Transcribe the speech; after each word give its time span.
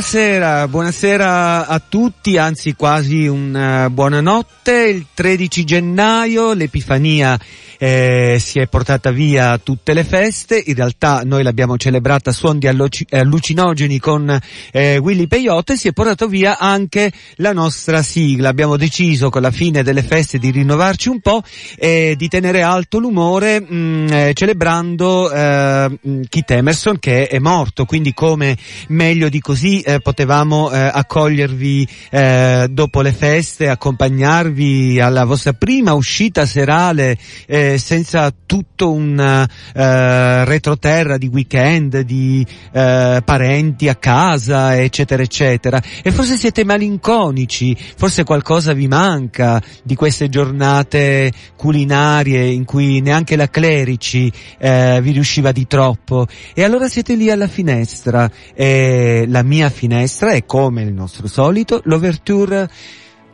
buonasera, 0.00 0.66
buonasera 0.66 1.66
a 1.66 1.78
tutti, 1.86 2.38
anzi 2.38 2.74
quasi 2.74 3.26
una 3.26 3.84
uh, 3.84 3.90
buonanotte. 3.90 4.72
Il 4.88 5.06
13 5.12 5.62
gennaio 5.64 6.54
l'Epifania 6.54 7.38
eh, 7.82 8.36
si 8.38 8.58
è 8.58 8.66
portata 8.66 9.10
via 9.10 9.56
tutte 9.56 9.94
le 9.94 10.04
feste, 10.04 10.62
in 10.66 10.74
realtà 10.74 11.22
noi 11.24 11.42
l'abbiamo 11.42 11.78
celebrata 11.78 12.28
a 12.28 12.32
suon 12.34 12.58
di 12.58 12.66
alluci- 12.66 13.06
allucinogeni 13.08 13.98
con 13.98 14.38
eh, 14.70 14.98
Willy 14.98 15.26
Peyote, 15.26 15.78
si 15.78 15.88
è 15.88 15.92
portato 15.92 16.28
via 16.28 16.58
anche 16.58 17.10
la 17.36 17.54
nostra 17.54 18.02
sigla. 18.02 18.50
Abbiamo 18.50 18.76
deciso 18.76 19.30
con 19.30 19.40
la 19.40 19.50
fine 19.50 19.82
delle 19.82 20.02
feste 20.02 20.38
di 20.38 20.50
rinnovarci 20.50 21.08
un 21.08 21.20
po' 21.20 21.42
e 21.76 22.16
di 22.18 22.28
tenere 22.28 22.60
alto 22.60 22.98
l'umore 22.98 23.60
mh, 23.62 23.74
mm, 23.74 24.12
eh, 24.12 24.32
celebrando 24.34 25.32
eh, 25.32 25.98
Keith 26.28 26.50
Emerson 26.50 26.98
che 26.98 27.28
è 27.28 27.38
morto, 27.38 27.86
quindi 27.86 28.12
come 28.12 28.58
meglio 28.88 29.30
di 29.30 29.40
così 29.40 29.80
eh, 29.80 30.00
potevamo 30.00 30.70
eh, 30.70 30.78
accogliervi 30.78 31.88
eh, 32.10 32.66
dopo 32.70 33.00
le 33.00 33.12
feste, 33.12 33.70
accompagnarvi 33.70 35.00
alla 35.00 35.24
vostra 35.24 35.54
prima 35.54 35.94
uscita 35.94 36.44
serale 36.44 37.16
eh, 37.46 37.69
senza 37.78 38.32
tutto 38.46 38.92
un 38.92 39.18
eh, 39.18 40.44
retroterra 40.44 41.16
di 41.16 41.28
weekend, 41.28 42.00
di 42.00 42.46
eh, 42.72 43.22
parenti 43.24 43.88
a 43.88 43.94
casa, 43.96 44.80
eccetera, 44.80 45.22
eccetera. 45.22 45.80
E 46.02 46.10
forse 46.10 46.36
siete 46.36 46.64
malinconici, 46.64 47.76
forse 47.96 48.24
qualcosa 48.24 48.72
vi 48.72 48.88
manca 48.88 49.62
di 49.82 49.94
queste 49.94 50.28
giornate 50.28 51.32
culinarie 51.56 52.46
in 52.46 52.64
cui 52.64 53.00
neanche 53.00 53.36
la 53.36 53.48
clerici 53.48 54.30
eh, 54.58 55.00
vi 55.02 55.12
riusciva 55.12 55.52
di 55.52 55.66
troppo. 55.66 56.26
E 56.54 56.64
allora 56.64 56.88
siete 56.88 57.14
lì 57.14 57.30
alla 57.30 57.48
finestra 57.48 58.30
e 58.54 59.24
la 59.28 59.42
mia 59.42 59.70
finestra 59.70 60.32
è 60.32 60.44
come 60.44 60.82
il 60.82 60.92
nostro 60.92 61.26
solito 61.26 61.80
l'ouverture 61.84 62.68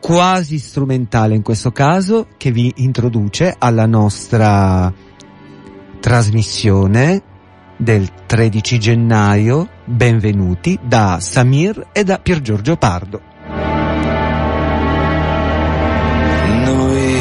quasi 0.06 0.60
strumentale 0.60 1.34
in 1.34 1.42
questo 1.42 1.72
caso 1.72 2.28
che 2.36 2.52
vi 2.52 2.72
introduce 2.76 3.52
alla 3.58 3.86
nostra 3.86 4.92
trasmissione 5.98 7.20
del 7.76 8.08
13 8.24 8.78
gennaio. 8.78 9.68
Benvenuti 9.84 10.78
da 10.80 11.18
Samir 11.20 11.88
e 11.90 12.04
da 12.04 12.20
Pier 12.20 12.40
Giorgio 12.40 12.76
Pardo. 12.76 13.20
Noi 16.62 17.16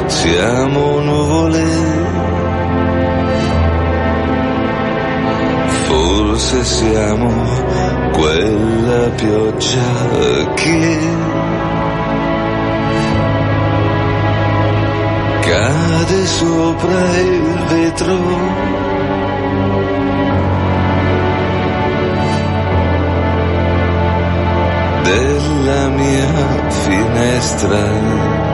siamo 0.06 1.00
nuvole 1.00 1.97
forse 6.38 6.64
siamo 6.64 7.28
quella 8.12 9.08
pioggia 9.16 10.54
che 10.54 10.98
cade 15.40 16.26
sopra 16.26 17.18
il 17.18 17.64
vetro. 17.66 18.76
della 25.02 25.88
mia 25.88 26.68
finestra. 26.68 28.47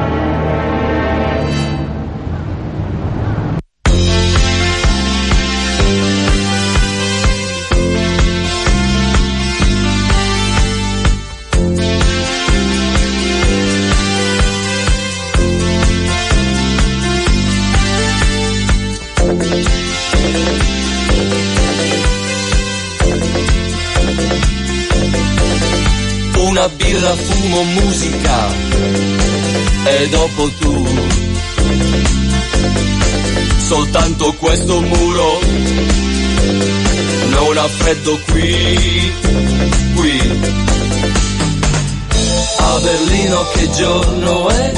Una 26.64 26.68
birra, 26.76 27.14
fumo, 27.14 27.62
musica 27.62 28.48
e 29.84 30.08
dopo 30.08 30.50
tu. 30.60 30.86
Soltanto 33.58 34.32
questo 34.34 34.80
muro 34.80 35.40
non 37.28 37.58
ha 37.58 37.68
freddo 37.68 38.18
qui, 38.30 39.12
qui. 39.94 40.40
A 42.58 42.78
Berlino 42.80 43.46
che 43.52 43.70
giorno 43.70 44.48
è? 44.48 44.72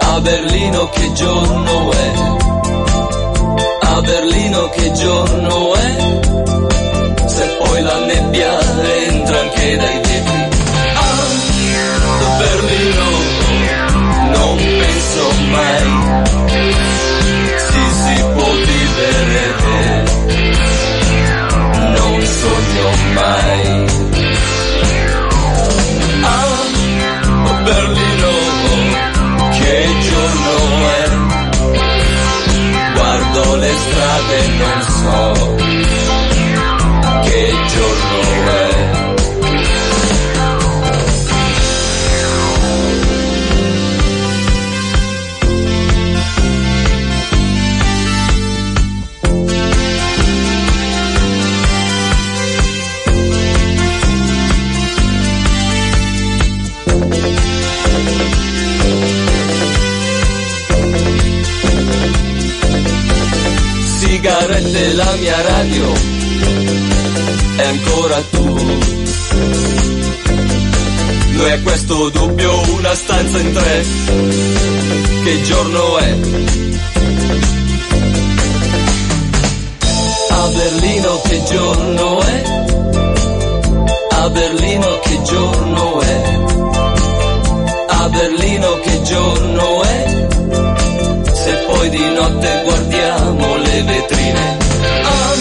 A 0.00 0.20
Berlino 0.20 0.88
che 0.88 1.12
giorno 1.12 1.92
è? 1.92 2.12
A 3.80 4.00
Berlino 4.00 4.68
che 4.70 4.92
giorno 4.92 5.74
è? 5.74 6.20
Se 7.26 7.46
poi 7.58 7.82
la 7.82 7.98
nebbia 8.06 8.60
entra 8.60 9.05
anche 9.46 9.76
dai 9.76 10.00
vetri 10.00 10.48
Berlino, 12.38 13.10
non 14.32 14.56
penso 14.56 15.30
mai. 15.50 15.88
Si 17.56 17.84
si 18.02 18.24
può 18.34 18.50
vivere, 18.52 20.04
non 21.94 22.22
sogno 22.22 22.90
mai. 23.14 23.85
Sigarette 64.86 64.94
la 64.94 65.12
mia 65.18 65.40
radio 65.42 65.92
e 67.56 67.62
ancora 67.62 68.22
tu. 68.30 68.44
Noi 71.30 71.50
a 71.50 71.60
questo 71.60 72.08
dubbio 72.10 72.60
una 72.72 72.94
stanza 72.94 73.38
in 73.38 73.52
tre, 73.52 73.84
che 75.24 75.42
giorno 75.42 75.98
è? 75.98 76.16
A 80.30 80.48
Berlino 80.48 81.20
che 81.22 81.42
giorno 81.44 82.20
è? 82.20 82.42
A 84.10 84.30
Berlino 84.30 84.98
che 85.00 85.22
giorno 85.22 86.00
è? 86.00 86.38
A 87.88 88.08
Berlino 88.08 88.80
che 88.80 89.02
giorno 89.02 89.82
è? 89.82 90.26
Se 91.32 91.52
poi 91.66 91.90
di 91.90 92.10
notte 92.14 92.62
guardiamo 92.64 93.56
le 93.56 93.82
vetrine. 93.82 94.65
Ah, 95.04 95.34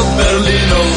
a 0.00 0.16
Berlino 0.16 0.93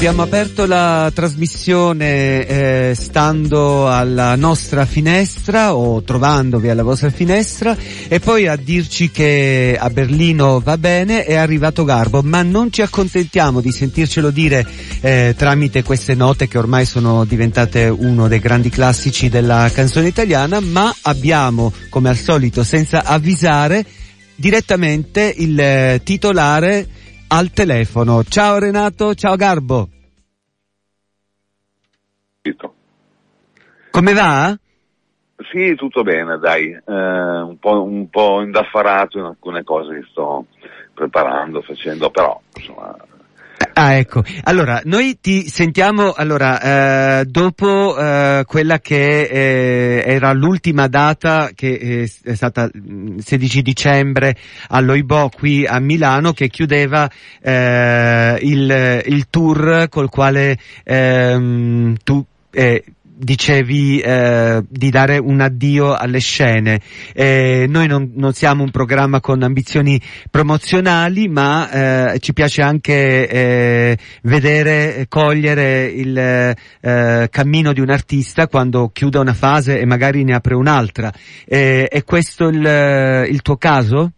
abbiamo 0.00 0.22
aperto 0.22 0.64
la 0.64 1.12
trasmissione 1.14 2.46
eh, 2.46 2.94
stando 2.96 3.86
alla 3.86 4.34
nostra 4.34 4.86
finestra 4.86 5.76
o 5.76 6.02
trovandovi 6.02 6.70
alla 6.70 6.82
vostra 6.82 7.10
finestra. 7.10 7.76
E 8.08 8.18
poi 8.18 8.46
a 8.46 8.56
dirci 8.56 9.10
che 9.10 9.76
a 9.78 9.90
Berlino 9.90 10.58
va 10.58 10.78
bene 10.78 11.26
è 11.26 11.34
arrivato 11.34 11.84
Garbo, 11.84 12.22
ma 12.22 12.40
non 12.40 12.72
ci 12.72 12.80
accontentiamo 12.80 13.60
di 13.60 13.70
sentircelo 13.70 14.30
dire 14.30 14.66
eh, 15.02 15.34
tramite 15.36 15.82
queste 15.82 16.14
note 16.14 16.48
che 16.48 16.56
ormai 16.56 16.86
sono 16.86 17.26
diventate 17.26 17.84
uno 17.84 18.26
dei 18.26 18.38
grandi 18.38 18.70
classici 18.70 19.28
della 19.28 19.70
canzone 19.70 20.08
italiana, 20.08 20.60
ma 20.60 20.96
abbiamo 21.02 21.74
come 21.90 22.08
al 22.08 22.16
solito 22.16 22.64
senza 22.64 23.04
avvisare 23.04 23.84
direttamente 24.34 25.34
il 25.36 25.60
eh, 25.60 26.00
titolare 26.02 26.88
al 27.32 27.50
telefono. 27.52 28.22
Ciao 28.24 28.58
Renato, 28.58 29.14
ciao 29.14 29.36
Garbo. 29.36 29.88
Come 33.90 34.12
va? 34.12 34.56
Sì, 35.50 35.74
tutto 35.74 36.02
bene, 36.02 36.38
dai, 36.38 36.70
eh, 36.70 36.82
un, 36.92 37.56
po', 37.58 37.82
un 37.82 38.08
po' 38.08 38.40
indaffarato 38.42 39.18
in 39.18 39.24
alcune 39.24 39.64
cose 39.64 39.94
che 39.94 40.06
sto 40.10 40.46
preparando, 40.94 41.62
facendo, 41.62 42.10
però 42.10 42.40
insomma 42.54 42.96
Ah, 43.74 43.94
ecco. 43.94 44.22
Allora, 44.44 44.80
noi 44.84 45.18
ti 45.20 45.48
sentiamo, 45.48 46.12
allora, 46.12 47.20
eh, 47.20 47.24
dopo 47.24 47.96
eh, 47.96 48.44
quella 48.46 48.78
che 48.78 49.22
eh, 49.22 50.02
era 50.06 50.32
l'ultima 50.32 50.86
data, 50.86 51.50
che 51.54 51.72
eh, 51.72 52.12
è 52.24 52.34
stata 52.34 52.68
il 52.72 53.22
16 53.24 53.62
dicembre 53.62 54.36
all'Oibò 54.68 55.28
qui 55.28 55.66
a 55.66 55.78
Milano, 55.80 56.32
che 56.32 56.48
chiudeva 56.48 57.08
eh, 57.40 58.38
il, 58.40 59.02
il, 59.06 59.28
tour 59.30 59.88
col 59.88 60.08
quale 60.08 60.58
ehm, 60.84 61.96
tu 62.02 62.24
eh, 62.50 62.84
dicevi 63.20 64.00
eh, 64.00 64.62
di 64.66 64.90
dare 64.90 65.18
un 65.18 65.40
addio 65.40 65.94
alle 65.94 66.18
scene. 66.20 66.80
Eh, 67.12 67.66
noi 67.68 67.86
non, 67.86 68.12
non, 68.14 68.32
siamo 68.32 68.62
un 68.62 68.70
programma 68.70 69.20
con 69.20 69.42
ambizioni 69.42 70.00
promozionali, 70.30 71.28
ma 71.28 72.12
eh, 72.12 72.18
ci 72.20 72.32
piace 72.32 72.62
anche 72.62 73.28
eh, 73.28 73.98
vedere, 74.22 75.06
cogliere 75.08 75.84
il 75.84 76.16
eh, 76.16 77.28
cammino 77.30 77.72
di 77.72 77.80
un 77.80 77.90
artista 77.90 78.48
quando 78.48 78.90
chiude 78.92 79.18
una 79.18 79.34
fase 79.34 79.78
e 79.78 79.84
magari 79.84 80.24
ne 80.24 80.34
apre 80.34 80.54
un'altra. 80.54 81.12
Eh, 81.44 81.86
è 81.88 82.02
questo 82.04 82.48
il, 82.48 83.26
il 83.28 83.42
tuo 83.42 83.56
caso? 83.56 84.12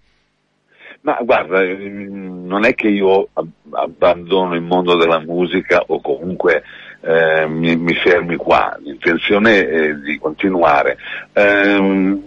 Ma 1.01 1.19
guarda, 1.25 1.59
non 1.65 2.65
è 2.65 2.75
che 2.75 2.87
io 2.87 3.29
abbandono 3.71 4.55
il 4.55 4.63
mondo 4.63 4.97
della 4.97 5.19
musica 5.19 5.83
o 5.89 6.01
comunque 6.01 6.63
eh, 7.03 7.47
mi, 7.47 7.77
mi, 7.77 7.95
fermi 7.95 8.37
qua, 8.37 8.77
l'intenzione 8.81 9.67
è 9.69 9.95
di 9.95 10.19
continuare. 10.19 10.97
Eh, 11.33 12.21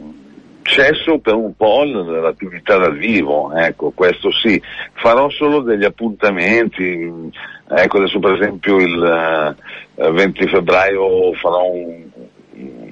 cesso 0.65 1.19
per 1.19 1.35
un 1.35 1.55
po' 1.55 1.83
l'attività 1.83 2.77
dal 2.77 2.97
vivo, 2.97 3.53
ecco, 3.53 3.91
questo 3.91 4.31
sì, 4.31 4.61
farò 4.93 5.29
solo 5.29 5.61
degli 5.61 5.85
appuntamenti, 5.85 7.31
ecco 7.69 7.97
adesso 7.97 8.19
per 8.19 8.33
esempio 8.33 8.77
il 8.77 9.55
eh, 9.95 10.11
20 10.11 10.47
febbraio 10.47 11.33
farò 11.33 11.65
un, 11.65 12.03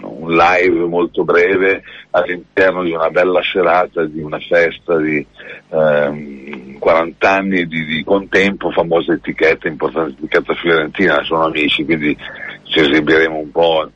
un 0.04 0.36
live 0.36 0.86
molto 0.86 1.24
breve 1.24 1.84
all'interno 2.12 2.84
di 2.84 2.92
una 2.92 3.10
bella 3.10 3.42
serata, 3.42 4.06
di 4.06 4.22
una 4.22 4.40
festa 4.40 4.98
di 4.98 5.26
ehm, 5.70 6.78
40 6.80 7.30
anni 7.30 7.66
di, 7.66 7.86
di, 7.86 8.04
contempo, 8.04 8.72
famosa 8.72 9.14
etichetta, 9.14 9.68
importante 9.68 10.16
etichetta 10.18 10.54
fiorentina, 10.54 11.24
sono 11.24 11.46
amici, 11.46 11.86
quindi 11.86 12.18
ci 12.64 12.80
esibiremo 12.80 13.38
un 13.38 13.52
po' 13.52 13.90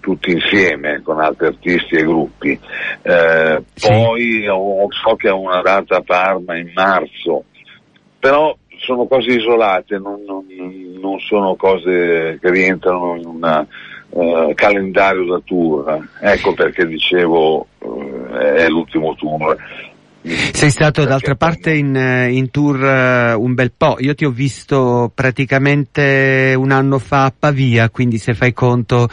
tutti 0.00 0.32
insieme 0.32 1.02
con 1.02 1.20
altri 1.20 1.46
artisti 1.46 1.96
e 1.96 2.02
gruppi. 2.02 2.58
Eh, 3.02 3.62
sì. 3.74 3.88
Poi 3.88 4.48
ho, 4.48 4.86
so 4.90 5.16
che 5.16 5.28
ho 5.28 5.40
una 5.40 5.60
data 5.62 5.96
a 5.96 6.02
Parma 6.02 6.56
in 6.56 6.70
marzo, 6.74 7.44
però 8.18 8.56
sono 8.78 9.06
cose 9.06 9.32
isolate, 9.32 9.98
non, 9.98 10.22
non, 10.24 10.44
non 11.00 11.18
sono 11.20 11.54
cose 11.54 12.38
che 12.40 12.50
rientrano 12.50 13.16
in 13.16 13.26
una 13.26 13.66
eh, 14.14 14.52
calendario 14.54 15.24
da 15.24 15.40
tour, 15.44 16.08
ecco 16.20 16.52
perché 16.54 16.86
dicevo 16.86 17.66
eh, 17.78 18.54
è 18.64 18.68
l'ultimo 18.68 19.14
tour. 19.14 19.56
Sei 20.24 20.70
stato 20.70 21.04
d'altra 21.04 21.34
parte 21.34 21.74
in, 21.74 21.96
eh, 21.96 22.30
in, 22.30 22.52
tour 22.52 22.78
uh, 22.78 23.42
un 23.42 23.54
bel 23.54 23.72
po', 23.76 23.96
io 23.98 24.14
ti 24.14 24.24
ho 24.24 24.30
visto 24.30 25.10
praticamente 25.12 26.54
un 26.56 26.70
anno 26.70 27.00
fa 27.00 27.24
a 27.24 27.34
Pavia, 27.36 27.90
quindi 27.90 28.18
se 28.18 28.32
fai 28.34 28.52
conto, 28.52 29.08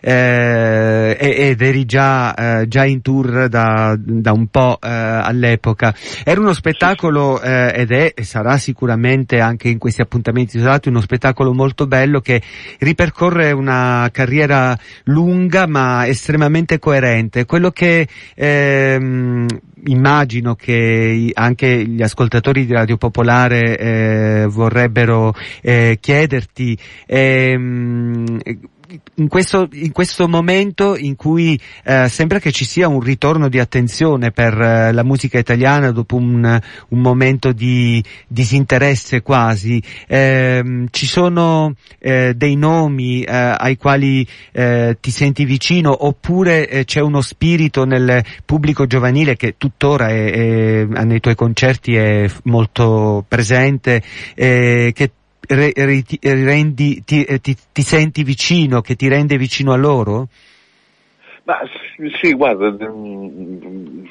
eh, 0.00 1.16
ed 1.20 1.60
eri 1.60 1.84
già, 1.84 2.34
eh, 2.34 2.68
già 2.68 2.86
in 2.86 3.02
tour 3.02 3.48
da, 3.48 3.94
da 3.98 4.32
un 4.32 4.46
po' 4.46 4.78
eh, 4.80 4.88
all'epoca. 4.88 5.94
Era 6.24 6.40
uno 6.40 6.54
spettacolo 6.54 7.42
eh, 7.42 7.72
ed 7.74 7.92
è, 7.92 8.12
e 8.14 8.24
sarà 8.24 8.56
sicuramente 8.56 9.40
anche 9.40 9.68
in 9.68 9.76
questi 9.76 10.00
appuntamenti 10.00 10.56
isolati, 10.56 10.88
uno 10.88 11.02
spettacolo 11.02 11.52
molto 11.52 11.86
bello 11.86 12.20
che 12.20 12.40
ripercorre 12.78 13.52
una 13.52 14.08
carriera 14.10 14.74
lunga 15.04 15.66
ma 15.66 16.06
estremamente 16.06 16.78
coerente. 16.78 17.44
Quello 17.44 17.70
che 17.70 18.08
ehm, 18.34 19.46
immagino 19.86 20.54
che 20.54 21.30
anche 21.34 21.86
gli 21.86 22.02
ascoltatori 22.02 22.66
di 22.66 22.72
Radio 22.72 22.96
Popolare 22.96 23.78
eh, 23.78 24.46
vorrebbero 24.48 25.34
eh, 25.60 25.98
chiederti 26.00 26.78
ehm, 27.06 28.38
in 29.16 29.28
questo, 29.28 29.68
in 29.72 29.92
questo 29.92 30.28
momento 30.28 30.96
in 30.96 31.16
cui 31.16 31.58
eh, 31.84 32.08
sembra 32.08 32.38
che 32.38 32.52
ci 32.52 32.64
sia 32.64 32.88
un 32.88 33.00
ritorno 33.00 33.48
di 33.48 33.58
attenzione 33.58 34.30
per 34.30 34.60
eh, 34.60 34.92
la 34.92 35.02
musica 35.02 35.38
italiana 35.38 35.90
dopo 35.90 36.16
un, 36.16 36.60
un 36.88 37.00
momento 37.00 37.52
di 37.52 38.02
disinteresse 38.26 39.22
quasi, 39.22 39.82
eh, 40.06 40.86
ci 40.90 41.06
sono 41.06 41.74
eh, 41.98 42.34
dei 42.34 42.56
nomi 42.56 43.22
eh, 43.22 43.32
ai 43.34 43.76
quali 43.76 44.26
eh, 44.52 44.96
ti 45.00 45.10
senti 45.10 45.44
vicino 45.44 46.06
oppure 46.06 46.82
c'è 46.84 47.00
uno 47.00 47.20
spirito 47.20 47.84
nel 47.84 48.24
pubblico 48.44 48.86
giovanile 48.86 49.36
che 49.36 49.54
tuttora 49.56 50.08
è, 50.08 50.32
è, 50.32 51.04
nei 51.04 51.20
tuoi 51.20 51.34
concerti 51.34 51.94
è 51.94 52.30
molto 52.44 53.24
presente, 53.26 54.02
che 54.34 55.10
re, 55.48 55.72
re, 55.74 56.02
rendi, 56.20 57.02
ti, 57.04 57.24
eh, 57.24 57.40
ti, 57.40 57.56
ti, 57.72 57.82
senti 57.82 58.22
vicino, 58.22 58.80
che 58.80 58.94
ti 58.96 59.08
rende 59.08 59.36
vicino 59.36 59.72
a 59.72 59.76
loro? 59.76 60.28
Ma 61.44 61.58
sì, 62.20 62.32
guarda, 62.32 62.70
mm, 62.70 64.04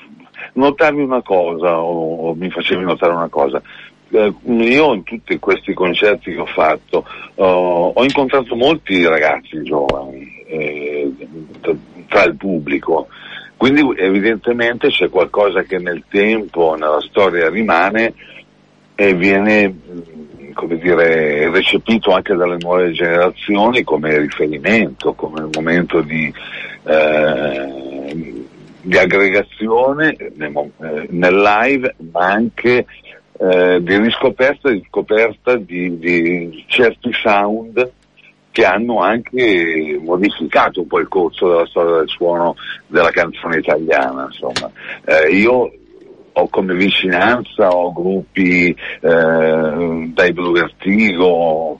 notavi 0.54 1.02
una 1.02 1.22
cosa, 1.22 1.80
o, 1.80 2.30
o 2.30 2.34
mi 2.36 2.50
facevi 2.50 2.84
notare 2.84 3.13
una 3.13 3.30
cosa. 3.30 3.62
Eh, 4.10 4.34
io 4.46 4.94
in 4.94 5.04
tutti 5.04 5.40
questi 5.40 5.74
concerti 5.74 6.34
che 6.34 6.40
ho 6.40 6.46
fatto 6.46 7.04
uh, 7.34 7.92
ho 7.96 8.04
incontrato 8.04 8.56
molti 8.56 9.04
ragazzi 9.08 9.63
giovani 9.63 10.44
eh, 10.46 11.12
tra 12.08 12.24
il 12.25 12.36
pubblico, 12.36 13.08
quindi 13.58 13.82
evidentemente 13.98 14.90
c'è 14.90 15.10
qualcosa 15.10 15.63
che 15.63 15.80
nel 15.80 16.04
tempo, 16.10 16.75
nella 16.75 17.02
storia 17.02 17.50
rimane 17.50 18.13
e 18.94 19.16
viene 19.16 19.74
come 20.53 20.77
dire, 20.77 21.50
recepito 21.50 22.12
anche 22.12 22.36
dalle 22.36 22.57
nuove 22.60 22.91
generazioni 22.91 23.83
come 23.83 24.17
riferimento, 24.19 25.13
come 25.13 25.48
momento 25.51 26.01
di, 26.01 26.33
eh, 26.83 28.45
di 28.81 28.98
aggregazione 28.98 30.15
nel, 30.36 30.72
eh, 30.81 31.07
nel, 31.10 31.36
live, 31.36 31.95
ma 32.12 32.31
anche 32.31 32.86
eh, 33.39 33.79
di 33.81 33.98
riscoperta 33.98 34.69
di, 34.69 34.83
scoperta 34.88 35.55
di, 35.55 35.98
di 35.98 36.63
certi 36.67 37.12
sound 37.13 37.91
che 38.51 38.65
hanno 38.65 39.00
anche 39.00 40.00
modificato 40.00 40.81
un 40.81 40.88
po' 40.88 41.00
il 41.00 41.07
corso 41.07 41.50
della 41.50 41.65
storia 41.65 41.98
del 41.98 42.10
suono 42.10 42.55
della 42.86 43.10
canzone 43.10 43.57
italiana. 43.57 44.29
Insomma. 44.29 44.72
Eh, 45.05 45.36
io 45.36 45.72
ho 46.34 46.48
come 46.50 46.74
vicinanza 46.74 47.70
ho 47.70 47.92
gruppi 47.94 48.70
eh, 48.70 50.12
dai 50.13 50.34
Blue 50.34 50.60
Vertigo, 50.60 51.80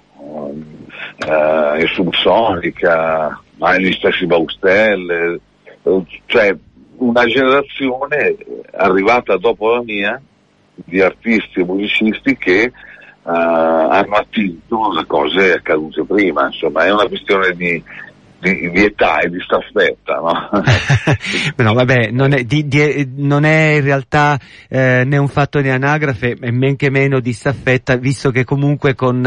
eh, 1.17 1.81
e 1.81 1.88
Subsonica, 1.88 3.41
ma 3.57 3.77
gli 3.77 3.91
stessi 3.93 4.25
Baustelle, 4.25 5.39
eh, 5.83 6.01
cioè 6.25 6.55
una 6.98 7.25
generazione 7.25 8.36
arrivata 8.72 9.38
dopo 9.38 9.72
la 9.72 9.81
mia 9.81 10.22
di 10.75 11.01
artisti 11.01 11.60
e 11.60 11.65
musicisti 11.65 12.38
che 12.38 12.72
Uh, 13.25 13.29
hanno 13.29 14.15
attinto 14.15 14.91
le 14.91 15.05
cose 15.05 15.53
accadute 15.53 16.03
prima, 16.03 16.48
insomma 16.48 16.83
è 16.83 16.91
una 16.91 17.07
questione 17.07 17.53
di, 17.53 17.81
di, 18.43 18.69
di, 18.71 18.83
età 18.83 19.19
e 19.19 19.29
di 19.29 19.39
staffetta, 19.39 20.15
no? 20.15 20.50
no 21.63 21.73
vabbè, 21.73 22.09
non 22.12 22.33
è, 22.33 22.43
di, 22.43 22.67
di, 22.67 23.09
non 23.15 23.45
è, 23.45 23.75
in 23.75 23.83
realtà 23.83 24.38
eh, 24.67 25.03
né 25.05 25.17
un 25.17 25.29
fatto 25.29 25.62
di 25.62 25.69
anagrafe 25.69 26.35
e 26.39 26.51
men 26.51 26.75
che 26.75 26.89
meno 26.89 27.21
di 27.21 27.31
staffetta, 27.31 27.95
visto 27.95 28.31
che 28.31 28.43
comunque 28.43 28.95
con, 28.95 29.25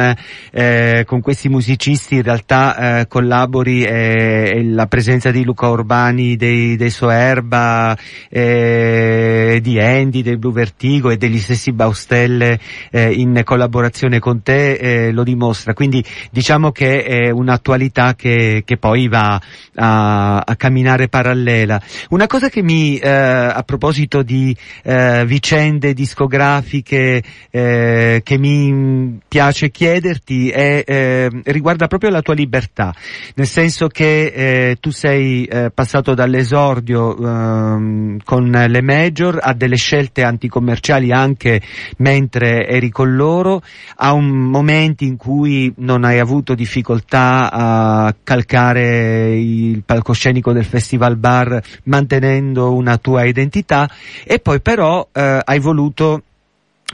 eh, 0.53 1.05
con 1.07 1.21
questi 1.23 1.49
musicisti 1.49 2.17
in 2.17 2.23
realtà 2.23 3.01
eh, 3.01 3.07
collabori 3.07 3.85
eh, 3.85 4.63
la 4.65 4.87
presenza 4.87 5.31
di 5.31 5.45
Luca 5.45 5.69
Urbani, 5.69 6.37
dei, 6.37 6.77
dei 6.77 6.91
Soerba, 6.91 7.97
eh, 8.29 9.59
di 9.63 9.81
Andy, 9.81 10.23
del 10.23 10.39
Blue 10.39 10.53
Vertigo 10.53 11.11
e 11.11 11.17
degli 11.17 11.39
stessi 11.39 11.73
Baustelle 11.73 12.59
eh, 12.91 13.13
in 13.13 13.41
collaborazione 13.45 14.19
con 14.19 14.43
te 14.43 15.11
lo 15.11 15.23
dimostra. 15.23 15.73
Quindi 15.73 16.05
diciamo 16.31 16.71
che 16.71 17.05
è 17.05 17.31
un'attualità 17.31 18.15
che, 18.15 18.63
che 18.65 18.77
poi 18.77 19.06
va 19.09 19.41
a, 19.75 20.39
a 20.39 20.57
camminare 20.57 21.09
parallela. 21.09 21.81
Una 22.11 22.27
cosa 22.27 22.49
che 22.49 22.63
mi, 22.63 22.97
eh, 22.99 23.09
a 23.09 23.63
proposito 23.63 24.23
di 24.23 24.57
eh, 24.83 25.25
vicende 25.27 25.93
discografiche 25.93 27.23
eh, 27.51 28.21
che 28.23 28.39
mi 28.39 29.19
piace 29.29 29.71
chiederti 29.71 30.51
è, 30.51 30.83
eh, 30.87 31.31
riguarda 31.45 31.87
proprio 31.87 32.11
la 32.11 32.23
tua 32.23 32.35
libertà, 32.35 32.95
nel 33.35 33.47
senso 33.47 33.89
che 33.89 34.27
eh, 34.27 34.77
tu 34.81 34.91
sei 34.91 35.45
eh, 35.45 35.71
passato 35.73 36.15
dall'esordio 36.15 37.17
ehm, 37.17 38.19
con 38.25 38.51
le 38.51 38.83
major 38.83 39.39
a 39.41 39.53
delle 39.53 39.77
scelte 39.77 40.23
anticommerciali 40.23 41.13
anche 41.13 41.61
mentre 41.99 42.67
eri 42.67 42.91
con 42.91 43.15
loro, 43.15 43.63
a 43.97 44.13
un 44.13 44.29
momento 44.29 45.05
in 45.05 45.17
cui 45.17 45.73
non 45.79 46.05
hai 46.05 46.19
avuto 46.19 46.55
difficoltà 46.55 47.51
a 47.53 48.15
calcare 48.23 48.96
il 48.97 49.83
palcoscenico 49.85 50.53
del 50.53 50.65
Festival 50.65 51.17
Bar 51.17 51.63
mantenendo 51.85 52.75
una 52.75 52.97
tua 52.99 53.25
identità 53.25 53.91
e 54.25 54.39
poi 54.39 54.61
però 54.61 55.09
eh, 55.13 55.41
hai 55.45 55.59
voluto 55.59 56.23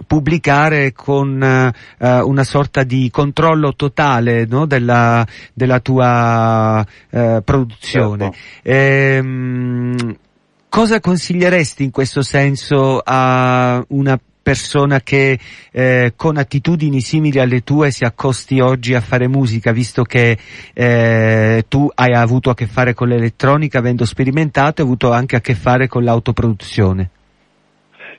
pubblicare 0.07 0.93
con 0.93 1.73
uh, 1.99 2.07
una 2.27 2.45
sorta 2.45 2.83
di 2.83 3.11
controllo 3.11 3.75
totale 3.75 4.47
no, 4.47 4.67
della, 4.67 5.27
della, 5.53 5.81
tua 5.81 6.81
uh, 7.11 7.43
produzione. 7.45 8.33
Certo. 8.33 8.71
Ehm, 8.71 10.17
cosa 10.69 11.01
consiglieresti 11.01 11.85
in 11.85 11.91
questo 11.91 12.23
senso 12.23 13.01
a 13.05 13.85
una 13.89 14.19
persona 14.43 15.01
che 15.01 15.39
eh, 15.71 16.13
con 16.17 16.37
attitudini 16.37 17.01
simili 17.01 17.39
alle 17.39 17.63
tue 17.63 17.91
si 17.91 18.05
accosti 18.05 18.61
oggi 18.61 18.95
a 18.95 19.01
fare 19.01 19.29
musica, 19.29 19.73
visto 19.73 20.03
che 20.03 20.37
eh, 20.75 21.65
tu 21.69 21.89
hai 21.95 22.13
avuto 22.13 22.51
a 22.51 22.55
che 22.55 22.67
fare 22.67 22.93
con 22.93 23.09
l'elettronica, 23.09 23.79
avendo 23.79 24.05
sperimentato, 24.05 24.83
e 24.83 24.85
avuto 24.85 25.13
anche 25.13 25.37
a 25.37 25.41
che 25.41 25.55
fare 25.55 25.87
con 25.87 26.05
l'autoproduzione? 26.05 27.11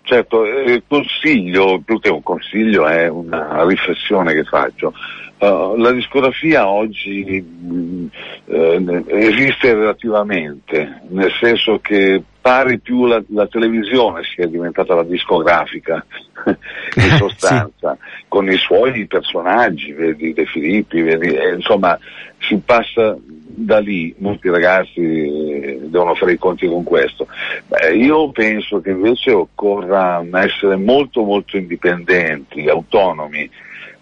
Certo, 0.06 0.44
eh, 0.46 0.84
consiglio, 0.86 1.82
più 1.84 2.00
che 2.00 2.10
un 2.10 2.22
consiglio 2.24 2.88
è 2.88 3.08
una 3.08 3.66
riflessione 3.66 4.34
che 4.34 4.44
faccio. 4.44 4.94
Uh, 5.44 5.76
la 5.76 5.92
discografia 5.92 6.70
oggi 6.70 7.42
mh, 7.42 8.06
eh, 8.46 9.04
esiste 9.08 9.74
relativamente, 9.74 11.02
nel 11.10 11.34
senso 11.38 11.80
che 11.80 12.24
pare 12.40 12.78
più 12.78 13.06
la, 13.06 13.22
la 13.28 13.48
televisione 13.48 14.22
sia 14.24 14.48
diventata 14.48 14.96
la 14.96 15.04
discografica 15.04 16.06
in 16.96 17.10
sostanza, 17.20 17.98
sì. 18.00 18.24
con 18.30 18.50
i 18.50 18.56
suoi 18.56 19.06
personaggi, 19.06 19.92
vedi 19.92 20.32
De 20.32 20.46
Filippi, 20.46 21.02
vedi, 21.02 21.34
eh, 21.34 21.56
insomma 21.56 22.00
si 22.40 22.62
passa 22.64 23.18
da 23.56 23.80
lì, 23.80 24.16
molti 24.20 24.50
ragazzi 24.50 25.02
devono 25.02 26.16
fare 26.16 26.32
i 26.32 26.38
conti 26.38 26.68
con 26.68 26.84
questo. 26.84 27.28
Beh, 27.68 27.96
io 27.98 28.32
penso 28.32 28.80
che 28.80 28.92
invece 28.92 29.32
occorra 29.32 30.24
essere 30.42 30.78
molto 30.78 31.24
molto 31.24 31.58
indipendenti, 31.58 32.68
autonomi, 32.70 33.50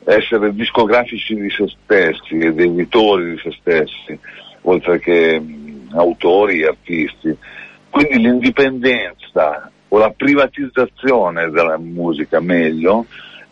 essere 0.06 0.54
discografici 0.54 1.36
di 1.36 1.50
se 1.50 1.68
stessi 1.84 2.38
ed 2.38 2.60
editori 2.60 3.32
di 3.32 3.40
se 3.44 3.52
stessi, 3.60 4.20
oltre 4.62 5.00
che 5.00 5.40
mh, 5.40 5.90
autori 5.94 6.62
e 6.62 6.68
artisti 6.68 7.38
quindi 7.92 8.20
l'indipendenza 8.20 9.70
o 9.90 9.98
la 9.98 10.12
privatizzazione 10.16 11.50
della 11.50 11.78
musica 11.78 12.40
meglio 12.40 13.06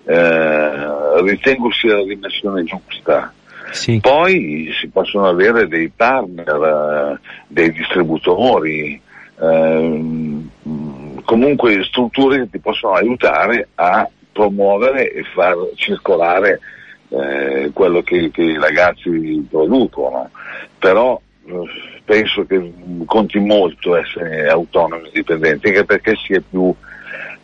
eh, 0.06 1.22
ritengo 1.22 1.70
sia 1.74 1.98
la 1.98 2.03
dimensione 2.03 2.63
giusta. 2.63 3.34
Sì. 3.72 4.00
Poi 4.00 4.72
si 4.79 4.88
possono 4.88 5.27
avere 5.27 5.68
dei 5.68 5.91
partner, 5.94 7.20
eh, 7.20 7.27
dei 7.48 7.72
distributori, 7.72 9.00
eh, 9.39 10.44
comunque 11.25 11.84
strutture 11.84 12.39
che 12.39 12.50
ti 12.50 12.60
possono 12.60 12.94
aiutare 12.94 13.68
a 13.75 14.10
promuovere 14.39 15.12
e 15.12 15.24
far 15.34 15.58
circolare 15.75 16.62
eh, 17.10 17.72
quello 17.74 18.01
che, 18.01 18.31
che, 18.31 18.41
i 18.41 18.58
ragazzi 18.58 19.46
producono. 19.50 20.29
Però 20.77 21.19
eh, 21.46 22.01
penso 22.05 22.46
che 22.46 22.74
conti 23.05 23.39
molto 23.39 23.98
essere 23.98 24.48
autonomi 24.48 25.03
e 25.03 25.08
indipendenti, 25.08 25.67
anche 25.67 25.84
perché 25.84 26.15
si 26.15 26.34
è 26.34 26.39
più 26.39 26.74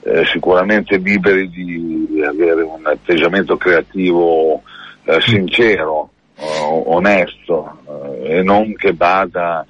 eh, 0.03 0.23
sicuramente 0.31 0.95
liberi 0.97 1.49
di 1.49 2.23
avere 2.25 2.61
un 2.61 2.85
atteggiamento 2.85 3.57
creativo 3.57 4.61
eh, 5.03 5.19
sincero, 5.19 6.11
onesto 6.37 7.79
eh, 8.23 8.37
e 8.37 8.43
non 8.43 8.73
che 8.75 8.93
vada 8.93 9.65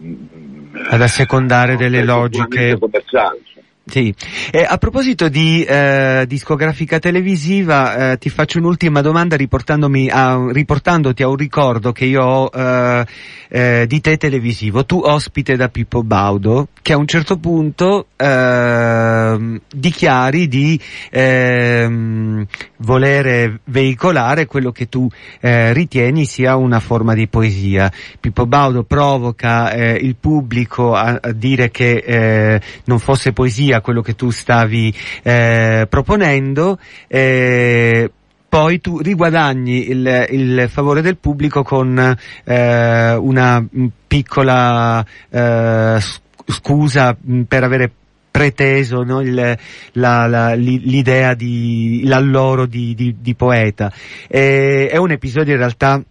mm, 0.00 0.74
ad 0.88 1.00
assecondare 1.00 1.76
delle 1.76 2.02
logiche 2.02 2.76
commerciali. 2.78 3.42
Sì, 3.88 4.12
e 4.50 4.66
a 4.68 4.78
proposito 4.78 5.28
di 5.28 5.62
eh, 5.62 6.24
discografica 6.26 6.98
televisiva, 6.98 8.10
eh, 8.10 8.18
ti 8.18 8.30
faccio 8.30 8.58
un'ultima 8.58 9.00
domanda 9.00 9.36
riportandomi 9.36 10.10
a, 10.10 10.48
riportandoti 10.50 11.22
a 11.22 11.28
un 11.28 11.36
ricordo 11.36 11.92
che 11.92 12.04
io 12.04 12.20
ho 12.20 12.50
eh, 12.52 13.06
eh 13.48 13.84
di 13.86 14.00
te 14.00 14.16
televisivo. 14.16 14.84
Tu 14.84 14.98
ospite 14.98 15.54
da 15.54 15.68
Pippo 15.68 16.02
Baudo, 16.02 16.66
che 16.82 16.94
a 16.94 16.96
un 16.96 17.06
certo 17.06 17.38
punto 17.38 18.08
ehm, 18.16 19.60
dichiari 19.72 20.48
di 20.48 20.80
ehm, 21.10 22.44
volere 22.78 23.60
veicolare 23.66 24.46
quello 24.46 24.72
che 24.72 24.88
tu 24.88 25.08
eh, 25.40 25.72
ritieni 25.72 26.24
sia 26.24 26.56
una 26.56 26.80
forma 26.80 27.14
di 27.14 27.28
poesia. 27.28 27.92
Pippo 28.18 28.46
Baudo 28.46 28.82
provoca 28.82 29.70
eh, 29.70 29.92
il 29.92 30.16
pubblico 30.16 30.92
a, 30.92 31.20
a 31.22 31.30
dire 31.30 31.70
che 31.70 32.60
non 32.86 32.98
fosse 32.98 33.32
poesia 33.32 33.74
sia 33.76 33.80
quello 33.80 34.00
che 34.00 34.14
tu 34.14 34.30
stavi 34.30 34.92
eh, 35.22 35.86
proponendo, 35.88 36.78
eh, 37.06 38.10
poi 38.48 38.80
tu 38.80 38.98
riguadagni 38.98 39.90
il, 39.90 40.26
il, 40.30 40.68
favore 40.70 41.02
del 41.02 41.16
pubblico 41.18 41.62
con 41.62 42.16
eh, 42.44 43.14
una 43.14 43.64
piccola 44.06 45.04
eh, 45.28 45.98
scusa 46.46 47.16
per 47.46 47.64
avere 47.64 47.90
preteso 48.30 49.02
no, 49.02 49.20
il, 49.20 49.58
la, 49.92 50.26
la, 50.26 50.54
l'idea 50.54 51.34
di 51.34 52.02
l'alloro 52.04 52.66
di, 52.66 52.94
di, 52.94 53.16
di 53.18 53.34
poeta. 53.34 53.92
E, 54.28 54.88
è 54.88 54.96
un 54.96 55.10
episodio 55.10 55.52
in 55.52 55.58
realtà 55.58 56.02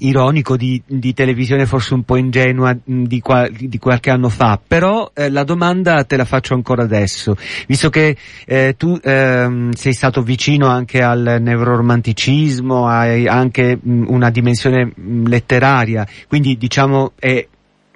ironico 0.00 0.56
di, 0.56 0.80
di, 0.84 1.14
televisione 1.14 1.66
forse 1.66 1.94
un 1.94 2.02
po' 2.02 2.16
ingenua 2.16 2.76
di, 2.84 3.20
qua, 3.20 3.48
di 3.48 3.78
qualche 3.78 4.10
anno 4.10 4.28
fa, 4.28 4.60
però 4.64 5.10
eh, 5.14 5.30
la 5.30 5.44
domanda 5.44 6.04
te 6.04 6.16
la 6.16 6.24
faccio 6.24 6.54
ancora 6.54 6.82
adesso, 6.82 7.36
visto 7.66 7.90
che 7.90 8.16
eh, 8.44 8.74
tu 8.76 8.98
ehm, 9.02 9.72
sei 9.72 9.92
stato 9.92 10.22
vicino 10.22 10.66
anche 10.66 11.02
al 11.02 11.38
neuroromanticismo, 11.40 12.86
hai 12.86 13.26
anche 13.26 13.78
mh, 13.80 14.04
una 14.08 14.30
dimensione 14.30 14.92
mh, 14.94 15.28
letteraria, 15.28 16.06
quindi 16.28 16.56
diciamo 16.56 17.12
è 17.18 17.46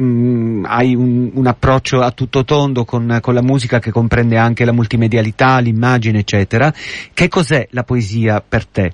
Mm, 0.02 0.64
hai 0.66 0.94
un, 0.94 1.30
un, 1.34 1.46
approccio 1.46 2.00
a 2.00 2.10
tutto 2.12 2.42
tondo 2.42 2.86
con, 2.86 3.18
con, 3.20 3.34
la 3.34 3.42
musica 3.42 3.80
che 3.80 3.90
comprende 3.90 4.38
anche 4.38 4.64
la 4.64 4.72
multimedialità, 4.72 5.58
l'immagine, 5.58 6.20
eccetera. 6.20 6.72
Che 7.12 7.28
cos'è 7.28 7.68
la 7.72 7.82
poesia 7.82 8.40
per 8.40 8.64
te? 8.64 8.92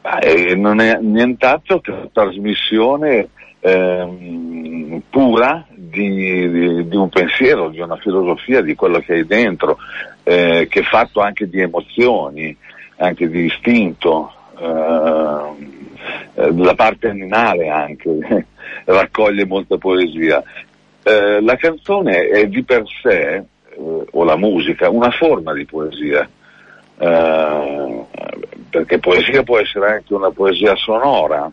Eh, 0.00 0.54
non 0.54 0.80
è 0.80 0.98
nient'altro 1.00 1.80
che 1.80 1.90
una 1.90 2.08
trasmissione 2.12 3.28
ehm, 3.60 5.02
pura 5.10 5.66
di, 5.74 6.50
di, 6.50 6.88
di, 6.88 6.96
un 6.96 7.08
pensiero, 7.08 7.68
di 7.68 7.80
una 7.80 7.96
filosofia, 7.96 8.62
di 8.62 8.74
quello 8.74 9.00
che 9.00 9.14
hai 9.14 9.26
dentro, 9.26 9.78
eh, 10.22 10.66
che 10.70 10.80
è 10.80 10.84
fatto 10.84 11.20
anche 11.20 11.48
di 11.48 11.60
emozioni, 11.60 12.56
anche 12.96 13.28
di 13.28 13.44
istinto, 13.44 14.32
eh, 14.58 16.52
la 16.54 16.74
parte 16.74 17.08
animale 17.08 17.68
anche, 17.68 18.46
raccoglie 18.84 19.46
molta 19.46 19.76
poesia. 19.76 20.42
Eh, 21.02 21.40
la 21.40 21.56
canzone 21.56 22.28
è 22.28 22.46
di 22.46 22.62
per 22.62 22.84
sé, 23.02 23.34
eh, 23.36 23.44
o 24.10 24.24
la 24.24 24.36
musica, 24.36 24.90
una 24.90 25.10
forma 25.10 25.52
di 25.52 25.64
poesia. 25.64 26.28
Uh, 26.98 28.06
perché 28.70 28.98
poesia 28.98 29.44
può 29.44 29.58
essere 29.58 29.92
anche 29.92 30.14
una 30.14 30.30
poesia 30.30 30.74
sonora, 30.74 31.50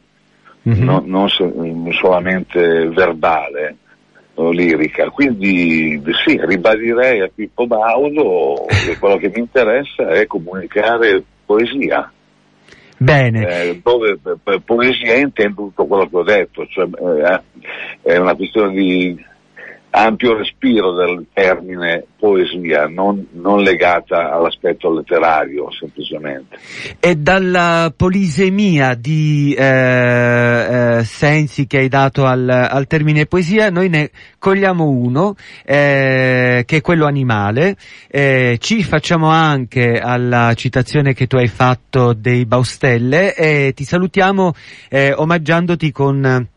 mm-hmm. 0.67 0.83
non, 0.83 1.03
non, 1.05 1.29
non 1.37 1.93
solamente 1.93 2.89
verbale 2.89 3.77
o 4.35 4.49
lirica. 4.49 5.09
Quindi 5.09 6.01
sì, 6.25 6.39
ribadirei 6.43 7.21
a 7.21 7.29
Pippo 7.33 7.67
Baudo 7.67 8.65
che 8.67 8.97
quello 8.97 9.17
che 9.17 9.31
mi 9.33 9.39
interessa 9.39 10.09
è 10.09 10.25
comunicare 10.25 11.23
poesia. 11.45 12.11
Bene. 12.97 13.47
Eh, 13.47 13.81
dove 13.83 14.17
per 14.41 14.61
poesia 14.63 15.15
intendo 15.15 15.63
tutto 15.63 15.85
quello 15.85 16.07
che 16.07 16.15
ho 16.15 16.23
detto, 16.23 16.65
cioè, 16.67 16.87
eh, 16.87 17.41
è 18.01 18.17
una 18.17 18.35
questione 18.35 18.73
di 18.73 19.25
ampio 19.95 20.35
respiro 20.35 20.93
del 20.93 21.25
termine 21.31 22.05
poesia, 22.19 22.87
non, 22.87 23.25
non, 23.31 23.61
legata 23.61 24.33
all'aspetto 24.33 24.93
letterario 24.93 25.71
semplicemente. 25.71 26.57
E 26.99 27.15
dalla 27.15 27.93
polisemia 27.95 28.93
di 28.93 29.55
eh, 29.57 30.97
eh, 30.97 31.03
sensi 31.05 31.65
che 31.65 31.77
hai 31.77 31.87
dato 31.87 32.25
al, 32.25 32.49
al, 32.49 32.87
termine 32.87 33.25
poesia, 33.25 33.69
noi 33.69 33.87
ne 33.87 34.11
cogliamo 34.37 34.85
uno, 34.85 35.35
eh, 35.63 36.63
che 36.65 36.77
è 36.77 36.81
quello 36.81 37.05
animale, 37.05 37.77
eh, 38.09 38.57
ci 38.59 38.83
facciamo 38.83 39.29
anche 39.29 39.99
alla 39.99 40.53
citazione 40.55 41.13
che 41.13 41.27
tu 41.27 41.37
hai 41.37 41.47
fatto 41.47 42.13
dei 42.13 42.45
Baustelle 42.45 43.33
e 43.33 43.71
ti 43.73 43.85
salutiamo 43.85 44.53
eh, 44.89 45.13
omaggiandoti 45.13 45.91
con 45.91 46.53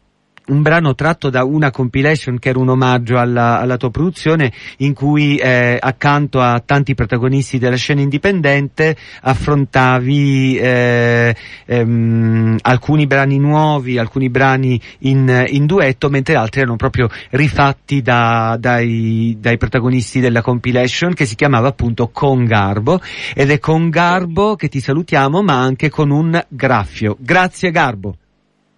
un 0.49 0.63
brano 0.63 0.95
tratto 0.95 1.31
da 1.31 1.45
una 1.45 1.71
compilation 1.71 2.39
che 2.39 2.51
era 2.51 2.59
un 2.59 2.69
omaggio 2.69 3.19
alla, 3.19 3.61
alla 3.61 3.77
tua 3.77 3.91
produzione 3.91 4.53
in 4.79 4.95
cui 4.95 5.37
eh, 5.37 5.79
accanto 5.81 6.41
a 6.41 6.63
tanti 6.65 6.95
protagonisti 6.95 7.59
della 7.59 7.77
scena 7.77 8.01
indipendente 8.01 8.97
affrontavi 9.23 10.59
eh, 10.59 11.37
ehm, 11.67 12.59
alcuni 12.63 13.07
brani 13.07 13.39
nuovi, 13.39 13.99
alcuni 13.99 14.29
brani 14.31 14.81
in, 15.01 15.45
in, 15.49 15.67
duetto, 15.67 16.09
mentre 16.09 16.37
altri 16.37 16.61
erano 16.61 16.77
proprio 16.77 17.09
rifatti 17.31 18.03
da, 18.03 18.57
dai, 18.59 19.37
dai 19.39 19.57
protagonisti 19.57 20.21
della 20.21 20.43
compilation 20.43 21.15
che 21.15 21.27
si 21.27 21.35
chiamava 21.35 21.69
appunto 21.69 22.09
Con 22.09 22.45
Garbo 22.45 23.01
ed 23.35 23.51
è 23.51 23.59
con 23.59 23.91
Garbo 23.91 24.57
che 24.57 24.69
ti 24.69 24.81
salutiamo 24.81 25.43
ma 25.43 25.61
anche 25.61 25.91
con 25.91 26.11
un 26.11 26.43
graffio. 26.49 27.17
Grazie 27.19 27.71
Garbo. 27.71 28.17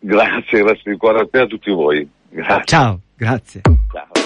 Grazie, 0.01 0.63
grazie 0.63 0.93
di 0.93 0.97
cuore 0.97 1.21
a 1.21 1.27
te 1.31 1.39
e 1.39 1.43
a 1.43 1.47
tutti 1.47 1.71
voi. 1.71 2.09
Grazie. 2.31 2.65
Ciao, 2.65 3.01
grazie. 3.17 3.61
Ciao. 3.63 4.20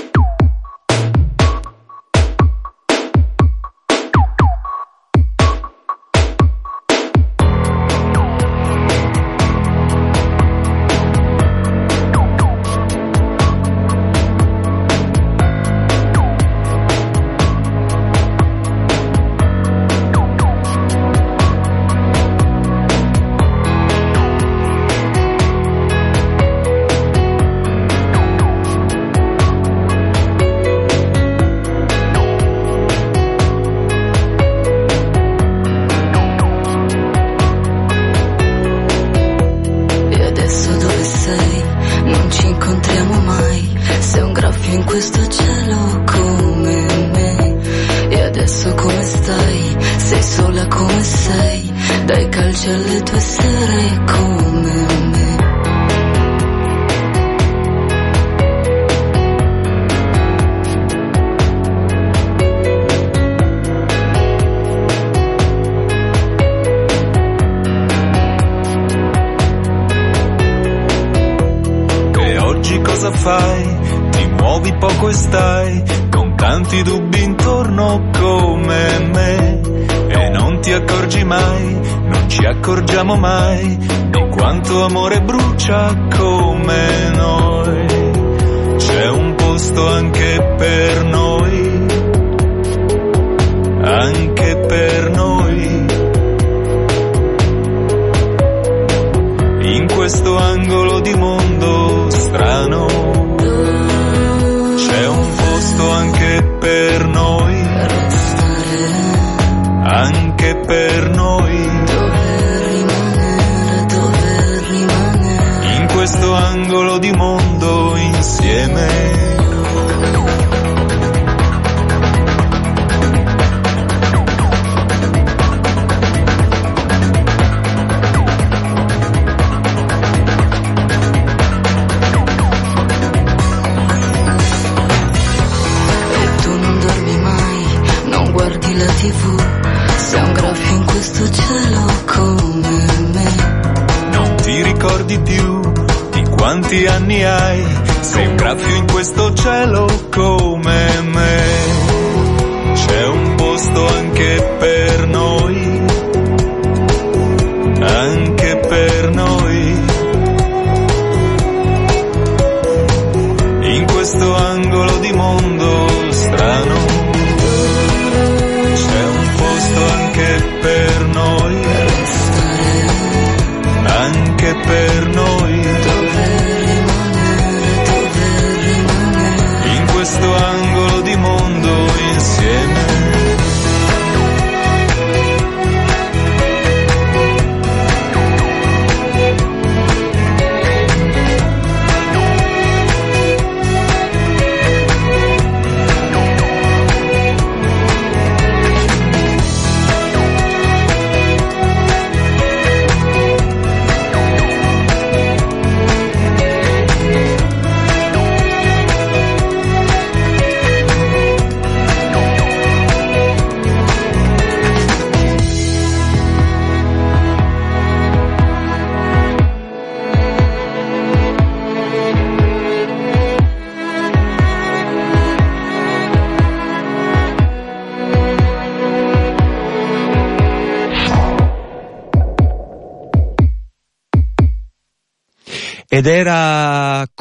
Ed 236.04 236.10
era 236.10 236.63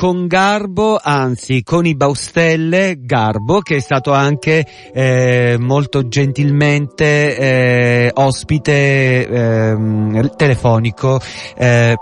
con 0.04 0.28
Garbo, 0.28 1.00
anzi 1.02 1.64
con 1.64 1.86
i 1.86 1.96
Baustelle, 1.96 2.98
Garbo, 3.00 3.62
che 3.62 3.78
è 3.78 3.80
stato 3.80 4.12
anche 4.12 4.68
eh, 4.94 5.56
molto 5.58 6.10
gentilmente 6.10 7.38
eh, 7.38 8.12
ospite 8.14 9.26
eh, 9.26 10.30
telefonico 10.36 11.22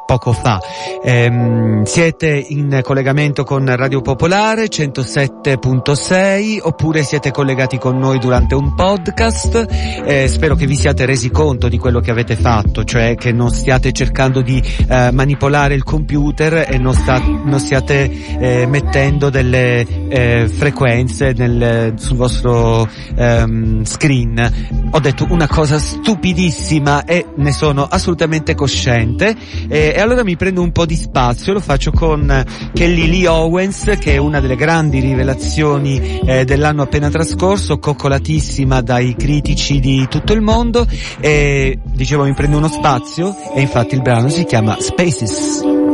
poco 0.08 0.34
fa. 0.34 0.60
Ehm, 1.04 1.84
siete 1.84 2.44
in 2.48 2.80
collegamento 2.82 3.44
con 3.44 3.68
Radio 3.76 4.02
Popolare 4.02 4.64
107.6 4.64 6.58
oppure 6.60 7.04
siete 7.04 7.30
collegati 7.30 7.78
con 7.78 8.00
noi 8.00 8.18
durante 8.18 8.56
un 8.56 8.74
podcast. 8.74 9.68
Eh, 10.06 10.28
spero 10.28 10.56
che 10.56 10.66
vi 10.66 10.76
siate 10.76 11.06
resi 11.06 11.30
conto 11.30 11.68
di 11.68 11.78
quello 11.78 12.00
che 12.00 12.10
avete 12.10 12.36
fatto, 12.36 12.84
cioè 12.84 13.14
che 13.14 13.32
non 13.32 13.52
stiate 13.52 13.92
cercando 13.92 14.42
di 14.42 14.60
eh, 14.90 15.12
manipolare 15.12 15.76
il 15.76 15.84
computer 15.84 16.66
e 16.68 16.80
non, 16.80 16.96
sta, 16.96 17.20
non 17.20 17.60
stiate 17.60 17.91
eh, 17.94 18.66
mettendo 18.68 19.30
delle 19.30 19.86
eh, 20.08 20.48
frequenze 20.48 21.34
nel, 21.36 21.94
sul 21.98 22.18
vostro 22.18 22.88
ehm, 23.16 23.84
screen. 23.84 24.90
Ho 24.92 25.00
detto 25.00 25.28
una 25.30 25.48
cosa 25.48 25.80
stupidissima 25.80 27.06
e 27.06 27.26
ne 27.36 27.52
sono 27.52 27.84
assolutamente 27.84 28.56
cosciente 28.56 29.36
e, 29.68 29.94
e 29.96 30.00
allora 30.00 30.24
mi 30.24 30.36
prendo 30.36 30.62
un 30.62 30.72
po' 30.72 30.86
di 30.86 30.96
spazio, 30.96 31.54
lo 31.54 31.60
faccio 31.60 31.92
con 31.92 32.46
Kelly 32.74 33.08
Lee 33.08 33.28
Owens 33.28 33.96
che 34.00 34.14
è 34.14 34.18
una 34.18 34.40
delle 34.40 34.56
grandi 34.56 35.00
rivelazioni 35.00 36.20
eh, 36.26 36.46
dell'anno 36.46 36.84
appena 36.84 37.10
trascorso, 37.10 37.80
coccolatissima 37.80 38.82
dai 38.82 39.16
critici 39.16 39.80
di 39.80 40.08
tutto 40.10 40.34
il 40.34 40.42
mondo 40.42 40.86
e 41.20 41.80
dicevo 41.84 42.24
mi 42.24 42.34
prendo 42.34 42.58
uno 42.58 42.68
spazio 42.68 43.36
e 43.54 43.62
infatti 43.62 43.96
il 43.96 44.02
brano 44.02 44.30
si 44.30 44.44
chiama 44.46 44.78
Spaces. 44.80 45.91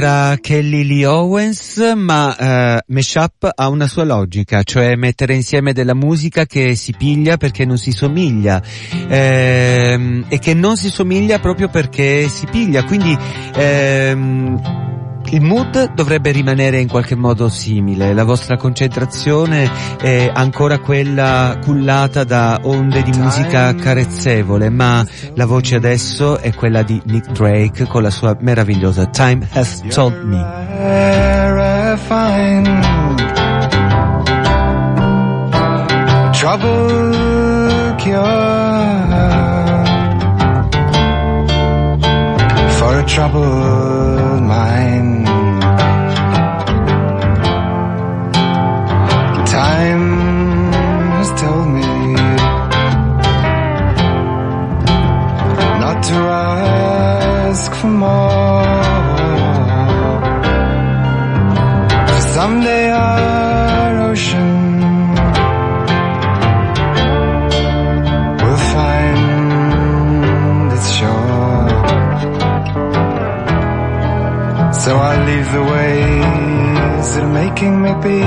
Era 0.00 0.38
Kelly 0.40 0.84
Lee 0.84 1.04
Owens, 1.04 1.76
ma 1.94 2.34
uh, 2.38 2.78
Meshup 2.86 3.50
ha 3.54 3.68
una 3.68 3.86
sua 3.86 4.04
logica, 4.04 4.62
cioè 4.62 4.96
mettere 4.96 5.34
insieme 5.34 5.74
della 5.74 5.94
musica 5.94 6.46
che 6.46 6.74
si 6.74 6.94
piglia 6.96 7.36
perché 7.36 7.66
non 7.66 7.76
si 7.76 7.92
somiglia. 7.92 8.62
Ehm, 9.08 10.24
e 10.28 10.38
che 10.38 10.54
non 10.54 10.78
si 10.78 10.88
somiglia 10.88 11.38
proprio 11.38 11.68
perché 11.68 12.28
si 12.28 12.46
piglia, 12.46 12.82
quindi 12.84 13.14
ehm, 13.54 14.79
il 15.30 15.42
mood 15.42 15.92
dovrebbe 15.94 16.30
rimanere 16.30 16.80
in 16.80 16.88
qualche 16.88 17.14
modo 17.14 17.48
simile, 17.48 18.12
la 18.12 18.24
vostra 18.24 18.56
concentrazione 18.56 19.70
è 20.00 20.30
ancora 20.32 20.78
quella 20.78 21.58
cullata 21.62 22.24
da 22.24 22.60
onde 22.62 23.02
di 23.02 23.12
musica 23.16 23.74
carezzevole, 23.74 24.70
ma 24.70 25.06
la 25.34 25.46
voce 25.46 25.76
adesso 25.76 26.38
è 26.38 26.52
quella 26.54 26.82
di 26.82 27.00
Nick 27.04 27.30
Drake 27.32 27.86
con 27.86 28.02
la 28.02 28.10
sua 28.10 28.36
meravigliosa 28.40 29.06
Time 29.06 29.48
Has 29.52 29.82
Told 29.88 30.22
Me. 30.24 30.68
For 57.80 57.88
more. 57.88 58.62
Someday 62.34 62.90
our 62.90 64.10
ocean 64.10 64.50
will 68.42 68.62
find 68.74 70.72
its 70.76 70.88
shore. 70.98 71.68
So 74.82 74.90
I 75.10 75.14
leave 75.28 75.48
the 75.56 75.64
ways 75.72 77.06
that 77.14 77.22
are 77.28 77.34
making 77.44 77.74
me 77.84 77.92
be 78.04 78.20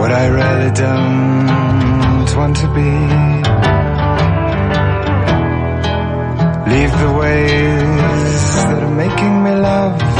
what 0.00 0.10
I 0.22 0.26
really 0.38 0.72
don't 0.84 2.28
want 2.38 2.56
to 2.62 2.68
be. 2.74 3.55
Leave 6.76 6.98
the 7.00 7.12
ways 7.12 8.42
that 8.68 8.82
are 8.82 8.94
making 8.94 9.42
me 9.44 9.50
love 9.50 10.15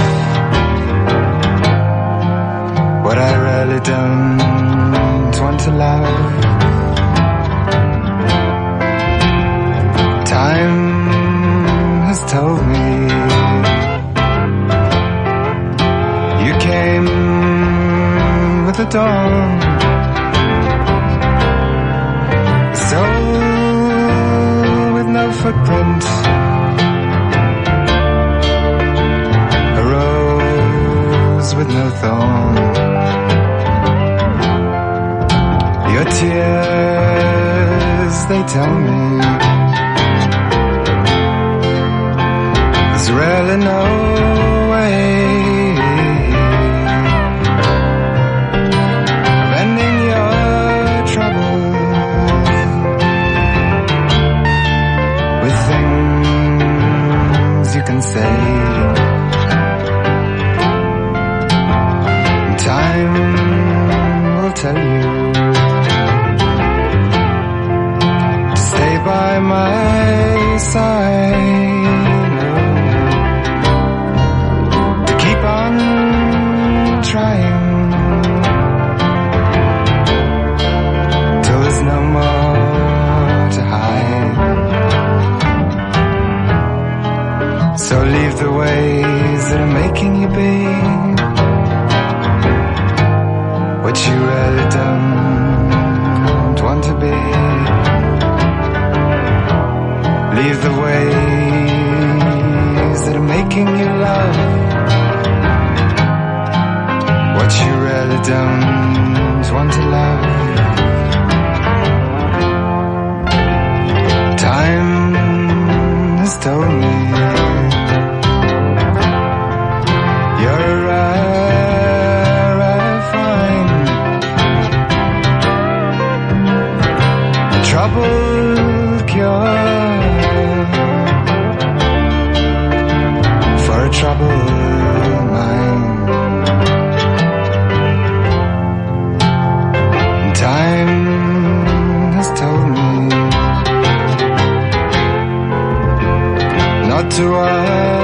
to 147.17 147.35
I 147.35 147.96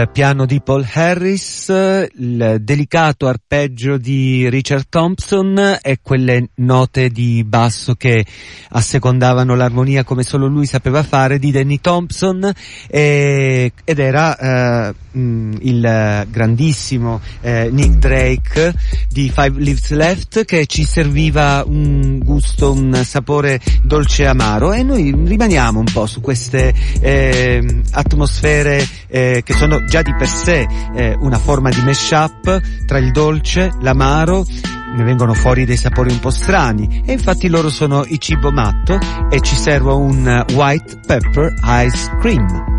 Il 0.00 0.10
piano 0.10 0.46
di 0.46 0.60
Paul 0.60 0.86
Harris, 0.94 1.57
il 1.68 2.58
delicato 2.60 3.26
arpeggio 3.26 3.96
di 3.96 4.48
Richard 4.48 4.86
Thompson 4.88 5.78
e 5.80 5.98
quelle 6.02 6.48
note 6.56 7.10
di 7.10 7.44
basso 7.44 7.94
che 7.94 8.24
assecondavano 8.70 9.54
l'armonia 9.54 10.04
come 10.04 10.22
solo 10.22 10.46
lui 10.46 10.66
sapeva 10.66 11.02
fare 11.02 11.38
di 11.38 11.50
Danny 11.50 11.80
Thompson 11.80 12.52
e, 12.88 13.72
ed 13.84 13.98
era 13.98 14.88
eh, 14.88 14.94
mh, 15.12 15.56
il 15.60 16.26
grandissimo 16.30 17.20
eh, 17.40 17.68
Nick 17.70 17.96
Drake 17.96 18.74
di 19.08 19.30
Five 19.34 19.58
Lives 19.60 19.90
Left 19.90 20.44
che 20.44 20.66
ci 20.66 20.84
serviva 20.84 21.62
un 21.66 22.18
gusto, 22.18 22.72
un 22.72 23.02
sapore 23.04 23.60
dolce 23.82 24.22
e 24.24 24.26
amaro. 24.26 24.72
E 24.72 24.82
noi 24.82 25.12
rimaniamo 25.12 25.78
un 25.78 25.86
po' 25.92 26.06
su 26.06 26.20
queste 26.20 26.74
eh, 27.00 27.82
atmosfere 27.92 28.86
che 29.08 29.42
sono 29.46 29.84
già 29.86 30.02
di 30.02 30.14
per 30.14 30.28
sé 30.28 30.66
eh, 30.94 31.16
una 31.20 31.38
forma 31.38 31.57
di 31.70 31.82
mashup 31.82 32.84
tra 32.86 32.98
il 32.98 33.10
dolce, 33.10 33.72
l'amaro, 33.80 34.44
ne 34.94 35.04
vengono 35.04 35.34
fuori 35.34 35.64
dei 35.64 35.76
sapori 35.76 36.10
un 36.10 36.20
po' 36.20 36.30
strani 36.30 37.02
e 37.04 37.12
infatti 37.12 37.48
loro 37.48 37.68
sono 37.70 38.04
i 38.06 38.20
cibo 38.20 38.50
matto 38.50 38.98
e 39.30 39.40
ci 39.40 39.54
servo 39.54 39.98
un 39.98 40.44
white 40.54 41.00
pepper 41.06 41.54
ice 41.62 42.16
cream. 42.20 42.77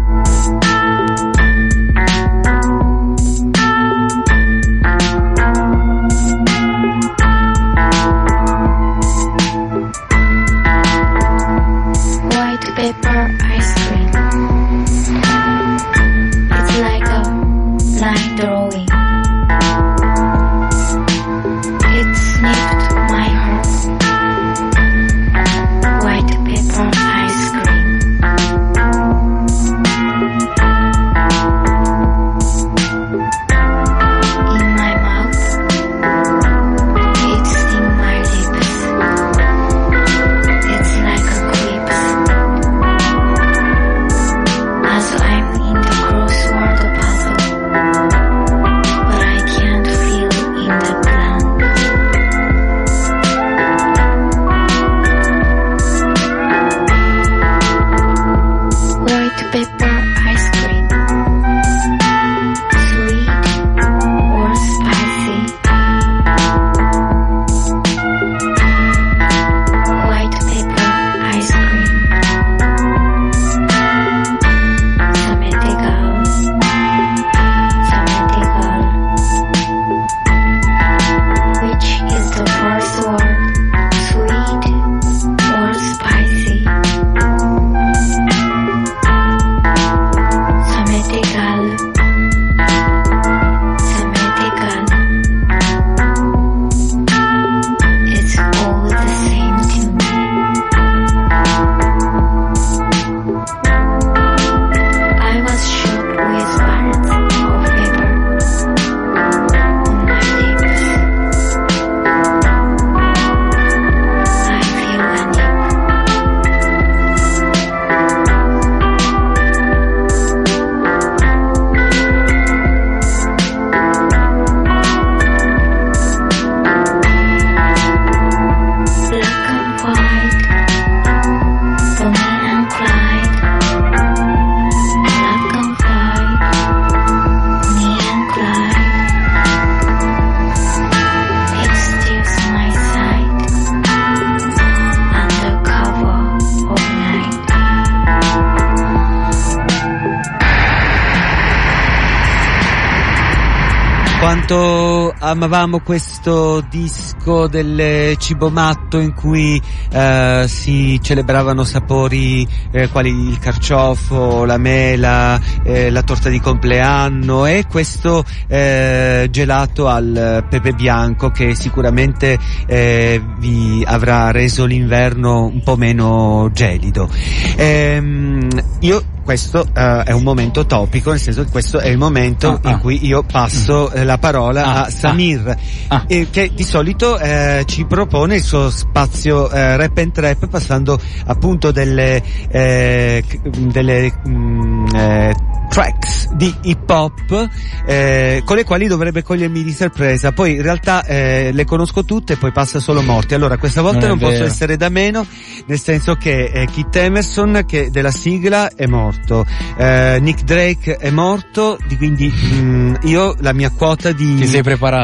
Amavamo 155.39 155.79
questo 155.79 156.59
disco 156.69 157.47
del 157.47 158.17
cibo 158.17 158.49
matto 158.49 158.99
in 158.99 159.13
cui 159.13 159.61
eh, 159.89 160.43
si 160.47 160.99
celebravano 161.01 161.63
sapori 161.63 162.45
eh, 162.71 162.89
quali 162.89 163.09
il 163.09 163.39
carciofo, 163.39 164.43
la 164.43 164.57
mela, 164.57 165.39
eh, 165.63 165.91
la 165.91 166.01
torta 166.03 166.27
di 166.27 166.41
compleanno 166.41 167.45
e 167.45 167.63
questo 167.69 168.25
eh, 168.47 169.29
gelato 169.31 169.87
al 169.87 170.45
pepe 170.49 170.73
bianco 170.73 171.29
che 171.29 171.55
sicuramente 171.55 172.37
eh, 172.65 173.21
vi 173.37 173.81
avrà 173.87 174.31
reso 174.31 174.65
l'inverno 174.65 175.45
un 175.45 175.63
po' 175.63 175.77
meno 175.77 176.49
gelido. 176.51 177.09
Ehm, 177.55 178.49
io 178.81 179.03
questo 179.29 179.63
eh, 179.75 180.03
è 180.05 180.11
un 180.11 180.23
momento 180.23 180.65
topico, 180.65 181.11
nel 181.11 181.19
senso 181.19 181.43
che 181.43 181.51
questo 181.51 181.77
è 181.77 181.87
il 181.87 181.99
momento 181.99 182.47
Ah, 182.63 182.69
in 182.69 182.73
ah. 182.73 182.79
cui 182.79 183.05
io 183.05 183.21
passo 183.21 183.91
eh, 183.91 184.03
la 184.03 184.17
parola 184.17 184.63
Ah, 184.65 184.81
a 184.85 184.89
Samir, 184.89 185.55
ah. 185.89 186.03
eh, 186.07 186.29
che 186.31 186.49
di 186.51 186.63
solito 186.63 187.19
eh, 187.19 187.61
ci 187.67 187.85
propone 187.85 188.37
il 188.37 188.41
suo 188.41 188.71
spazio 188.71 189.47
eh, 189.51 189.77
rap 189.77 189.95
and 189.99 190.13
trap 190.13 190.47
passando 190.47 190.99
appunto 191.27 191.69
delle, 191.71 192.23
eh, 192.49 193.23
delle 193.43 194.11
mm, 194.27 194.85
eh, 194.95 195.35
tracks 195.69 196.18
di 196.33 196.53
hip 196.61 196.89
hop 196.89 197.49
eh, 197.85 198.41
con 198.45 198.55
le 198.55 198.63
quali 198.63 198.87
dovrebbe 198.87 199.23
cogliermi 199.23 199.63
di 199.63 199.71
sorpresa. 199.71 200.31
Poi 200.31 200.55
in 200.55 200.61
realtà 200.61 201.03
eh, 201.05 201.51
le 201.53 201.65
conosco 201.65 202.03
tutte 202.05 202.33
e 202.33 202.35
poi 202.37 202.51
passa 202.51 202.79
solo 202.79 203.01
morti. 203.01 203.33
Allora 203.33 203.57
questa 203.57 203.81
volta 203.81 204.07
Non 204.07 204.17
non, 204.17 204.29
posso 204.29 204.43
essere 204.43 204.77
da 204.77 204.89
meno, 204.89 205.25
nel 205.65 205.79
senso 205.79 206.15
che 206.15 206.45
eh, 206.45 206.65
Kit 206.65 206.95
Emerson 206.95 207.63
che 207.65 207.89
della 207.89 208.11
sigla 208.11 208.73
è 208.75 208.85
morto, 208.85 209.45
eh, 209.77 210.19
Nick 210.21 210.43
Drake 210.43 210.95
è 210.97 211.09
morto, 211.09 211.77
di- 211.87 211.97
quindi 211.97 212.31
mm, 212.33 212.95
io 213.03 213.35
la 213.39 213.53
mia 213.53 213.69
quota 213.71 214.11
di, 214.11 214.35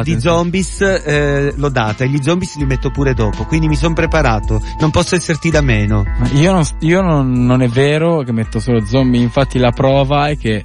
di 0.03 0.19
zombies 0.19 0.81
eh, 0.81 1.53
l'ho 1.55 1.69
data 1.69 2.03
e 2.03 2.09
gli 2.09 2.21
zombies 2.21 2.55
li 2.57 2.65
metto 2.65 2.91
pure 2.91 3.13
dopo, 3.13 3.45
quindi 3.45 3.67
mi 3.67 3.75
sono 3.75 3.93
preparato, 3.93 4.61
non 4.79 4.91
posso 4.91 5.15
esserti 5.15 5.49
da 5.49 5.61
meno. 5.61 6.03
Io, 6.33 6.51
non, 6.51 6.63
io 6.79 7.01
non, 7.01 7.31
non 7.31 7.61
è 7.61 7.67
vero 7.67 8.23
che 8.23 8.31
metto 8.31 8.59
solo 8.59 8.85
zombie, 8.85 9.21
infatti 9.21 9.57
la 9.57 9.71
prova 9.71 10.29
è 10.29 10.37
che 10.37 10.61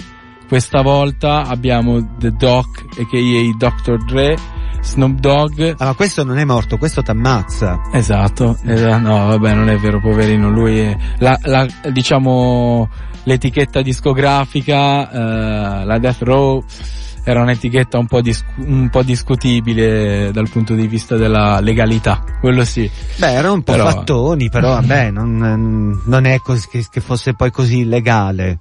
questa 0.50 0.82
volta 0.82 1.42
abbiamo 1.46 2.16
The 2.18 2.32
Doc, 2.32 2.66
a.k.a. 2.98 3.56
Dr. 3.56 4.04
Dre, 4.04 4.36
Snoop 4.82 5.20
Dogg, 5.20 5.74
Ah, 5.78 5.84
ma 5.84 5.94
questo 5.94 6.24
non 6.24 6.38
è 6.38 6.44
morto, 6.44 6.76
questo 6.76 7.02
t'ammazza. 7.02 7.80
Esatto, 7.92 8.58
esa- 8.64 8.98
no 8.98 9.26
vabbè 9.28 9.54
non 9.54 9.68
è 9.68 9.76
vero 9.78 10.00
poverino, 10.00 10.50
lui 10.50 10.80
è, 10.80 10.96
la, 11.18 11.38
la, 11.44 11.64
diciamo 11.92 12.88
l'etichetta 13.22 13.80
discografica, 13.80 15.08
eh, 15.10 15.84
la 15.84 15.98
Death 15.98 16.22
Row 16.22 16.64
era 17.22 17.42
un'etichetta 17.42 17.96
un 17.98 18.06
po', 18.06 18.20
dis- 18.20 18.44
un 18.56 18.88
po' 18.90 19.02
discutibile 19.04 20.30
dal 20.32 20.48
punto 20.48 20.74
di 20.74 20.88
vista 20.88 21.14
della 21.16 21.60
legalità, 21.60 22.24
quello 22.40 22.64
sì. 22.64 22.90
Beh, 23.18 23.30
erano 23.34 23.54
un 23.54 23.62
po' 23.62 23.72
Però- 23.72 23.88
fattoni, 23.88 24.48
però 24.48 24.70
vabbè, 24.70 25.12
non, 25.12 26.00
non 26.04 26.24
è 26.24 26.38
così, 26.40 26.66
che, 26.68 26.84
che 26.90 27.00
fosse 27.00 27.34
poi 27.34 27.52
così 27.52 27.80
illegale. 27.82 28.58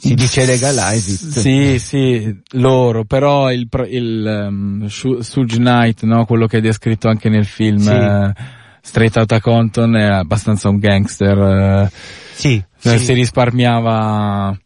Si 0.00 0.14
dice 0.14 0.46
legalize 0.46 1.12
it. 1.12 1.38
Sì, 1.38 1.78
sì, 1.78 2.34
loro, 2.52 3.04
però 3.04 3.52
il, 3.52 3.68
il 3.88 4.46
um, 4.48 4.86
Suge 4.86 5.56
Knight, 5.58 6.02
no, 6.04 6.24
quello 6.24 6.46
che 6.46 6.58
è 6.58 6.60
descritto 6.62 7.08
anche 7.08 7.28
nel 7.28 7.44
film 7.44 7.78
Sì. 7.78 7.90
eh, 7.92 8.32
Straight 8.80 9.16
Outta 9.18 9.40
Compton 9.40 9.94
è 9.96 10.04
abbastanza 10.06 10.70
un 10.70 10.78
gangster. 10.78 11.38
eh, 11.38 11.90
Sì, 12.32 12.54
Eh, 12.82 12.98
sì. 12.98 13.04
si 13.04 13.12
risparmiava 13.12 14.58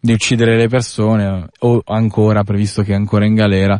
di 0.00 0.12
uccidere 0.12 0.56
le 0.56 0.68
persone 0.68 1.48
o 1.58 1.82
ancora 1.84 2.42
previsto 2.42 2.82
che 2.82 2.92
è 2.92 2.94
ancora 2.94 3.26
in 3.26 3.34
galera 3.34 3.78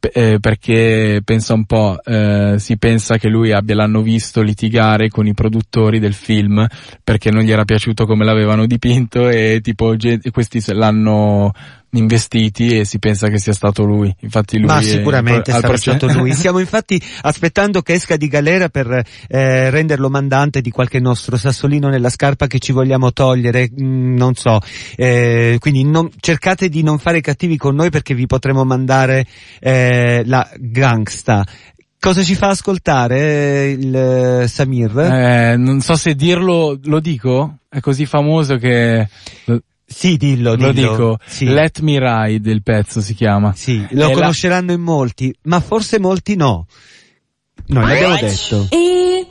eh, 0.00 0.36
perché 0.38 1.22
pensa 1.24 1.54
un 1.54 1.64
po' 1.64 1.96
eh, 2.04 2.56
si 2.58 2.76
pensa 2.76 3.16
che 3.16 3.28
lui 3.28 3.52
abbia 3.52 3.76
l'hanno 3.76 4.02
visto 4.02 4.42
litigare 4.42 5.08
con 5.08 5.26
i 5.26 5.32
produttori 5.32 5.98
del 5.98 6.12
film 6.12 6.66
perché 7.02 7.30
non 7.30 7.42
gli 7.42 7.50
era 7.50 7.64
piaciuto 7.64 8.04
come 8.04 8.26
l'avevano 8.26 8.66
dipinto 8.66 9.30
e 9.30 9.60
tipo 9.62 9.94
questi 10.30 10.60
se 10.60 10.74
l'hanno 10.74 11.52
investiti 11.94 12.78
e 12.78 12.84
si 12.84 12.98
pensa 12.98 13.28
che 13.28 13.38
sia 13.38 13.52
stato 13.52 13.84
lui 13.84 14.14
infatti 14.20 14.56
lui 14.58 14.66
Ma 14.66 14.78
è 14.78 14.82
sicuramente 14.82 15.52
al 15.52 15.60
sarà 15.60 15.76
stato 15.76 16.06
lui. 16.06 16.32
Stiamo 16.32 16.58
infatti 16.60 17.00
aspettando 17.22 17.82
che 17.82 17.94
esca 17.94 18.16
di 18.16 18.28
galera 18.28 18.68
per 18.68 19.04
eh, 19.28 19.70
renderlo 19.70 20.08
mandante 20.08 20.60
di 20.60 20.70
qualche 20.70 21.00
nostro 21.00 21.36
sassolino 21.36 21.88
nella 21.88 22.08
scarpa 22.08 22.46
che 22.46 22.58
ci 22.58 22.72
vogliamo 22.72 23.12
togliere, 23.12 23.70
mm, 23.70 24.16
non 24.16 24.34
so. 24.34 24.60
Eh, 24.96 25.56
quindi 25.58 25.84
non- 25.84 26.10
cercate 26.18 26.68
di 26.68 26.82
non 26.82 26.98
fare 26.98 27.20
cattivi 27.20 27.56
con 27.56 27.74
noi 27.74 27.90
perché 27.90 28.14
vi 28.14 28.26
potremo 28.26 28.64
mandare 28.64 29.26
eh, 29.60 30.22
la 30.24 30.48
gangsta. 30.56 31.44
Cosa 31.98 32.22
ci 32.22 32.34
fa 32.34 32.48
ascoltare 32.48 33.18
eh, 33.20 33.70
il 33.78 33.94
eh, 33.94 34.48
Samir? 34.48 34.98
Eh, 34.98 35.56
non 35.56 35.80
so 35.80 35.94
se 35.94 36.14
dirlo 36.14 36.78
lo 36.82 36.98
dico 36.98 37.58
è 37.68 37.80
così 37.80 38.06
famoso 38.06 38.56
che 38.56 39.08
sì, 39.94 40.16
dillo, 40.16 40.54
Lo 40.56 40.72
dillo. 40.72 40.90
dico, 40.90 41.18
Sì. 41.26 41.44
Let 41.46 41.80
Me 41.80 41.98
Ride 42.00 42.50
il 42.50 42.62
pezzo 42.62 43.00
si 43.00 43.14
chiama. 43.14 43.52
Sì, 43.54 43.78
lo 43.90 44.06
E 44.06 44.08
la- 44.08 44.14
conosceranno 44.14 44.72
in 44.72 44.80
molti, 44.80 45.34
ma 45.42 45.60
forse 45.60 45.98
molti 46.00 46.34
no. 46.36 46.66
Noi 47.66 47.86
l'abbiamo 47.86 48.16
detto. 48.16 48.66
Eh, 48.70 49.26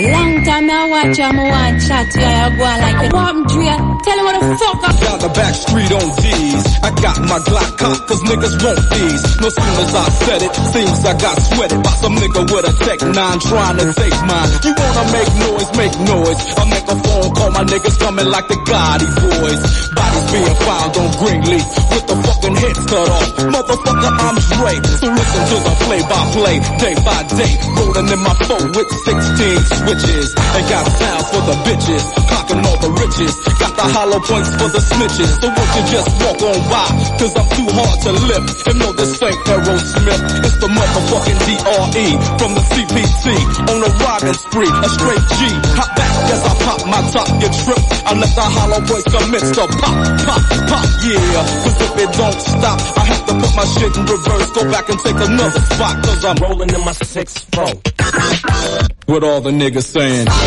You 0.00 0.08
now. 0.08 0.20
Long 0.20 0.44
time 0.44 0.70
I 0.70 0.88
watch 0.88 1.18
you, 1.18 1.24
I 1.24 1.32
want 1.36 1.76
chat 1.84 2.06
to 2.08 2.20
you, 2.20 2.56
go 2.56 2.64
on 2.64 2.78
like 2.80 3.00
it. 3.04 3.12
What 3.12 3.20
happened 3.20 3.48
to 3.52 3.60
you? 3.60 3.76
Tell 4.00 4.16
me 4.16 4.22
what 4.24 4.34
the 4.40 4.56
fuck 4.56 4.80
up. 4.80 4.96
Down 4.96 5.18
the 5.20 5.30
back 5.36 5.54
street 5.54 5.92
on 5.92 6.08
D's. 6.16 6.64
I 6.80 6.90
got 7.04 7.16
my 7.20 7.38
Glock 7.44 7.70
cocked 7.76 8.04
cause 8.08 8.22
niggas 8.24 8.56
want 8.64 8.80
these. 8.96 9.22
No 9.44 9.48
soon 9.52 9.74
as 9.76 9.92
I 9.92 10.06
said 10.24 10.40
it, 10.40 10.52
seems 10.72 11.04
I 11.04 11.14
got 11.20 11.36
sweated 11.36 11.80
by 11.84 11.94
some 12.00 12.16
nigga 12.16 12.42
with 12.48 12.64
a 12.64 12.72
Tech 12.80 13.00
9 13.04 13.12
trying 13.12 13.76
to 13.76 13.86
take 13.92 14.16
mine. 14.24 14.50
You 14.64 14.72
wanna 14.72 15.04
make 15.12 15.30
noise, 15.36 15.70
make 15.76 15.96
noise. 16.08 16.40
I 16.56 16.62
make 16.64 16.86
a 16.88 16.96
phone 16.96 17.30
call, 17.36 17.50
my 17.52 17.64
niggas 17.68 17.96
coming 18.00 18.28
like 18.32 18.48
the 18.48 18.56
Gotti 18.64 19.08
boys. 19.20 19.60
Bodies 19.92 20.26
being 20.32 20.56
found 20.64 20.92
on 20.96 21.08
Greenleaf 21.20 21.66
with 21.92 22.06
the 22.08 22.16
fucking 22.24 22.56
heads 22.56 22.82
cut 22.88 23.08
off. 23.20 23.28
Motherfucker, 23.52 24.12
I'm 24.16 24.36
Dre. 24.48 24.74
So 24.96 25.06
listen 25.12 25.42
to 25.44 25.56
the 25.60 25.74
play 25.84 26.00
by 26.08 26.20
play, 26.32 26.56
day 26.80 26.94
by 27.04 27.20
day. 27.36 27.52
Rolling 27.76 28.08
in 28.08 28.20
my 28.24 28.34
phone 28.48 28.68
with 28.72 28.88
16 29.04 29.89
switches. 29.90 30.34
And 30.54 30.64
got 30.70 30.86
sound 30.86 31.24
for 31.26 31.42
the 31.42 31.56
bitches. 31.66 32.02
Clocking 32.30 32.62
all 32.62 32.78
the 32.78 32.90
riches. 32.94 33.34
Got 33.58 33.74
the 33.74 33.86
hollow 33.90 34.20
points 34.22 34.50
for 34.54 34.68
the 34.70 34.82
snitches. 34.82 35.30
So 35.42 35.46
won't 35.50 35.70
you 35.74 35.84
just 35.90 36.08
walk 36.22 36.38
on 36.46 36.60
by? 36.70 36.86
Cause 37.18 37.34
I'm 37.34 37.48
too 37.58 37.68
hard 37.74 37.98
to 38.06 38.12
lift. 38.30 38.66
And 38.70 38.78
no, 38.78 38.88
this 38.94 39.18
ain't 39.22 39.40
Aerosmith. 39.50 40.22
It's 40.46 40.58
the 40.62 40.70
motherfucking 40.70 41.38
DRE 41.42 42.06
from 42.38 42.50
the 42.54 42.62
CPC. 42.70 43.24
On 43.66 43.78
a 43.82 43.90
robbing 43.98 44.38
spree, 44.38 44.70
a 44.70 44.88
straight 44.94 45.24
G. 45.38 45.40
Hop 45.74 45.90
back 45.98 46.12
as 46.30 46.42
I 46.46 46.52
pop 46.62 46.80
my 46.86 47.02
top, 47.10 47.28
get 47.42 47.52
tripped. 47.66 47.90
I 48.06 48.14
let 48.14 48.30
the 48.34 48.46
hollow 48.46 48.80
points 48.86 49.08
commence 49.10 49.50
to 49.58 49.64
pop, 49.74 49.96
pop, 50.22 50.42
pop, 50.70 50.86
yeah. 51.02 51.42
Cause 51.66 51.78
if 51.82 51.94
it 51.98 52.10
don't 52.14 52.38
stop, 52.38 52.78
I 52.94 53.02
have 53.10 53.22
to 53.26 53.32
put 53.34 53.52
my 53.58 53.66
shit 53.74 53.90
in 53.96 54.04
reverse. 54.06 54.50
Go 54.54 54.62
back 54.70 54.86
and 54.88 54.98
take 55.00 55.18
another 55.18 55.60
spot. 55.60 55.94
Cause 56.04 56.24
I'm 56.24 56.36
rolling 56.38 56.70
in 56.70 56.82
my 56.84 56.92
six 56.92 57.38
four. 57.50 58.99
What 59.10 59.24
all 59.24 59.40
the 59.40 59.50
niggas 59.50 59.86
saying? 59.86 60.28
Hell 60.28 60.38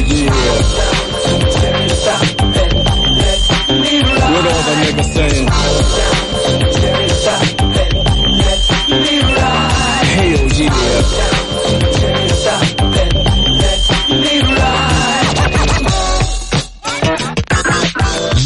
yeah. 0.00 0.32
What 4.32 4.46
all 4.46 4.62
the 4.62 4.74
niggas 4.80 5.12
saying? 5.12 6.11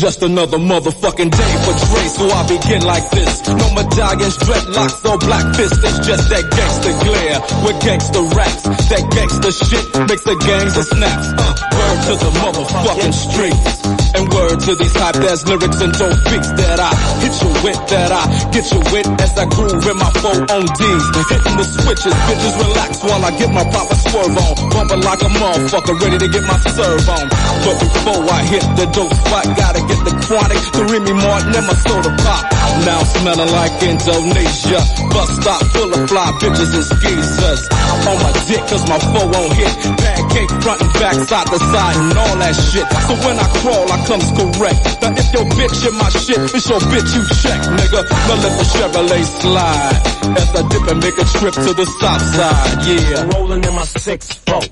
Just 0.07 0.22
another 0.22 0.59
motherfucking 0.59 1.30
day 1.32 1.52
for 1.66 1.74
Dre, 1.74 2.07
so 2.07 2.30
I 2.30 2.46
begin 2.46 2.82
like 2.86 3.11
this. 3.11 3.42
No 3.48 3.74
medallions, 3.74 4.36
dreadlocks, 4.38 5.04
or 5.04 5.18
black 5.18 5.57
fists. 5.57 5.82
It's 5.82 6.07
just 6.07 6.30
that 6.30 6.46
gangster 6.46 6.94
glare 7.02 7.40
with 7.66 7.82
gangster 7.82 8.22
raps. 8.22 8.62
That 8.86 9.02
gangster 9.11 9.50
shit 9.50 10.07
makes 10.07 10.22
the 10.22 10.36
gangs 10.46 10.76
a 10.76 10.84
snaps. 10.84 11.26
Uh, 11.36 11.76
to 12.07 12.14
the 12.14 12.30
motherfucking 12.38 13.14
streets. 13.14 13.82
And 14.14 14.30
word 14.30 14.59
to 14.62 14.72
these 14.78 14.94
hype 14.94 15.18
ass 15.26 15.42
lyrics 15.44 15.80
and 15.82 15.92
dope 15.92 16.22
beats 16.30 16.50
that 16.54 16.78
I 16.78 16.94
hit 17.18 17.34
you 17.42 17.50
with, 17.66 17.80
that 17.90 18.11
I 18.14 18.22
get 18.54 18.64
you 18.70 18.80
with 18.94 19.09
as 19.18 19.34
I 19.34 19.44
groove 19.50 19.82
in 19.82 19.96
my 19.98 20.11
four 20.22 20.38
on 20.38 20.64
D's. 20.70 21.04
Hitting 21.26 21.57
the 21.59 21.66
switches, 21.66 22.14
bitches 22.14 22.54
relax 22.62 23.02
while 23.02 23.22
I 23.26 23.34
get 23.34 23.50
my 23.50 23.66
proper 23.74 23.96
swerve 24.07 24.38
on. 24.38 24.54
Bumping 24.70 25.02
like 25.02 25.20
a 25.20 25.30
motherfucker, 25.34 25.98
ready 25.98 26.18
to 26.22 26.28
get 26.30 26.44
my 26.46 26.59
serve 26.70 27.09
on. 27.11 27.26
But 27.66 27.76
before 27.82 28.22
I 28.30 28.40
hit 28.46 28.64
the 28.78 28.86
dope 28.94 29.14
spot, 29.26 29.44
gotta 29.59 29.82
get 29.90 30.00
the 30.07 30.14
chronic, 30.30 30.62
the 30.78 30.82
Remy 30.86 31.11
Martin 31.11 31.59
and 31.59 31.66
my 31.66 31.74
soda 31.74 32.14
pop. 32.22 32.65
Now 32.85 33.01
I'm 33.01 33.07
smelling 33.07 33.53
like 33.53 33.72
Indonesia. 33.83 34.81
Bus 35.11 35.31
stop 35.41 35.61
full 35.72 35.91
of 35.95 36.09
fly 36.09 36.31
bitches 36.43 36.72
and 36.74 36.85
skeezers. 36.85 37.62
On 38.07 38.16
my 38.22 38.33
dick 38.47 38.62
cause 38.68 38.85
my 38.89 38.99
foe 38.99 39.27
won't 39.33 39.53
hit. 39.55 39.72
Pancake 39.97 40.51
front 40.62 40.81
and 40.83 40.93
back, 41.01 41.14
side 41.14 41.47
to 41.47 41.59
side. 41.59 41.97
and 41.97 42.18
all 42.18 42.37
that 42.37 42.55
shit. 42.55 42.87
So 43.09 43.14
when 43.27 43.37
I 43.39 43.47
crawl, 43.62 43.87
I 43.91 43.99
comes 44.07 44.29
correct. 44.37 44.81
Now 45.03 45.12
if 45.16 45.29
your 45.33 45.47
bitch 45.57 45.79
in 45.89 45.95
my 45.97 46.11
shit, 46.11 46.39
it's 46.55 46.68
your 46.68 46.81
bitch 46.93 47.11
you 47.16 47.22
check, 47.43 47.61
nigga. 47.79 48.01
Now 48.07 48.37
let 48.45 48.53
the 48.59 48.66
Chevrolet 48.74 49.24
slide 49.24 49.97
as 50.37 50.51
I 50.55 50.62
dip 50.68 50.85
and 50.91 51.01
make 51.01 51.18
a 51.18 51.27
trip 51.39 51.55
to 51.55 51.72
the 51.74 51.87
south 51.87 52.22
side. 52.35 52.87
Yeah, 52.87 53.39
rolling 53.39 53.64
in 53.64 53.74
my 53.74 53.85
six 53.85 54.33
four. 54.47 54.62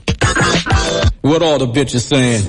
What 1.23 1.43
all 1.43 1.59
the 1.59 1.67
bitches 1.67 2.03
saying? 2.07 2.45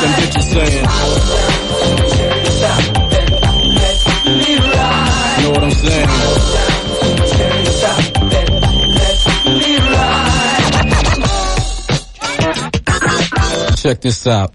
The 0.00 0.06
motherfucking 0.06 0.14
bitches 0.16 0.46
saying? 0.50 0.84
Know 5.42 5.50
what 5.50 5.64
I'm 5.64 5.70
saying? 5.70 6.08
Check 13.76 14.00
this 14.00 14.26
out. 14.26 14.54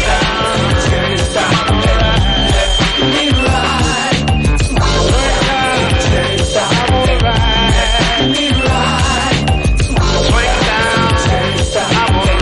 Yeah. 0.00 0.34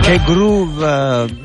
Che 0.03 0.21
groove, 0.25 0.62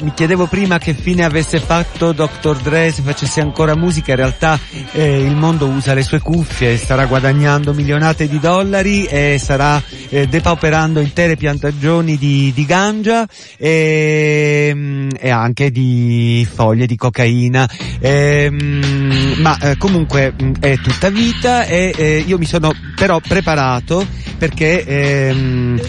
mi 0.03 0.13
chiedevo 0.15 0.47
prima 0.47 0.79
che 0.79 0.95
fine 0.95 1.25
avesse 1.25 1.61
fatto 1.61 2.13
Dr. 2.13 2.57
Dre 2.63 2.93
se 2.93 3.03
facesse 3.03 3.41
ancora 3.41 3.77
musica, 3.77 4.13
in 4.13 4.17
realtà 4.17 4.59
eh, 4.93 5.21
il 5.23 5.35
mondo 5.35 5.67
usa 5.67 5.95
le 5.95 6.03
sue 6.03 6.21
cuffie, 6.21 6.77
starà 6.77 7.07
guadagnando 7.07 7.73
milionate 7.73 8.29
di 8.29 8.39
dollari 8.39 9.05
e 9.05 9.37
starà 9.39 9.83
eh, 10.09 10.27
depauperando 10.27 11.01
intere 11.01 11.37
piantagioni 11.37 12.17
di, 12.17 12.53
di 12.55 12.65
ganja 12.65 13.27
e, 13.57 14.71
mm, 14.75 15.09
e 15.19 15.31
anche 15.31 15.71
di 15.71 16.47
foglie 16.51 16.87
di 16.87 16.97
cocaina, 16.97 17.69
Ehm, 18.01 19.35
ma 19.39 19.59
eh, 19.59 19.77
comunque 19.77 20.33
mm, 20.41 20.55
è 20.61 20.79
tutta 20.79 21.11
vita 21.11 21.65
e 21.65 21.93
eh, 21.97 22.25
io 22.27 22.39
mi 22.39 22.45
sono 22.45 22.73
però 22.95 23.21
preparato 23.21 24.07
perché 24.39 24.85
ehm, 24.85 25.81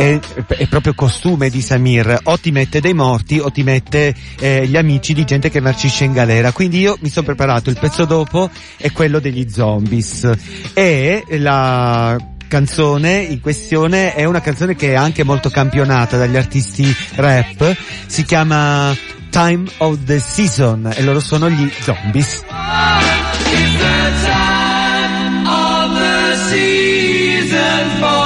è, 0.00 0.18
è 0.46 0.66
proprio 0.66 0.94
costume 0.94 1.50
di 1.50 1.60
Samir, 1.60 2.20
o 2.22 2.38
ti 2.38 2.50
mette 2.50 2.80
dei 2.80 2.94
morti 2.94 3.38
o 3.38 3.50
ti 3.50 3.62
mette 3.62 4.14
eh, 4.38 4.66
gli 4.66 4.76
amici 4.76 5.12
di 5.12 5.24
gente 5.24 5.50
che 5.50 5.60
marcisce 5.60 6.04
in 6.04 6.12
galera. 6.12 6.52
Quindi 6.52 6.80
io 6.80 6.96
mi 7.00 7.10
sono 7.10 7.26
preparato, 7.26 7.68
il 7.68 7.78
pezzo 7.78 8.06
dopo 8.06 8.48
è 8.78 8.90
quello 8.92 9.18
degli 9.18 9.46
zombies. 9.50 10.30
E 10.72 11.24
la 11.38 12.16
canzone 12.48 13.18
in 13.18 13.40
questione 13.40 14.14
è 14.14 14.24
una 14.24 14.40
canzone 14.40 14.74
che 14.74 14.92
è 14.92 14.94
anche 14.94 15.22
molto 15.22 15.50
campionata 15.50 16.16
dagli 16.16 16.36
artisti 16.36 16.94
rap, 17.16 17.76
si 18.06 18.24
chiama 18.24 18.96
Time 19.28 19.68
of 19.78 19.98
the 20.04 20.18
Season 20.18 20.90
e 20.94 21.02
loro 21.02 21.20
sono 21.20 21.50
gli 21.50 21.70
zombies. 21.82 22.42
What's 28.00 28.19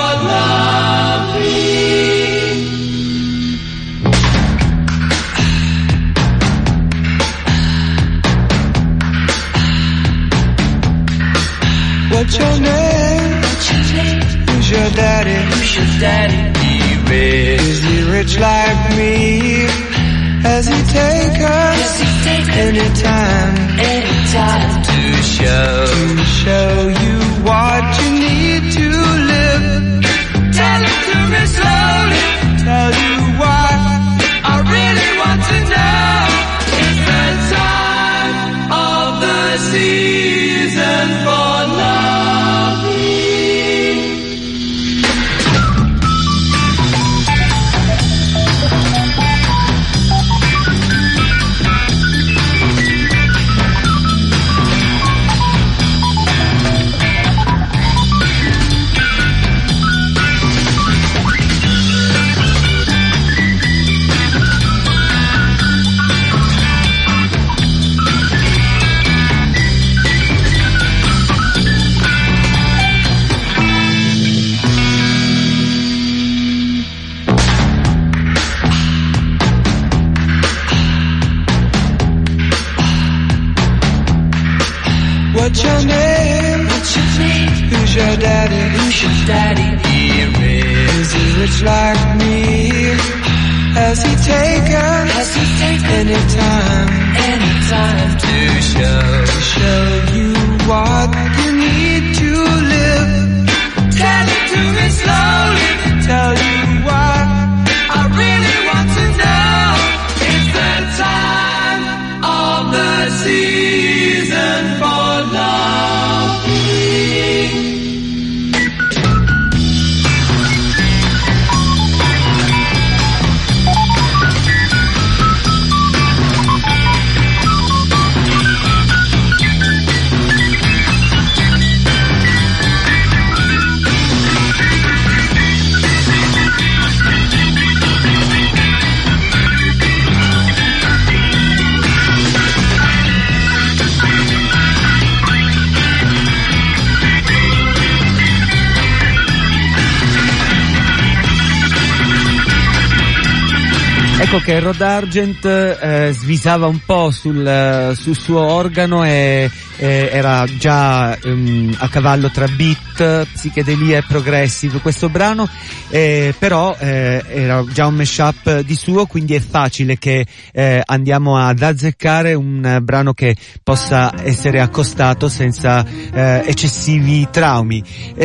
Ecco 154.34 154.46
che 154.46 154.58
Rod 154.58 154.80
Argent 154.80 155.44
eh, 155.44 156.10
svisava 156.12 156.66
un 156.66 156.80
po' 156.84 157.12
sul, 157.12 157.46
eh, 157.46 157.94
sul 157.94 158.16
suo 158.16 158.40
organo 158.40 159.04
e 159.04 159.48
eh, 159.76 160.08
era 160.12 160.44
già 160.58 161.16
ehm, 161.16 161.76
a 161.78 161.88
cavallo 161.88 162.30
tra 162.30 162.46
beat, 162.46 163.26
psichedelia 163.32 163.98
e 163.98 164.04
progressive 164.06 164.80
questo 164.80 165.08
brano, 165.08 165.48
eh, 165.88 166.34
però 166.38 166.76
eh, 166.78 167.22
era 167.26 167.64
già 167.72 167.86
un 167.86 167.94
mashup 167.94 168.60
di 168.60 168.74
suo, 168.74 169.06
quindi 169.06 169.34
è 169.34 169.40
facile 169.40 169.98
che 169.98 170.26
eh, 170.52 170.82
andiamo 170.84 171.36
ad 171.36 171.62
azzeccare 171.62 172.34
un 172.34 172.80
brano 172.82 173.12
che 173.12 173.36
possa 173.62 174.12
essere 174.22 174.60
accostato 174.60 175.28
senza 175.28 175.84
eh, 175.84 176.42
eccessivi 176.46 177.28
traumi. 177.30 177.82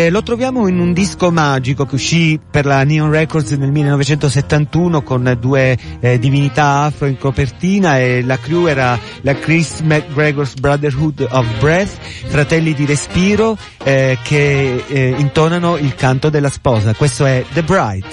Lo 0.09 0.23
troviamo 0.23 0.67
in 0.67 0.79
un 0.79 0.93
disco 0.93 1.31
magico 1.31 1.85
che 1.85 1.95
uscì 1.95 2.39
per 2.49 2.65
la 2.65 2.83
Neon 2.83 3.11
Records 3.11 3.51
nel 3.51 3.71
1971 3.71 5.01
con 5.01 5.37
due 5.39 5.77
eh, 5.99 6.19
divinità 6.19 6.83
afro 6.83 7.07
in 7.07 7.17
copertina 7.17 7.99
e 7.99 8.23
la 8.23 8.37
crew 8.37 8.67
era 8.67 8.99
la 9.21 9.33
Chris 9.35 9.79
McGregor's 9.81 10.53
Brotherhood 10.53 11.27
of 11.29 11.45
Breath, 11.59 11.97
fratelli 12.27 12.73
di 12.73 12.85
respiro 12.85 13.57
eh, 13.83 14.17
che 14.23 14.83
eh, 14.87 15.15
intonano 15.17 15.77
il 15.77 15.95
canto 15.95 16.29
della 16.29 16.49
sposa. 16.49 16.93
Questo 16.93 17.25
è 17.25 17.43
The 17.53 17.63
Bride. 17.63 18.07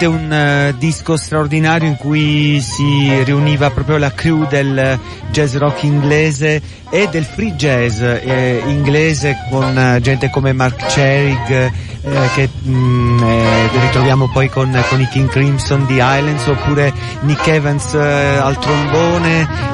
Veramente 0.00 0.06
un 0.06 0.32
eh, 0.32 0.74
disco 0.78 1.16
straordinario 1.16 1.86
in 1.88 1.96
cui 1.96 2.60
si 2.60 3.22
riuniva 3.24 3.70
proprio 3.70 3.98
la 3.98 4.12
crew 4.12 4.46
del 4.46 4.98
jazz 5.30 5.54
rock 5.56 5.82
inglese 5.82 6.62
e 6.90 7.08
del 7.10 7.24
free 7.24 7.52
jazz 7.54 8.00
eh, 8.00 8.62
inglese 8.66 9.36
con 9.50 9.76
eh, 9.76 10.00
gente 10.00 10.30
come 10.30 10.52
Mark 10.52 10.86
Cherig 10.86 11.72
eh, 12.02 12.30
che 12.34 12.48
mh, 12.62 13.22
eh, 13.22 13.68
ritroviamo 13.80 14.30
poi 14.30 14.48
con, 14.48 14.70
con, 14.88 15.00
i 15.00 15.08
King 15.08 15.28
Crimson 15.28 15.84
di 15.86 15.94
Islands 15.94 16.46
oppure 16.46 16.92
Nick 17.20 17.46
Evans 17.46 17.92
eh, 17.94 18.36
al 18.36 18.58
trombone 18.58 19.68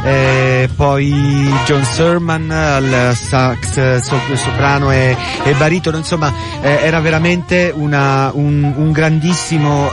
poi 0.75 1.53
John 1.65 1.85
Serman 1.85 2.51
al 2.51 3.13
sax 3.15 3.99
so, 4.01 4.19
soprano 4.35 4.91
e, 4.93 5.17
e, 5.45 5.53
baritono. 5.55 5.97
Insomma 5.97 6.33
era 6.61 7.01
veramente 7.01 7.73
una, 7.75 8.31
un, 8.33 8.73
un, 8.77 8.93
grandissimo 8.93 9.93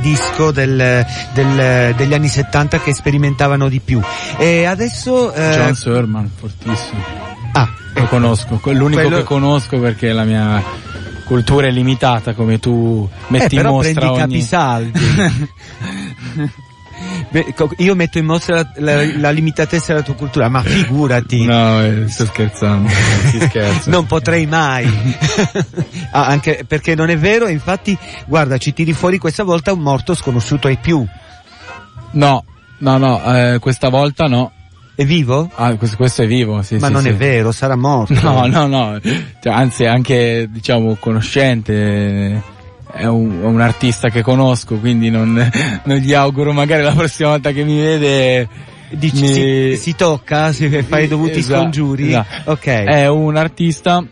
disco 0.00 0.50
del, 0.50 1.04
del, 1.32 1.94
degli 1.96 2.14
anni 2.14 2.28
70 2.28 2.80
che 2.80 2.92
sperimentavano 2.92 3.68
di 3.68 3.80
più. 3.80 4.00
E 4.36 4.64
adesso 4.64 5.32
John 5.34 5.74
Serman 5.74 6.30
fortissimo. 6.34 7.02
Ah. 7.52 7.68
Lo 7.94 8.06
conosco. 8.06 8.60
L'unico 8.64 9.02
Quello... 9.02 9.16
che 9.18 9.24
conosco 9.24 9.78
perché 9.78 10.12
la 10.12 10.24
mia 10.24 10.62
cultura 11.24 11.66
è 11.66 11.70
limitata 11.70 12.34
come 12.34 12.58
tu 12.58 13.08
metti 13.28 13.56
eh, 13.56 13.60
in 13.60 13.66
mostra 13.66 13.92
prendi 14.00 14.10
ogni... 14.10 14.18
capisaldi 14.18 15.00
Beh, 17.30 17.54
Io 17.78 17.94
metto 17.94 18.18
in 18.18 18.26
mostra 18.26 18.56
la, 18.56 18.70
la- 18.76 19.16
la 19.18 19.30
limitatezza 19.30 19.92
della 19.92 20.04
tua 20.04 20.14
cultura, 20.14 20.48
ma 20.48 20.62
figurati. 20.62 21.44
No, 21.44 21.82
eh, 21.82 22.04
sto 22.08 22.26
scherzando. 22.26 22.88
Non 23.86 24.06
potrei 24.06 24.46
mai. 24.46 24.88
Ah, 26.14 26.26
anche 26.26 26.64
perché 26.68 26.94
non 26.94 27.08
è 27.08 27.16
vero, 27.16 27.48
infatti, 27.48 27.96
guarda, 28.26 28.58
ci 28.58 28.74
tiri 28.74 28.92
fuori 28.92 29.16
questa 29.16 29.44
volta 29.44 29.72
un 29.72 29.78
morto 29.80 30.14
sconosciuto 30.14 30.66
ai 30.68 30.76
più. 30.76 31.02
No, 32.10 32.44
no, 32.78 32.98
no, 32.98 33.34
eh, 33.34 33.58
questa 33.58 33.88
volta 33.88 34.26
no. 34.26 34.52
È 35.02 35.04
vivo? 35.04 35.50
Ah, 35.56 35.74
questo, 35.74 35.96
questo 35.96 36.22
è 36.22 36.26
vivo, 36.28 36.62
sì, 36.62 36.76
ma 36.76 36.86
sì, 36.86 36.92
non 36.92 37.02
sì. 37.02 37.08
è 37.08 37.14
vero, 37.14 37.50
sarà 37.50 37.74
morto. 37.74 38.14
No, 38.22 38.46
no, 38.46 38.66
no, 38.66 39.00
cioè, 39.02 39.52
anzi 39.52 39.84
anche, 39.84 40.46
diciamo, 40.48 40.96
conoscente, 41.00 42.40
è 42.92 43.06
un, 43.06 43.40
è 43.42 43.44
un 43.44 43.60
artista 43.60 44.10
che 44.10 44.22
conosco, 44.22 44.76
quindi 44.76 45.10
non, 45.10 45.34
non 45.82 45.96
gli 45.96 46.12
auguro 46.12 46.52
magari 46.52 46.82
la 46.84 46.92
prossima 46.92 47.30
volta 47.30 47.50
che 47.50 47.64
mi 47.64 47.80
vede... 47.80 48.48
Dici, 48.90 49.22
mi- 49.22 49.28
si, 49.28 49.76
si 49.76 49.96
tocca, 49.96 50.52
si 50.52 50.68
fai 50.82 51.04
i 51.04 51.08
dovuti 51.08 51.38
Esatto, 51.38 51.62
scongiuri. 51.62 52.08
esatto. 52.08 52.50
Ok. 52.52 52.66
È 52.66 53.08
un 53.08 53.36
artista 53.36 54.04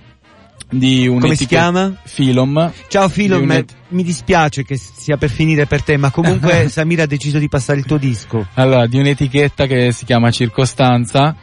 di 0.70 1.06
un 1.08 1.18
Come 1.20 1.34
si 1.34 1.46
chiama? 1.46 1.92
Filom. 2.04 2.72
Ciao 2.88 3.08
Filo, 3.08 3.36
di 3.38 3.42
un- 3.42 3.64
mi 3.88 4.02
dispiace 4.04 4.64
che 4.64 4.76
sia 4.76 5.16
per 5.16 5.28
finire 5.30 5.66
per 5.66 5.82
te, 5.82 5.96
ma 5.96 6.10
comunque 6.10 6.68
Samira 6.70 7.02
ha 7.02 7.06
deciso 7.06 7.38
di 7.38 7.48
passare 7.48 7.80
il 7.80 7.84
tuo 7.84 7.96
disco. 7.96 8.46
Allora, 8.54 8.86
di 8.86 8.98
un'etichetta 8.98 9.66
che 9.66 9.92
si 9.92 10.04
chiama 10.04 10.30
Circostanza. 10.30 11.34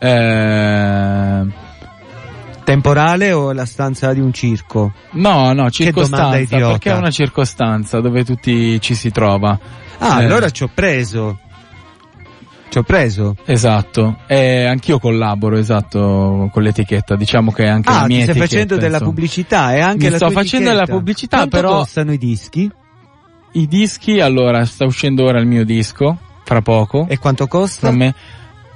Eh, 0.00 1.46
Temporale 2.64 3.32
o 3.32 3.52
la 3.52 3.64
stanza 3.64 4.12
di 4.12 4.20
un 4.20 4.30
circo? 4.32 4.92
no, 5.12 5.52
no, 5.54 5.70
circostanza, 5.70 6.56
perché 6.58 6.90
è 6.90 6.96
una 6.96 7.10
circostanza 7.10 8.00
dove 8.00 8.24
tutti 8.24 8.78
ci 8.80 8.94
si 8.94 9.10
trova. 9.10 9.58
Ah, 9.98 10.20
Eh, 10.20 10.24
allora 10.26 10.50
ci 10.50 10.64
ho 10.64 10.70
preso. 10.72 11.38
Ci 12.78 12.84
ho 12.84 12.96
preso. 12.96 13.34
Esatto, 13.44 14.18
e 14.28 14.64
anch'io 14.66 14.98
collaboro, 15.00 15.56
esatto, 15.56 16.48
con 16.52 16.62
l'etichetta, 16.62 17.16
diciamo 17.16 17.50
che 17.50 17.64
è 17.64 17.68
anche 17.68 17.88
Ah, 17.90 17.94
la 17.94 18.00
ti 18.02 18.06
mia 18.14 18.22
stai 18.22 18.36
etichetta. 18.36 18.44
facendo 18.52 18.74
della 18.76 18.86
insomma. 18.92 19.10
pubblicità 19.10 19.74
e 19.74 19.80
anche 19.80 20.04
Mi 20.04 20.10
la 20.10 20.16
sto 20.16 20.30
facendo 20.30 20.68
della 20.70 20.86
pubblicità, 20.86 21.36
Quanto 21.38 21.56
però- 21.56 21.76
costano 21.78 22.12
i 22.12 22.18
dischi? 22.18 22.70
I 23.52 23.66
dischi, 23.66 24.20
allora, 24.20 24.64
sta 24.64 24.84
uscendo 24.84 25.24
ora 25.24 25.40
il 25.40 25.46
mio 25.46 25.64
disco, 25.64 26.16
fra 26.44 26.60
poco. 26.62 27.06
E 27.08 27.18
quanto 27.18 27.46
costa? 27.48 27.90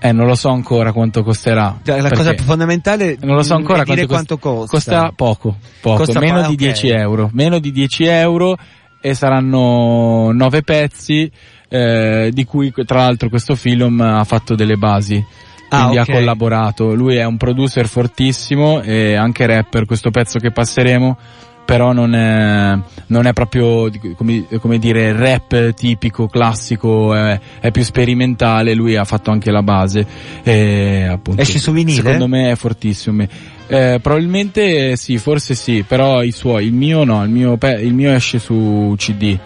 Eh, 0.05 0.11
non 0.11 0.27
lo 0.27 0.35
so 0.35 0.49
ancora 0.49 0.91
quanto 0.93 1.23
costerà. 1.23 1.79
Cioè, 1.85 2.01
La 2.01 2.11
cosa 2.11 2.35
fondamentale 2.35 3.17
non 3.21 3.37
lo 3.37 3.43
so 3.45 3.55
ancora 3.55 3.83
è 3.83 3.85
dire 3.85 4.07
quanto, 4.07 4.37
quanto 4.39 4.67
costa. 4.67 4.97
costa. 4.99 5.13
Poco, 5.15 5.57
poco, 5.81 5.99
Costa 6.05 6.19
meno 6.19 6.41
po- 6.41 6.47
di 6.49 6.55
ok. 6.55 6.59
10 6.59 6.89
euro. 6.89 7.31
Meno 7.33 7.61
di 7.61 7.71
10 7.71 8.05
euro 8.07 8.57
e 9.01 9.15
saranno 9.15 10.33
9 10.33 10.63
pezzi, 10.63 11.31
eh, 11.73 12.29
di 12.33 12.45
cui 12.45 12.71
tra 12.85 13.01
l'altro 13.01 13.31
questo 13.31 13.57
film 13.57 14.01
ha 14.01 14.25
fatto 14.25 14.55
delle 14.55 14.77
basi. 14.77 15.25
Ah, 15.71 15.87
Quindi 15.87 15.99
ok. 15.99 16.09
ha 16.09 16.13
collaborato. 16.13 16.95
Lui 16.95 17.17
è 17.17 17.25
un 17.25 17.39
producer 17.39 17.89
fortissimo 17.89 18.83
e 18.83 19.15
anche 19.15 19.47
rapper, 19.47 19.87
questo 19.87 20.11
pezzo 20.11 20.39
che 20.39 20.51
passeremo 20.51 21.17
però 21.65 21.93
non 21.93 22.13
è, 22.15 22.77
non 23.07 23.27
è 23.27 23.33
proprio 23.33 23.89
come, 24.17 24.47
come 24.61 24.79
dire 24.79 25.13
rap 25.13 25.73
tipico, 25.73 26.27
classico, 26.27 27.15
è, 27.15 27.39
è 27.61 27.71
più 27.71 27.85
sperimentale, 27.85 28.75
lui 28.75 28.97
ha 28.97 29.05
fatto 29.05 29.31
anche 29.31 29.51
la 29.51 29.63
base 29.63 30.05
e 30.43 31.07
appunto 31.09 31.41
Esce 31.41 31.59
su 31.59 31.73
vinile? 31.73 31.97
secondo 31.97 32.27
me 32.27 32.51
è 32.51 32.57
fortissimo. 32.57 33.23
Eh, 33.69 34.01
probabilmente 34.03 34.97
sì, 34.97 35.17
forse 35.19 35.55
sì, 35.55 35.85
però 35.87 36.23
i 36.23 36.33
suoi, 36.33 36.67
il 36.67 36.73
mio 36.73 37.05
no, 37.05 37.23
il 37.25 37.31
mio, 37.31 37.57
il 37.81 37.95
mio 37.95 38.13
esce 38.13 38.39
su 38.39 38.93
CD. 38.99 39.39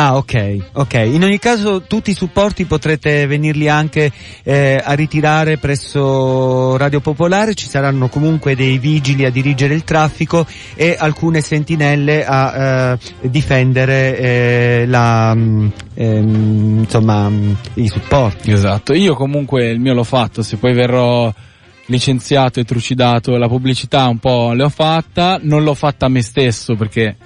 Ah, 0.00 0.16
ok, 0.16 0.58
ok. 0.74 0.94
In 0.94 1.24
ogni 1.24 1.40
caso 1.40 1.82
tutti 1.82 2.10
i 2.10 2.14
supporti 2.14 2.66
potrete 2.66 3.26
venirli 3.26 3.68
anche 3.68 4.12
eh, 4.44 4.80
a 4.80 4.92
ritirare 4.92 5.58
presso 5.58 6.76
Radio 6.76 7.00
Popolare, 7.00 7.54
ci 7.54 7.66
saranno 7.66 8.08
comunque 8.08 8.54
dei 8.54 8.78
vigili 8.78 9.24
a 9.24 9.30
dirigere 9.30 9.74
il 9.74 9.82
traffico 9.82 10.46
e 10.76 10.94
alcune 10.96 11.40
sentinelle 11.40 12.24
a 12.24 12.92
eh, 12.92 13.28
difendere 13.28 14.18
eh, 14.18 14.84
la, 14.86 15.34
mm, 15.34 15.68
ehm, 15.94 16.78
insomma, 16.78 17.28
mm, 17.28 17.52
i 17.74 17.88
supporti. 17.88 18.52
Esatto, 18.52 18.94
io 18.94 19.14
comunque 19.14 19.68
il 19.68 19.80
mio 19.80 19.94
l'ho 19.94 20.04
fatto, 20.04 20.44
se 20.44 20.58
poi 20.58 20.74
verrò 20.74 21.34
licenziato 21.86 22.60
e 22.60 22.64
trucidato, 22.64 23.36
la 23.36 23.48
pubblicità 23.48 24.06
un 24.06 24.18
po' 24.18 24.52
l'ho 24.52 24.68
fatta, 24.68 25.40
non 25.42 25.64
l'ho 25.64 25.74
fatta 25.74 26.06
a 26.06 26.08
me 26.08 26.22
stesso 26.22 26.76
perché 26.76 27.16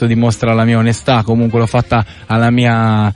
questo 0.00 0.06
dimostra 0.06 0.54
la 0.54 0.64
mia 0.64 0.78
onestà, 0.78 1.22
comunque 1.22 1.58
l'ho 1.58 1.66
fatta 1.66 2.04
alla 2.26 2.50
mia 2.50 3.12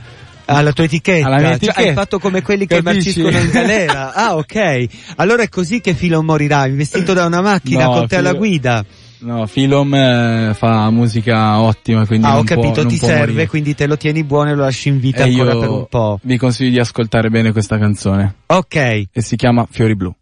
Alla 0.47 0.73
tua 0.73 0.85
etichetta, 0.85 1.27
Alla 1.27 1.39
mia 1.39 1.47
Cioè, 1.47 1.55
etichetta. 1.57 1.81
hai 1.81 1.93
fatto 1.95 2.19
come 2.19 2.43
quelli 2.43 2.67
che 2.67 2.83
Capisci? 2.83 3.21
marciscono 3.23 3.39
in 3.45 3.51
galera. 3.51 4.13
Ah, 4.15 4.37
ok. 4.37 4.87
Allora 5.17 5.43
è 5.43 5.49
così 5.49 5.81
che 5.81 5.95
Filo 5.95 6.23
morirà, 6.23 6.67
investito 6.67 7.15
da 7.15 7.25
una 7.25 7.41
macchina 7.41 7.85
No, 7.85 7.93
con 7.93 8.07
te 8.09 8.17
alla 8.17 8.29
Filo- 8.31 8.41
guida. 8.41 8.85
No, 9.21 9.47
Filom 9.47 9.95
eh, 9.95 10.51
fa 10.55 10.91
musica 10.91 11.59
ottima, 11.61 12.05
quindi 12.07 12.27
Ah, 12.27 12.37
ho 12.37 12.43
può- 12.45 12.57
capito, 12.57 12.83
non 12.83 12.93
ti 12.93 12.99
può 12.99 13.09
serve, 13.09 13.21
morire. 13.27 13.47
quindi 13.47 13.75
te 13.75 13.87
lo 13.87 13.97
tieni 13.97 14.23
buono 14.23 14.51
e 14.51 14.55
lo 14.55 14.65
lasci 14.65 14.91
in 14.91 15.01
vita 15.01 15.25
E 15.25 15.31
ancora 15.31 15.57
per 15.57 15.69
un 15.71 15.87
po'. 15.89 16.19
vi 16.23 16.37
consiglio 16.37 16.69
di 16.71 16.79
ascoltare 16.79 17.31
bene 17.31 17.51
questa 17.53 17.79
canzone 17.79 18.35
Ok. 18.47 18.75
e 18.77 19.09
si 19.23 19.37
chiama 19.37 19.67
Fiori 19.71 19.97
Blu. 19.97 20.15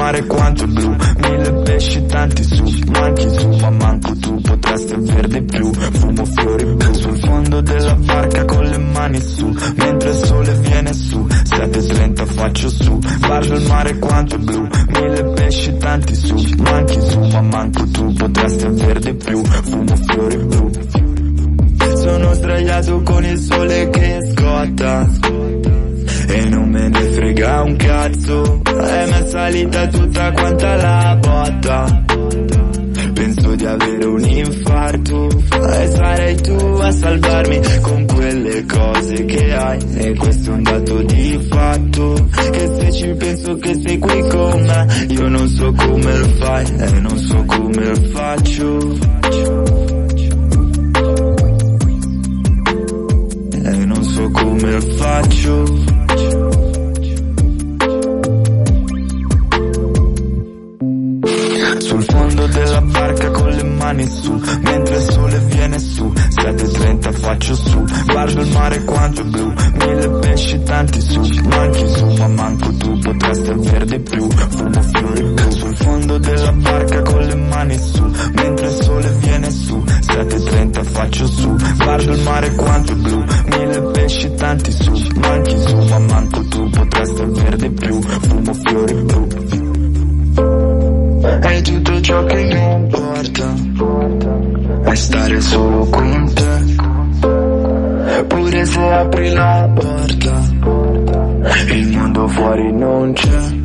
Mare 0.00 0.24
quanto 0.24 0.66
blu 0.66 0.96
Mille 1.18 1.52
pesci 1.62 2.06
tanti 2.06 2.42
su 2.42 2.64
Manchi 2.90 3.28
su 3.28 3.48
ma 3.60 3.70
manco 3.70 4.16
tu. 4.16 4.40
Potresti 4.40 4.92
aver 4.94 5.28
di 5.28 5.42
più 5.42 5.70
Fumo 5.72 6.24
fiori 6.24 6.64
blu. 6.74 6.94
Sul 6.94 7.18
fondo 7.18 7.60
della 7.60 7.94
barca 7.94 8.44
con 8.46 8.64
le 8.64 8.78
mani 8.78 9.20
su 9.20 9.54
Mentre 9.76 10.08
il 10.10 10.24
sole 10.24 10.52
viene 10.54 10.92
su. 10.92 11.18
7.30 11.20 12.26
faccio 12.26 12.68
su. 12.70 12.98
Guardo 13.20 13.54
il 13.54 13.66
mare 13.66 13.98
quanto 13.98 14.38
blu. 14.38 14.68
Mille 14.88 15.22
pesci 15.34 15.76
tanti 15.76 16.14
su 16.14 16.34
Manchi 16.58 17.00
su 17.00 17.20
ma 17.20 17.40
manco 17.42 17.86
tu. 17.90 18.12
Potresti 18.14 18.64
aver 18.64 18.98
di 18.98 19.14
più 19.14 19.44
Fumo 19.44 19.96
fiori 19.96 20.36
blu. 20.36 20.70
Sono 21.94 22.32
sdraiato 22.32 23.02
con 23.02 23.24
il 23.24 23.38
sole 23.38 23.90
che 23.90 24.18
scotta 24.32 25.08
E 26.32 26.48
non 26.48 26.68
me 26.68 26.88
ne 26.88 27.02
frega 27.10 27.62
un 27.62 27.74
cazzo. 27.74 28.62
È 28.62 29.06
mi 29.06 29.12
è 29.12 29.26
salita 29.26 29.86
tutta 29.88 30.30
quanta 30.30 30.76
la 30.76 31.18
botta. 31.20 32.04
Penso 33.12 33.54
di 33.56 33.66
avere 33.66 34.04
un 34.04 34.24
infarto. 34.24 35.26
E 35.26 35.86
sarai 35.88 36.36
tu 36.40 36.52
a 36.52 36.92
salvarmi 36.92 37.60
con 37.80 38.06
quelle 38.06 38.64
cose 38.64 39.24
che 39.24 39.52
hai. 39.52 39.78
E 39.94 40.14
questo 40.14 40.50
è 40.52 40.54
un 40.54 40.62
dato 40.62 41.02
di 41.02 41.46
fatto. 41.50 42.28
Che 42.52 42.66
se 42.78 42.92
ci 42.92 43.14
penso 43.14 43.56
che 43.56 43.74
sei 43.74 43.98
qui 43.98 44.28
con 44.28 44.60
me 44.62 45.06
Io 45.08 45.28
non 45.28 45.48
so 45.48 45.72
come 45.72 46.12
fai. 46.38 46.64
E 46.78 46.90
non 47.00 47.18
so 47.18 47.44
come 47.44 47.94
faccio. 48.12 48.98
E 53.64 53.84
non 53.84 54.04
so 54.04 54.30
come 54.30 54.80
faccio. 54.80 55.89
Barca 63.00 63.30
con 63.30 63.48
le 63.48 63.62
mani 63.64 64.06
su, 64.06 64.32
mentre 64.60 64.96
il 64.96 65.02
sole 65.02 65.38
viene 65.38 65.78
su, 65.78 66.04
7.30 66.04 67.12
faccio 67.12 67.54
su, 67.54 67.84
guardo 68.06 68.42
il 68.42 68.52
mare 68.52 68.84
quanto 68.84 69.24
blu, 69.24 69.52
mille 69.72 70.08
pesci 70.20 70.62
tanti 70.62 71.00
su, 71.00 71.20
manchi 71.44 71.88
su, 71.88 72.06
ma 72.18 72.28
manco 72.28 72.76
tu 72.76 72.98
potresti 72.98 73.48
aver 73.48 73.84
di 73.86 74.00
più, 74.00 74.28
fumo 74.28 74.82
fiori 74.82 75.22
blu, 75.22 75.50
sul 75.50 75.76
fondo 75.76 76.18
della 76.18 76.52
barca 76.52 77.02
con 77.02 77.22
le 77.22 77.34
mani 77.36 77.78
su, 77.78 78.04
mentre 78.34 78.66
il 78.66 78.82
sole 78.82 79.10
viene 79.20 79.50
su, 79.50 79.76
7.30 79.76 80.84
faccio 80.84 81.26
su, 81.26 81.56
guardo 81.76 82.12
il 82.12 82.22
mare 82.22 82.54
quanto 82.54 82.94
blu, 82.96 83.24
mille 83.46 83.80
pesci 83.92 84.34
tanti 84.34 84.72
su, 84.72 84.92
manchi 85.14 85.56
su, 85.56 85.76
ma 85.76 85.98
manco 86.00 86.46
tu 86.48 86.68
potresti 86.68 87.22
aver 87.22 87.56
di 87.56 87.70
più, 87.70 88.00
fumo 88.02 88.52
fiori 88.52 88.94
blu. 88.94 89.69
E 91.42 91.62
tutto 91.62 92.00
ciò 92.00 92.24
che 92.24 92.42
mi 92.42 92.72
importa 92.72 93.54
È 94.84 94.94
stare 94.94 95.40
solo 95.40 95.84
con 95.86 96.32
te 96.34 96.58
Pure 98.26 98.64
se 98.66 98.80
apri 98.80 99.30
la 99.30 99.70
porta 99.74 100.42
Il 101.68 101.96
mondo 101.96 102.28
fuori 102.28 102.72
non 102.72 103.12
c'è 103.12 103.58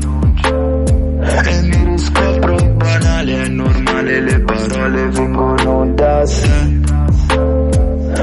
e 1.28 1.62
mi 1.64 1.84
riscopro 1.86 2.56
banale, 2.76 3.44
è 3.44 3.48
normale, 3.48 4.22
le 4.22 4.40
parole 4.42 5.08
vengono 5.10 5.92
da 5.94 6.26
sé. 6.26 6.84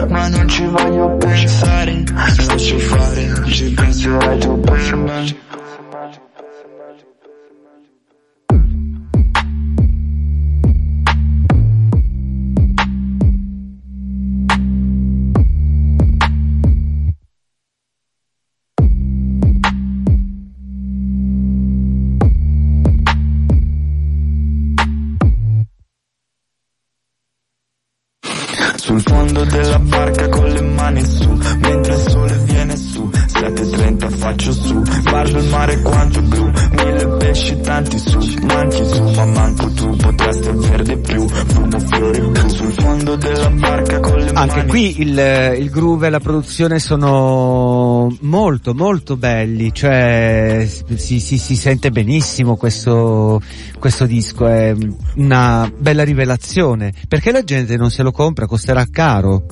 Ma 0.08 0.28
non 0.28 0.48
ci 0.48 0.64
voglio 0.66 1.16
pensare, 1.16 2.02
lascio 2.14 2.78
fare, 2.78 3.50
ci 3.50 3.72
penserai 3.72 4.38
tu 4.38 4.60
per 4.60 4.96
me. 4.96 5.41
Qui 44.82 45.00
il, 45.00 45.56
il 45.58 45.70
groove 45.70 46.08
e 46.08 46.10
la 46.10 46.18
produzione 46.18 46.80
sono 46.80 48.12
molto 48.22 48.74
molto 48.74 49.16
belli, 49.16 49.72
cioè 49.72 50.68
si, 50.96 51.20
si, 51.20 51.38
si 51.38 51.54
sente 51.54 51.90
benissimo 51.92 52.56
questo, 52.56 53.40
questo 53.78 54.06
disco, 54.06 54.48
è 54.48 54.74
una 55.16 55.70
bella 55.78 56.02
rivelazione, 56.02 56.92
perché 57.06 57.30
la 57.30 57.44
gente 57.44 57.76
non 57.76 57.90
se 57.90 58.02
lo 58.02 58.10
compra, 58.10 58.46
costerà 58.46 58.84
caro. 58.90 59.44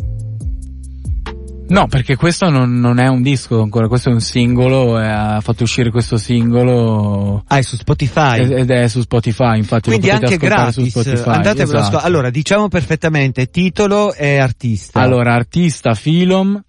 No, 1.70 1.86
perché 1.86 2.16
questo 2.16 2.48
non, 2.50 2.80
non 2.80 2.98
è 2.98 3.06
un 3.06 3.22
disco 3.22 3.62
ancora, 3.62 3.86
questo 3.86 4.10
è 4.10 4.12
un 4.12 4.20
singolo, 4.20 5.00
e 5.00 5.06
ha 5.06 5.40
fatto 5.40 5.62
uscire 5.62 5.90
questo 5.90 6.16
singolo. 6.16 7.44
Ah, 7.46 7.58
è 7.58 7.62
su 7.62 7.76
Spotify. 7.76 8.40
Ed 8.40 8.70
è 8.70 8.88
su 8.88 9.00
Spotify, 9.02 9.56
infatti 9.58 9.88
Quindi 9.90 10.10
anche 10.10 10.36
gratis, 10.36 10.88
Spotify. 10.88 11.28
andatevelo 11.28 11.52
a 11.52 11.62
esatto. 11.62 11.76
ascoltare. 11.78 12.06
Allora, 12.06 12.30
diciamo 12.30 12.66
perfettamente 12.68 13.50
titolo 13.50 14.12
e 14.14 14.38
artista. 14.38 15.00
Allora, 15.00 15.32
artista 15.34 15.94
Filom, 15.94 16.60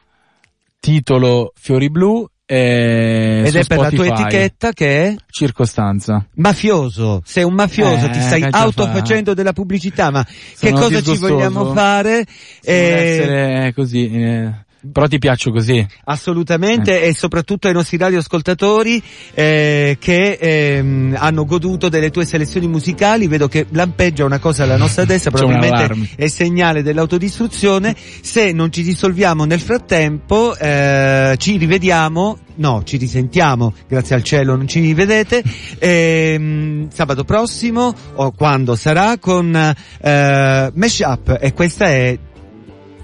titolo 0.79 1.51
Fiori 1.55 1.89
Blu 1.89 2.27
e 2.45 3.43
Ed 3.45 3.55
è 3.55 3.65
per 3.65 3.77
la 3.79 3.89
tua 3.89 4.05
Spotify, 4.05 4.21
etichetta 4.23 4.71
che 4.71 5.03
è 5.07 5.15
Circostanza. 5.29 6.25
mafioso. 6.35 7.21
Sei 7.25 7.43
un 7.43 7.53
mafioso, 7.53 8.05
Eh, 8.05 8.09
ti 8.11 8.19
stai 8.21 8.41
che 8.41 8.49
autofacendo 8.51 9.33
della 9.33 9.53
pubblicità, 9.53 10.11
ma 10.11 10.23
che 10.23 10.67
Sono 10.67 10.75
cosa 10.79 10.87
ci 10.97 11.11
disgustoso. 11.11 11.33
vogliamo 11.33 11.73
fare? 11.73 12.11
Vuole 12.13 12.27
Eh, 12.61 12.93
essere 12.93 13.73
così, 13.73 14.09
eh, 14.11 14.51
però 14.91 15.07
ti 15.07 15.19
piaccio 15.19 15.51
così. 15.51 15.85
Assolutamente 16.05 17.03
e 17.03 17.13
soprattutto 17.13 17.67
ai 17.67 17.73
nostri 17.73 17.97
radioascoltatori 17.97 19.01
eh, 19.33 19.97
che 19.99 20.37
ehm, 20.39 21.15
hanno 21.17 21.45
goduto 21.45 21.89
delle 21.89 22.09
tue 22.09 22.25
selezioni 22.25 22.67
musicali, 22.67 23.27
vedo 23.27 23.47
che 23.47 23.67
lampeggia 23.69 24.25
una 24.25 24.39
cosa 24.39 24.63
alla 24.63 24.77
nostra 24.77 25.05
destra, 25.05 25.29
probabilmente 25.31 26.15
è 26.15 26.27
segnale 26.27 26.81
dell'autodistruzione, 26.81 27.95
se 28.21 28.51
non 28.51 28.71
ci 28.71 28.81
risolviamo 28.81 29.45
nel 29.45 29.59
frattempo 29.59 30.55
eh, 30.57 31.35
ci 31.37 31.57
rivediamo, 31.57 32.37
no 32.55 32.81
ci 32.83 32.97
risentiamo, 32.97 33.73
grazie 33.87 34.15
al 34.15 34.23
cielo 34.23 34.55
non 34.55 34.67
ci 34.67 34.93
vedete, 34.93 35.43
ehm, 35.77 36.89
sabato 36.89 37.23
prossimo 37.23 37.93
o 38.15 38.31
quando 38.31 38.75
sarà 38.75 39.17
con 39.19 39.55
eh, 39.55 40.71
Mashup 40.73 41.37
e 41.39 41.53
questa 41.53 41.85
è 41.85 42.17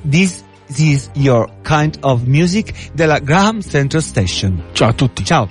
This 0.10 0.46
is 0.76 1.10
your 1.14 1.50
kind 1.64 1.98
of 2.02 2.28
music 2.28 2.74
della 2.94 3.20
Graham 3.20 3.62
Central 3.62 4.02
Station. 4.02 4.64
Ciao 4.74 4.90
a 4.90 4.94
tutti. 4.94 5.24
Ciao. 5.24 5.48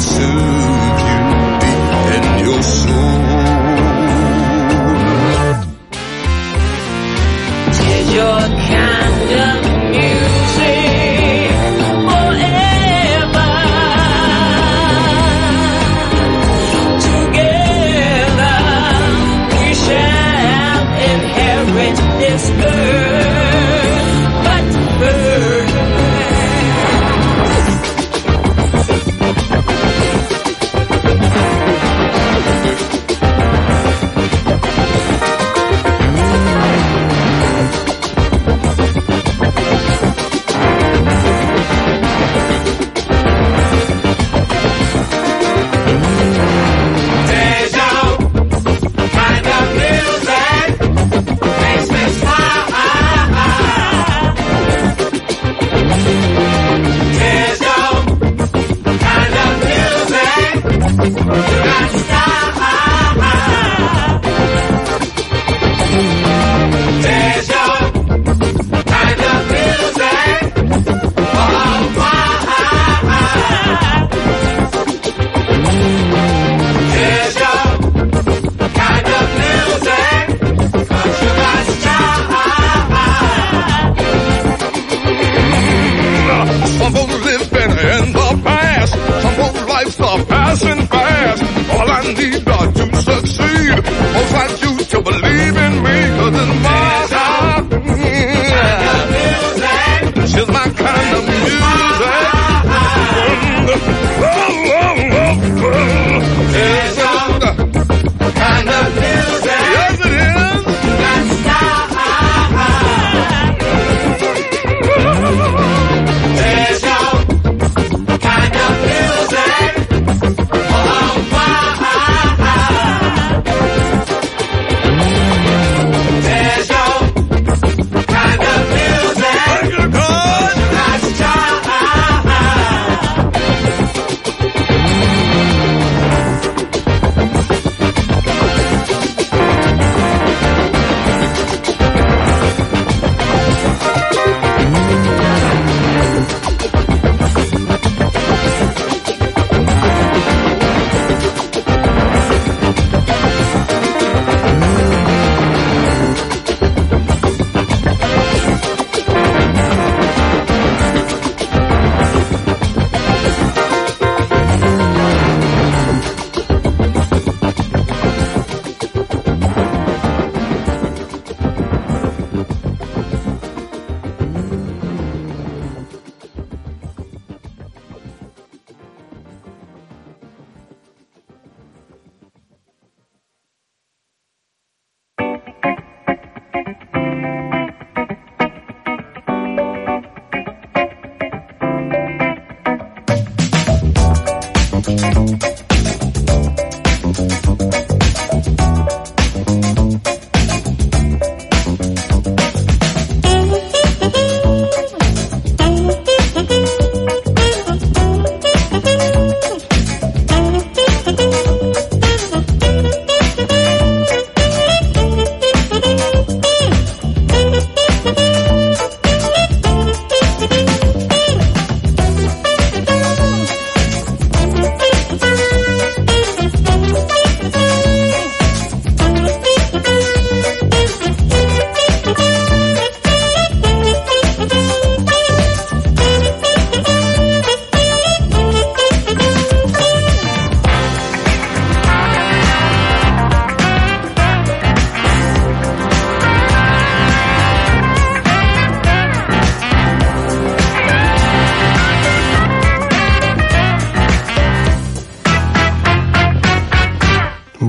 soon. 0.00 0.55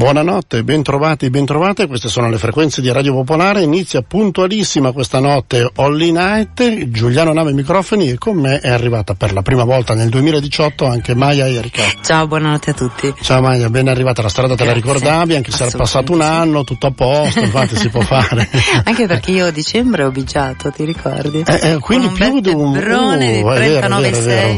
Buonanotte, 0.08 0.64
bentrovati, 0.64 1.30
bentrovate, 1.30 1.86
queste 1.86 2.08
sono 2.08 2.30
le 2.30 2.38
frequenze 2.38 2.80
di 2.80 2.90
Radio 2.94 3.12
Popolare, 3.12 3.62
inizia 3.64 4.02
puntualissima 4.02 4.94
questa 4.94 5.20
notte 5.20 5.70
Holly 5.76 6.12
Night, 6.14 6.88
Giuliano 6.92 7.34
Nave 7.34 7.52
microfoni 7.52 8.12
e 8.12 8.18
con 8.18 8.38
me 8.38 8.62
è 8.62 8.70
arrivata 8.70 9.16
per 9.16 9.34
la 9.34 9.42
prima 9.42 9.66
volta 9.66 9.96
nel 9.96 10.08
2018 10.08 10.86
anche 10.86 11.14
Maya 11.14 11.50
Erika. 11.50 11.84
Ciao, 12.02 12.26
buonanotte 12.26 12.70
a 12.70 12.74
tutti. 12.74 13.14
Ciao 13.22 13.42
Maya, 13.42 13.70
ben 13.70 13.90
arrivata, 13.90 14.22
la 14.22 14.30
strada 14.30 14.56
te 14.56 14.64
la 14.64 14.72
Grazie. 14.72 14.94
ricordavi, 14.94 15.36
anche 15.36 15.52
se 15.52 15.66
era 15.66 15.78
passato 15.78 16.14
un 16.14 16.22
anno, 16.22 16.64
tutto 16.64 16.88
a 16.88 16.92
posto, 16.92 17.42
infatti 17.42 17.76
si 17.76 17.90
può 17.90 18.00
fare. 18.00 18.48
Anche 18.86 19.08
perché 19.08 19.32
io 19.32 19.48
a 19.48 19.52
dicembre 19.52 20.06
ho 20.06 20.12
bigiato, 20.12 20.72
ti 20.72 20.86
ricordi? 20.86 21.44
Eh, 21.46 21.72
eh, 21.74 21.80
quindi 21.80 22.08
Con 22.08 22.16
più 22.16 22.40
di 22.40 22.50
un 22.52 22.72
Brone 22.72 23.34
di 23.34 23.42
uh, 23.42 23.48
vero, 23.50 23.86
è 23.86 23.90
39,6. 23.90 24.24
vero. 24.24 24.58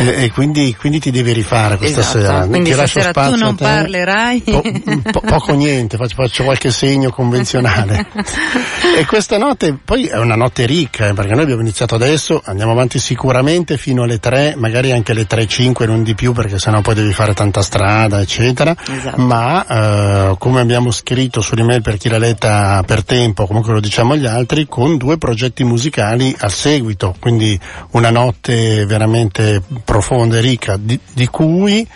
E, 0.00 0.24
e 0.24 0.30
quindi, 0.32 0.74
quindi 0.76 0.98
ti 0.98 1.12
devi 1.12 1.32
rifare 1.32 1.76
questa 1.76 2.00
Esatto, 2.00 2.18
sera. 2.18 2.46
quindi 2.46 2.70
Ti 2.70 2.76
lascio 2.76 3.00
stasera 3.00 3.12
tu 3.12 3.20
spazio 3.20 3.34
a 3.36 3.46
non 3.46 3.54
te. 3.56 3.62
parlerai. 3.64 4.42
Po- 4.64 5.10
po- 5.10 5.20
poco 5.20 5.52
niente, 5.52 5.98
faccio, 5.98 6.14
faccio 6.14 6.44
qualche 6.44 6.70
segno 6.70 7.10
convenzionale. 7.10 8.06
e 8.96 9.04
questa 9.04 9.36
notte 9.36 9.76
poi 9.84 10.06
è 10.06 10.16
una 10.16 10.36
notte 10.36 10.64
ricca, 10.64 11.08
eh, 11.08 11.12
perché 11.12 11.32
noi 11.34 11.42
abbiamo 11.42 11.60
iniziato 11.60 11.94
adesso, 11.94 12.40
andiamo 12.42 12.72
avanti 12.72 12.98
sicuramente 12.98 13.76
fino 13.76 14.04
alle 14.04 14.18
3, 14.18 14.54
magari 14.56 14.92
anche 14.92 15.12
alle 15.12 15.26
3.05, 15.26 15.86
non 15.86 16.02
di 16.02 16.14
più, 16.14 16.32
perché 16.32 16.58
sennò 16.58 16.80
poi 16.80 16.94
devi 16.94 17.12
fare 17.12 17.34
tanta 17.34 17.60
strada, 17.60 18.20
eccetera. 18.20 18.74
Esatto. 18.90 19.20
Ma 19.20 19.66
eh, 19.66 20.36
come 20.38 20.60
abbiamo 20.60 20.90
scritto 20.90 21.42
sull'email 21.42 21.82
per 21.82 21.98
chi 21.98 22.08
l'ha 22.08 22.18
letta 22.18 22.82
per 22.86 23.04
tempo, 23.04 23.46
comunque 23.46 23.72
lo 23.74 23.80
diciamo 23.80 24.14
agli 24.14 24.26
altri, 24.26 24.66
con 24.66 24.96
due 24.96 25.18
progetti 25.18 25.62
musicali 25.64 26.34
al 26.38 26.52
seguito, 26.52 27.14
quindi 27.20 27.58
una 27.90 28.10
notte 28.10 28.86
veramente 28.86 29.62
profonda 29.84 30.38
e 30.38 30.40
ricca, 30.40 30.76
di, 30.78 30.98
di 31.12 31.26
cui 31.26 31.86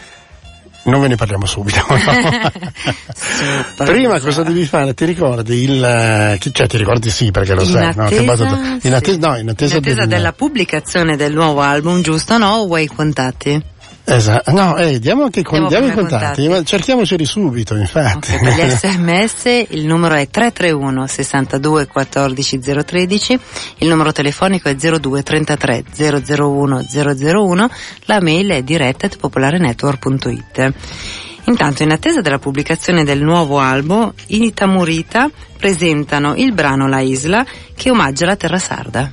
non 0.85 1.01
ve 1.01 1.09
ne 1.09 1.17
parliamo 1.17 1.47
subito. 1.47 1.85
Prima 3.77 4.21
cosa 4.21 4.43
devi 4.43 4.65
fare? 4.65 4.95
Ti 4.95 5.05
ricordi 5.05 5.63
il 5.65 5.83
eh, 5.85 6.39
cioè 6.53 6.67
ti 6.67 6.77
ricordi 6.77 7.11
sì 7.11 7.31
perché 7.31 7.55
lo 7.55 7.63
In 7.63 7.69
sai, 7.69 7.93
no? 7.95 8.07
Che 8.07 8.17
attesa, 8.19 8.45
battuta- 8.45 8.79
in 8.89 8.95
attesa, 8.95 9.19
no, 9.19 9.37
in 9.39 9.49
attesa, 9.49 9.75
In 9.77 9.83
attesa 9.83 10.01
del- 10.01 10.09
della 10.09 10.33
pubblicazione 10.33 11.17
del 11.17 11.33
nuovo 11.35 11.61
album, 11.61 12.01
giusto 12.03 12.39
no? 12.39 12.51
O 12.57 12.67
vuoi 12.67 12.85
i 12.85 12.87
contatti? 12.87 13.63
Esatto, 14.11 14.51
no, 14.53 14.77
eh, 14.77 14.99
diamo 14.99 15.25
anche 15.25 15.43
con- 15.43 15.67
Diamo 15.69 15.87
i 15.87 15.93
contatti, 15.93 16.25
contatti. 16.25 16.49
ma 16.49 16.63
cerchiamoceli 16.63 17.25
subito, 17.25 17.75
infatti. 17.75 18.33
Per 18.33 18.55
gli 18.55 18.69
sms 18.71 19.67
il 19.71 19.87
numero 19.87 20.15
è 20.15 20.29
331 20.29 21.07
62 21.07 21.87
14 21.87 22.59
013, 22.59 23.39
il 23.79 23.89
numero 23.89 24.13
telefonico 24.13 24.69
è 24.69 24.75
02 24.75 25.23
33 25.23 25.85
001 25.95 26.85
001, 26.91 27.71
la 28.07 28.21
mail 28.21 28.51
è 28.51 28.63
diretta.popolarenetwork.it. 28.63 30.73
Intanto, 31.45 31.83
in 31.83 31.93
attesa 31.93 32.21
della 32.21 32.39
pubblicazione 32.39 33.05
del 33.05 33.23
nuovo 33.23 33.59
album, 33.59 34.13
i 34.27 34.53
Tamurita 34.53 35.31
presentano 35.59 36.35
il 36.37 36.53
brano 36.53 36.87
La 36.89 37.01
Isla 37.01 37.43
che 37.75 37.89
omaggia 37.91 38.27
la 38.27 38.37
terra 38.37 38.59
sarda. 38.59 39.11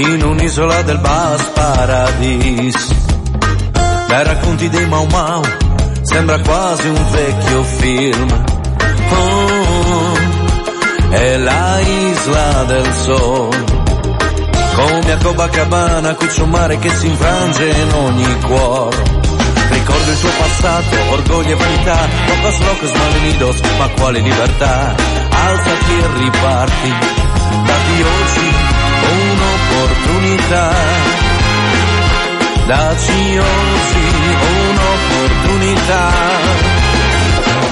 In 0.00 0.22
un'isola 0.22 0.82
del 0.82 0.98
Bas 0.98 1.42
Paradis. 1.54 2.94
Dai 4.06 4.24
racconti 4.24 4.68
dei 4.68 4.86
Mau 4.86 5.06
Mau, 5.06 5.42
sembra 6.02 6.38
quasi 6.40 6.88
un 6.88 7.10
vecchio 7.10 7.62
film. 7.62 8.44
Oh, 9.10 10.12
è 11.10 11.36
la 11.38 11.80
isla 11.80 12.64
del 12.64 12.92
sol. 12.92 13.64
Come 14.74 15.12
a 15.12 15.16
Copacabana, 15.16 16.14
qui 16.14 16.26
c'è 16.26 16.42
un 16.42 16.50
mare 16.50 16.78
che 16.78 16.90
si 16.90 17.06
infrange 17.06 17.64
in 17.64 17.92
ogni 17.94 18.40
cuore. 18.42 19.02
Ricordo 19.70 20.10
il 20.10 20.20
tuo 20.20 20.30
passato, 20.38 20.96
orgoglio 21.10 21.52
e 21.52 21.56
vanità, 21.56 22.08
pocos 22.26 22.58
locos 22.60 22.90
malvenidos, 22.92 23.60
ma 23.78 23.88
quale 23.96 24.20
libertà? 24.20 24.94
Alzati 25.30 25.92
e 25.92 26.18
riparti, 26.18 26.92
dati 27.64 28.02
oggi 28.02 28.45
un'opportunità. 30.06 30.70
Daci 32.66 33.38
oggi 33.38 34.06
un'opportunità. 34.68 36.10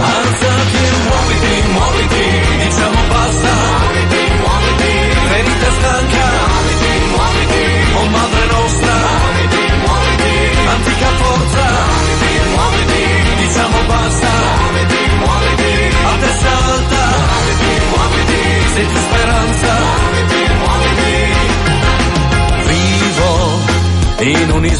Alzati 0.00 0.76
e 0.76 0.92
muoviti, 1.04 1.62
muoviti, 1.72 2.23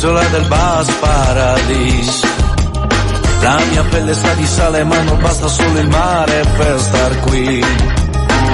in 0.05 0.11
un'isola 0.11 0.25
del 0.29 0.47
Bas 0.49 0.91
Paradis. 1.01 2.23
La 3.41 3.59
mia 3.71 3.83
pelle 3.85 4.15
sa 4.15 4.33
di 4.35 4.47
sale 4.47 4.85
ma 4.85 5.01
non 5.03 5.19
basta 5.21 5.49
solo 5.49 5.79
il 5.79 5.89
mare 5.89 6.45
per 6.57 6.81
star 6.81 7.21
qui. 7.21 7.65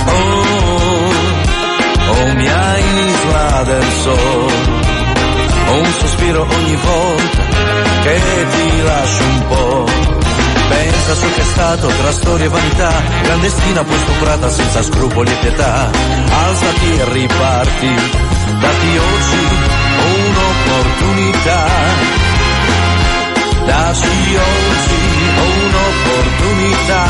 Oh, 0.06 1.12
oh 2.10 2.34
mia 2.34 2.78
isla 2.78 3.62
del 3.64 3.84
sol. 4.02 4.52
Ho 5.68 5.78
un 5.78 5.92
sospiro 5.98 6.46
ogni 6.48 6.76
volta 6.76 7.42
che 8.02 8.46
ti 8.50 8.82
lascio 8.82 9.24
un 9.24 9.46
po'. 9.48 9.84
Pensa 10.68 11.14
su 11.14 11.32
che 11.34 11.40
è 11.40 11.44
stato 11.44 11.88
tra 11.88 12.12
storia 12.12 12.46
e 12.46 12.48
vanità, 12.48 12.92
clandestina 13.22 13.82
poi 13.82 13.98
stuprata 13.98 14.48
senza 14.50 14.82
scrupoli 14.82 15.30
e 15.30 15.36
pietà. 15.40 15.90
Alzati 16.30 16.98
e 16.98 17.12
riparti, 17.12 17.94
dati 18.60 18.98
oggi 18.98 19.70
un'opportunità. 21.00 21.66
Daci 23.64 24.36
oggi 24.36 25.00
un'opportunità. 25.36 27.04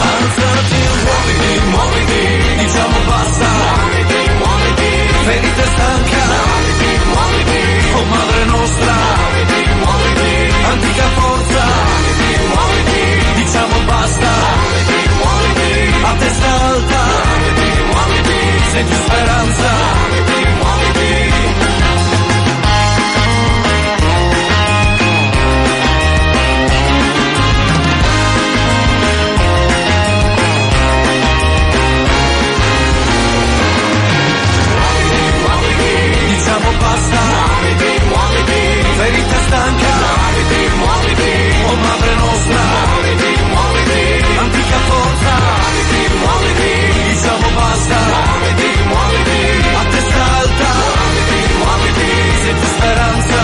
Alzati 0.00 0.80
muoviti, 1.04 1.60
muoviti, 1.70 2.56
diciamo 2.58 2.98
basta. 3.06 3.48
Muoviti, 3.48 4.30
muoviti, 4.38 4.90
ferite 5.24 5.64
stanca. 5.74 6.24
Muoviti, 6.46 6.90
muoviti, 7.10 7.60
oh 7.94 8.04
madre 8.04 8.44
nostra. 8.44 8.94
Muoviti, 9.20 9.60
muoviti, 9.82 10.54
antica 10.70 11.08
forza. 11.18 11.64
Muoviti, 11.90 12.28
muoviti, 12.54 13.42
diciamo 13.42 13.78
basta. 13.86 14.30
Muoviti, 14.50 14.98
muoviti, 15.18 16.04
a 16.04 16.12
testa 16.18 16.48
alta. 16.68 17.02
Muoviti, 17.30 17.82
muoviti, 17.90 18.38
senti 18.72 18.94
speranza. 18.94 19.70
Muoviti. 19.70 20.29
ferita 39.10 39.38
stanca. 39.46 39.92
Muoviti, 40.20 40.60
muoviti 40.76 41.32
O 41.66 41.76
madre 41.76 42.14
nostra. 42.14 42.60
Muoviti, 42.90 43.30
muoviti 43.54 44.38
Antica 44.38 44.78
forza. 44.88 45.34
Muoviti, 45.60 46.00
muoviti 46.22 46.70
Diciamo 47.08 47.48
basta. 47.58 47.98
Muoviti, 48.14 48.70
muoviti 48.90 49.40
A 49.74 49.84
testa 49.90 50.22
alta. 50.38 50.68
Muoviti, 50.94 51.38
muoviti 51.58 52.08
Senza 52.42 52.66
speranza. 52.66 53.39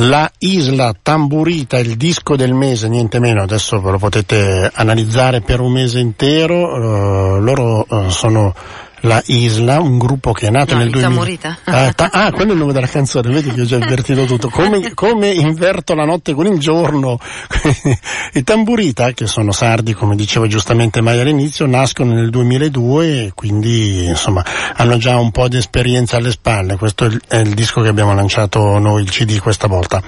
La 0.00 0.30
Isla 0.38 0.94
Tamburita, 1.02 1.76
il 1.76 1.96
disco 1.96 2.36
del 2.36 2.54
mese, 2.54 2.88
niente 2.88 3.18
meno, 3.18 3.42
adesso 3.42 3.80
ve 3.80 3.90
lo 3.90 3.98
potete 3.98 4.70
analizzare 4.72 5.40
per 5.40 5.58
un 5.58 5.72
mese 5.72 5.98
intero, 5.98 7.36
eh, 7.36 7.40
loro 7.40 7.84
eh, 7.84 8.08
sono 8.08 8.54
la 9.00 9.22
Isla, 9.26 9.80
un 9.80 9.98
gruppo 9.98 10.32
che 10.32 10.48
è 10.48 10.50
nato 10.50 10.74
No, 10.74 10.80
nel 10.80 10.88
i 10.88 10.92
2000. 10.92 11.14
Tamburita. 11.14 11.58
Ah, 11.64 11.92
ta- 11.92 12.10
ah, 12.12 12.32
quello 12.32 12.50
è 12.50 12.54
il 12.54 12.60
nome 12.60 12.72
della 12.72 12.86
canzone, 12.86 13.30
vedi 13.30 13.52
che 13.52 13.62
ho 13.62 13.64
già 13.64 13.76
invertito 13.76 14.24
tutto. 14.24 14.48
Come, 14.48 14.92
come 14.94 15.30
inverto 15.30 15.94
la 15.94 16.04
notte 16.04 16.34
con 16.34 16.46
il 16.46 16.58
giorno. 16.58 17.18
I 18.34 18.42
Tamburita, 18.42 19.12
che 19.12 19.26
sono 19.26 19.52
sardi, 19.52 19.94
come 19.94 20.16
diceva 20.16 20.46
giustamente 20.46 21.00
Mai 21.00 21.20
all'inizio, 21.20 21.66
nascono 21.66 22.12
nel 22.12 22.30
2002 22.30 23.24
e 23.24 23.32
quindi 23.34 24.06
insomma 24.06 24.44
hanno 24.74 24.96
già 24.96 25.16
un 25.18 25.30
po' 25.30 25.48
di 25.48 25.56
esperienza 25.56 26.16
alle 26.16 26.30
spalle. 26.30 26.76
Questo 26.76 27.04
è 27.04 27.08
il, 27.08 27.20
è 27.26 27.36
il 27.36 27.54
disco 27.54 27.80
che 27.80 27.88
abbiamo 27.88 28.14
lanciato 28.14 28.78
noi, 28.78 29.02
il 29.02 29.10
CD 29.10 29.38
questa 29.38 29.66
volta. 29.68 30.02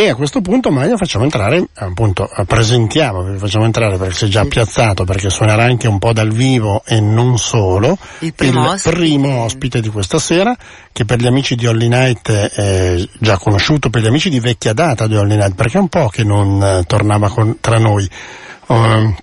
E 0.00 0.08
a 0.08 0.14
questo 0.14 0.40
punto 0.40 0.70
Maia 0.70 0.96
facciamo 0.96 1.24
entrare, 1.24 1.70
appunto, 1.74 2.30
eh, 2.30 2.44
presentiamo, 2.44 3.24
vi 3.24 3.36
facciamo 3.36 3.64
entrare 3.64 3.96
perché 3.96 4.14
si 4.14 4.24
è 4.26 4.28
già 4.28 4.44
piazzato, 4.44 5.02
perché 5.02 5.28
suonerà 5.28 5.64
anche 5.64 5.88
un 5.88 5.98
po' 5.98 6.12
dal 6.12 6.30
vivo 6.30 6.84
e 6.86 7.00
non 7.00 7.36
solo. 7.36 7.98
Il 8.20 8.32
primo 8.32 8.70
ospite. 8.70 8.94
primo 8.94 9.42
ospite 9.42 9.80
di 9.80 9.88
questa 9.88 10.20
sera, 10.20 10.56
che 10.92 11.04
per 11.04 11.18
gli 11.18 11.26
amici 11.26 11.56
di 11.56 11.66
Holly 11.66 11.88
Night 11.88 12.30
è 12.30 13.08
già 13.18 13.38
conosciuto, 13.38 13.90
per 13.90 14.02
gli 14.02 14.06
amici 14.06 14.30
di 14.30 14.38
vecchia 14.38 14.72
data 14.72 15.08
di 15.08 15.16
Holly 15.16 15.34
Night, 15.34 15.56
perché 15.56 15.78
è 15.78 15.80
un 15.80 15.88
po' 15.88 16.06
che 16.06 16.22
non 16.22 16.62
eh, 16.62 16.84
tornava 16.86 17.28
con- 17.28 17.56
tra 17.60 17.78
noi. 17.78 18.08
Um, 18.66 19.16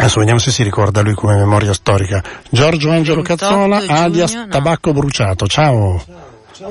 Adesso 0.00 0.18
vediamo 0.18 0.38
se 0.38 0.50
si 0.50 0.62
ricorda 0.62 1.00
lui 1.00 1.14
come 1.14 1.36
memoria 1.36 1.72
storica. 1.72 2.22
Giorgio 2.50 2.90
Angelo 2.90 3.22
28 3.22 3.46
Cazzola, 3.46 3.80
giugno, 3.80 3.98
alias 3.98 4.32
no. 4.34 4.46
Tabacco 4.46 4.92
Bruciato. 4.92 5.46
Ciao. 5.46 6.27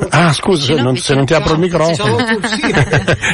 Ah, 0.09 0.33
scusa, 0.33 0.65
se 0.65 0.81
non, 0.81 0.97
se 0.97 1.13
non 1.15 1.25
ti 1.25 1.33
apro 1.33 1.53
il 1.53 1.59
microfono. 1.59 2.17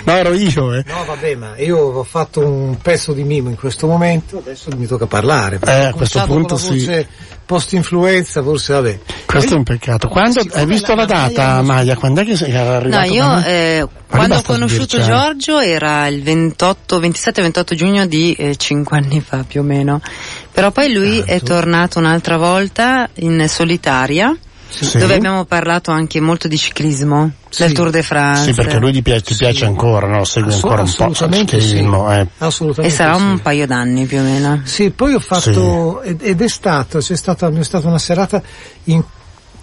No, 0.06 0.14
ero 0.14 0.34
io, 0.34 0.74
eh. 0.74 0.84
No, 0.88 1.06
vabbè, 1.06 1.36
ma 1.36 1.58
io 1.58 1.78
ho 1.78 2.04
fatto 2.04 2.40
un 2.42 2.78
pezzo 2.82 3.14
di 3.14 3.24
mimo 3.24 3.50
in 3.50 3.56
questo 3.56 3.88
momento, 3.88 4.38
adesso 4.40 4.70
mi 4.76 4.86
tocca 4.86 5.06
parlare. 5.06 5.58
perché 5.60 5.82
Eh, 5.82 5.86
a 5.86 5.94
questo 5.94 6.24
punto 6.26 6.56
la 6.56 6.60
sì. 6.60 6.70
voce 6.80 7.08
post-influenza, 7.46 8.42
forse 8.44 8.74
vabbè. 8.74 9.00
Questo 9.26 9.54
è 9.54 9.58
un 9.58 9.64
peccato. 9.64 10.08
Quando 10.08 10.42
hai 10.54 10.66
visto 10.66 10.94
la 10.96 11.06
data, 11.06 11.62
Maia? 11.62 11.96
Quando 11.96 12.22
è 12.22 12.26
che 12.26 12.36
sei 12.36 12.52
era 12.52 12.64
No, 12.72 12.76
arrivato? 12.76 13.14
io 13.14 13.44
eh, 13.46 13.88
quando 14.08 14.36
ho 14.36 14.42
conosciuto. 14.42 15.02
Giorgio 15.02 15.60
era 15.60 16.08
il 16.08 16.22
28, 16.24 17.00
27-28 17.00 17.74
giugno 17.76 18.06
di 18.06 18.34
eh, 18.34 18.56
5 18.56 18.98
anni 18.98 19.22
fa 19.22 19.44
più 19.48 19.62
o 19.62 19.64
meno. 19.64 20.02
Però 20.52 20.72
poi 20.72 20.92
lui 20.94 21.20
è 21.26 21.40
tornato 21.42 22.00
un'altra 22.00 22.38
volta 22.38 23.10
in 23.16 23.46
solitaria, 23.48 24.36
Sì. 24.74 24.98
dove 24.98 25.16
abbiamo 25.16 25.46
parlato 25.46 25.92
anche 25.92 26.20
molto 26.20 26.48
di 26.48 26.58
ciclismo, 26.58 27.32
del 27.58 27.72
Tour 27.74 27.90
de 27.92 28.02
France. 28.02 28.46
Sì, 28.46 28.54
perché 28.54 28.78
lui 28.78 28.92
ti 28.92 29.02
piace, 29.02 29.22
ti 29.22 29.36
piace 29.36 29.66
ancora, 29.66 30.08
no? 30.08 30.24
Segui 30.24 30.50
Assu- 30.50 30.64
ancora 30.64 30.82
un 30.82 30.94
po' 30.96 31.04
il 31.06 31.12
assolutamente 31.12 31.60
sì. 31.60 31.68
ciclismo, 31.68 32.14
eh. 32.14 32.28
E 32.78 32.90
sarà 32.90 33.16
sì. 33.16 33.22
un 33.22 33.40
paio 33.42 33.68
d'anni 33.68 34.06
più 34.06 34.20
o 34.20 34.24
meno. 34.24 34.62
Sì, 34.64 34.90
poi 34.90 35.14
ho 35.14 35.20
fatto, 35.20 36.02
ed, 36.02 36.22
ed 36.24 36.42
è 36.42 36.48
stato, 36.48 37.00
c'è 37.00 37.16
stata, 37.16 37.48
è 37.50 37.64
stata 37.64 37.88
una 37.88 38.00
serata 38.00 38.42
in- 38.86 39.04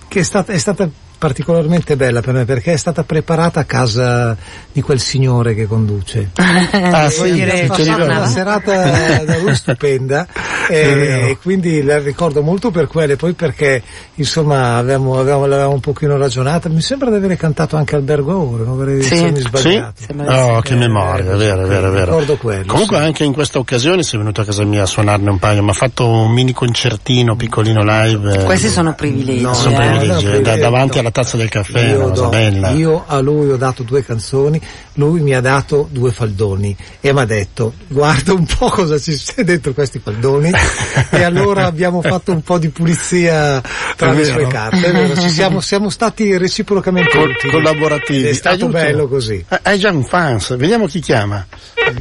che 0.09 0.21
è 0.21 0.23
stata, 0.23 0.53
è 0.53 0.59
stata 0.59 0.89
particolarmente 1.21 1.97
bella 1.97 2.23
per 2.23 2.33
me 2.33 2.47
perché 2.47 2.73
è 2.73 2.77
stata 2.79 3.05
preparata 3.05 3.61
a 3.61 3.65
casa 3.65 4.35
di 4.73 4.81
quel 4.81 4.99
signore 5.01 5.55
che 5.55 5.67
conduce. 5.67 6.31
Ah, 6.73 7.09
sì, 7.11 7.45
passato 7.69 7.83
ricordi? 7.83 8.03
una 8.03 8.27
serata 8.27 9.21
da 9.25 9.37
lui 9.39 9.55
stupenda 9.55 10.27
e, 10.69 11.29
e 11.31 11.39
quindi 11.41 11.83
la 11.83 11.99
ricordo 11.99 12.43
molto 12.43 12.71
per 12.71 12.87
quello 12.87 13.13
e 13.13 13.17
poi 13.17 13.33
perché 13.35 13.83
insomma 14.15 14.77
avevamo, 14.77 15.19
avevamo, 15.19 15.47
l'avevamo 15.47 15.75
un 15.75 15.81
pochino 15.81 16.17
ragionata 16.17 16.69
mi 16.69 16.81
sembra 16.81 17.11
di 17.11 17.17
avere 17.17 17.37
cantato 17.37 17.77
anche 17.77 17.97
Albergo 17.97 18.37
Oro 18.37 18.65
non 18.65 18.77
vorrei 18.77 19.03
Sì. 19.03 19.15
essermi 19.15 19.37
Sì? 19.41 19.43
sbagliato 19.43 19.93
Oh, 20.27 20.61
che 20.61 20.75
memoria, 20.75 21.33
è 21.33 21.37
vero, 21.37 21.67
vero, 21.67 21.91
vero. 21.91 22.05
ricordo 22.07 22.37
quello 22.37 22.65
Comunque 22.67 22.97
sì. 22.99 23.03
anche 23.03 23.25
in 23.25 23.33
questa 23.33 23.59
occasione 23.59 24.03
sei 24.03 24.19
venuto 24.19 24.41
a 24.41 24.45
casa 24.45 24.65
mia 24.65 24.83
a 24.83 24.87
suonarne 24.87 25.29
un 25.31 25.39
paio, 25.39 25.63
mi 25.63 25.71
ha 25.71 25.75
fatto 25.75 26.07
un 26.09 26.31
mini 26.33 26.53
concertino, 26.53 27.37
piccolino 27.37 27.83
live. 27.85 28.41
eh, 28.41 28.45
Questi 28.45 28.69
sono 28.69 28.95
privilegi. 28.95 29.43
No, 29.43 29.55
sono 29.55 29.75
eh. 29.75 29.87
privilegi, 29.89 30.09
no, 30.09 30.19
eh, 30.19 30.23
da- 30.23 30.29
privilegi, 30.31 30.61
davanti 30.61 30.97
no. 30.97 31.03
Alla 31.11 31.25
tazza 31.25 31.37
del 31.37 31.49
caffè, 31.49 31.89
Io, 31.91 32.09
do- 32.11 32.29
bella. 32.29 32.71
io 32.71 33.05
a 33.07 33.19
lui 33.21 33.51
ho 33.51 33.57
dato 33.57 33.83
due 33.83 34.05
canzoni, 34.05 34.61
lui 34.95 35.21
mi 35.21 35.35
ha 35.35 35.41
dato 35.41 35.89
due 35.91 36.13
faldoni 36.13 36.75
e 37.01 37.13
mi 37.13 37.21
ha 37.21 37.25
detto 37.25 37.75
guarda 37.89 38.33
un 38.33 38.47
po' 38.47 38.69
cosa 38.71 38.99
ci 38.99 39.13
c'è 39.17 39.43
dentro 39.45 39.73
questi 39.73 39.99
faldoni 39.99 40.51
e 41.11 41.23
allora 41.23 41.67
abbiamo 41.67 42.01
fatto 42.01 42.33
un 42.33 42.43
po' 42.43 42.59
di 42.59 42.69
pulizia 42.69 43.61
tra 43.97 44.11
È 44.13 44.15
le 44.15 44.23
vero. 44.23 44.33
sue 44.41 44.47
carte, 44.47 44.87
è 44.87 44.93
vero, 44.93 45.17
ci 45.21 45.29
siamo, 45.29 45.61
siamo 45.61 45.91
stati 45.91 46.37
reciprocamente 46.37 47.11
Col- 47.11 47.37
collaborativi. 47.51 48.29
È 48.29 48.33
stato 48.33 48.65
Aiuto. 48.67 48.73
bello 48.73 49.09
così. 49.09 49.45
Eh, 49.49 49.59
Hai 49.63 49.79
già 49.79 49.91
un 49.91 50.05
fans, 50.05 50.57
vediamo 50.57 50.87
chi 50.87 51.01
chiama. 51.01 51.45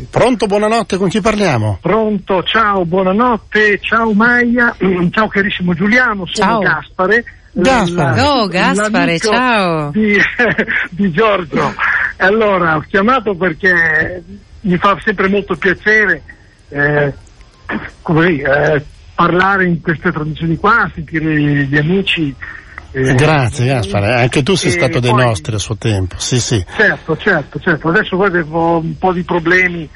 Pronto, 0.09 0.45
buonanotte, 0.45 0.97
con 0.97 1.09
chi 1.09 1.19
parliamo? 1.19 1.79
Pronto, 1.81 2.43
ciao, 2.43 2.85
buonanotte, 2.85 3.79
ciao 3.81 4.13
Maia, 4.13 4.75
ciao 5.11 5.27
carissimo 5.27 5.73
Giuliano, 5.73 6.25
sono 6.31 6.47
Ciao. 6.49 6.59
Gaspare. 6.59 7.23
Gaspare. 7.51 8.21
Oh, 8.21 8.47
Gaspare, 8.47 9.19
ciao. 9.19 9.89
Di, 9.91 10.15
di 10.91 11.11
Giorgio. 11.11 11.73
Allora, 12.17 12.75
ho 12.75 12.83
chiamato 12.87 13.35
perché 13.35 14.23
mi 14.61 14.77
fa 14.77 14.97
sempre 15.03 15.27
molto 15.29 15.55
piacere 15.55 16.21
eh, 16.69 17.13
così, 18.01 18.37
eh, 18.39 18.83
parlare 19.15 19.65
in 19.65 19.81
queste 19.81 20.11
tradizioni 20.11 20.57
qua, 20.57 20.89
sentire 20.93 21.39
gli 21.65 21.77
amici. 21.77 22.33
eh, 22.91 23.15
Grazie 23.15 23.65
Gaspare, 23.67 24.13
anche 24.21 24.43
tu 24.43 24.55
sei 24.55 24.71
stato 24.71 24.99
dei 24.99 25.11
poi- 25.11 25.23
nostri 25.23 25.55
a 25.55 25.59
suo 25.59 25.75
tempo, 25.77 26.15
sì 26.17 26.39
sì. 26.39 26.63
Certo, 26.75 27.17
certo, 27.17 27.59
certo. 27.59 27.87
Adesso 27.89 28.15
guarda, 28.15 28.43
ho 28.49 28.79
un 28.79 28.97
po' 28.97 29.13
di 29.13 29.23
problemi 29.23 29.87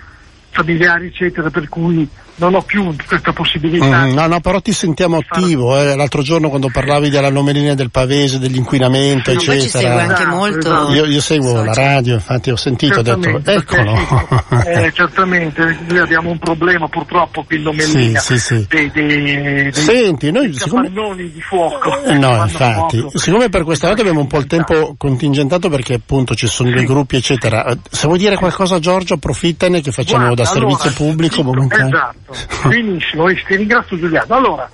familiari, 0.53 1.07
eccetera, 1.07 1.49
per 1.49 1.67
cui 1.67 2.07
non 2.35 2.55
ho 2.55 2.61
più 2.61 2.95
questa 3.05 3.31
possibilità. 3.31 4.05
Mm, 4.05 4.13
no, 4.13 4.25
no, 4.27 4.39
però 4.39 4.59
ti 4.59 4.71
sentiamo 4.71 5.17
attivo, 5.17 5.77
eh. 5.79 5.95
l'altro 5.95 6.21
giorno 6.23 6.49
quando 6.49 6.69
parlavi 6.71 7.09
della 7.09 7.29
nomelina 7.29 7.73
del 7.75 7.91
pavese, 7.91 8.39
dell'inquinamento, 8.39 9.31
Ma 9.33 9.37
poi 9.43 9.59
ci 9.59 9.67
segue 9.69 9.87
eccetera. 9.89 10.01
anche 10.15 10.25
molto. 10.25 10.91
Io, 10.93 11.05
io 11.05 11.21
seguo 11.21 11.63
la 11.63 11.73
radio, 11.73 12.15
infatti 12.15 12.49
ho 12.49 12.55
sentito, 12.55 12.99
ho 12.99 13.01
detto, 13.03 13.21
Certamente, 13.21 13.51
eccolo. 13.53 14.37
perché, 14.49 14.85
eh, 14.85 14.91
certamente, 14.93 15.77
noi 15.87 15.99
abbiamo 15.99 16.29
un 16.31 16.39
problema 16.39 16.87
purtroppo 16.87 17.43
qui 17.43 17.57
in 17.57 17.63
Lomellina 17.63 18.19
Sì, 18.19 18.37
sì, 18.39 18.55
sì. 18.55 18.65
dei, 18.67 18.91
dei, 18.91 19.41
dei 19.41 19.73
Senti, 19.73 20.31
noi 20.31 20.53
siccome... 20.53 20.89
di 20.89 21.41
fuoco. 21.41 22.03
Eh, 22.03 22.17
No, 22.17 22.41
infatti, 22.43 22.99
fuoco. 22.99 23.17
siccome 23.17 23.49
per 23.49 23.63
questa 23.63 23.87
volta 23.87 24.01
abbiamo 24.01 24.21
un 24.21 24.27
po' 24.27 24.39
il 24.39 24.47
tempo 24.47 24.95
contingentato 24.97 25.69
perché 25.69 25.95
appunto 25.95 26.33
ci 26.35 26.47
sono 26.47 26.71
dei 26.71 26.85
gruppi 26.85 27.15
eccetera, 27.17 27.65
eh, 27.65 27.77
se 27.89 28.07
vuoi 28.07 28.17
dire 28.19 28.35
qualcosa 28.37 28.79
Giorgio 28.79 29.15
approfittane 29.15 29.81
che 29.81 29.91
facciamo 29.91 30.25
Guarda, 30.25 30.42
da 30.43 30.49
servizio 30.49 30.89
allora, 30.89 30.95
pubblico 30.95 31.35
dico- 31.37 31.47
momentaneo. 31.53 31.87
Esatto, 31.87 32.35
benissimo, 32.69 33.27
e 33.29 33.43
ti 33.45 33.55
ringrazio 33.55 33.97
Giuliano. 33.97 34.35
Allora, 34.35 34.69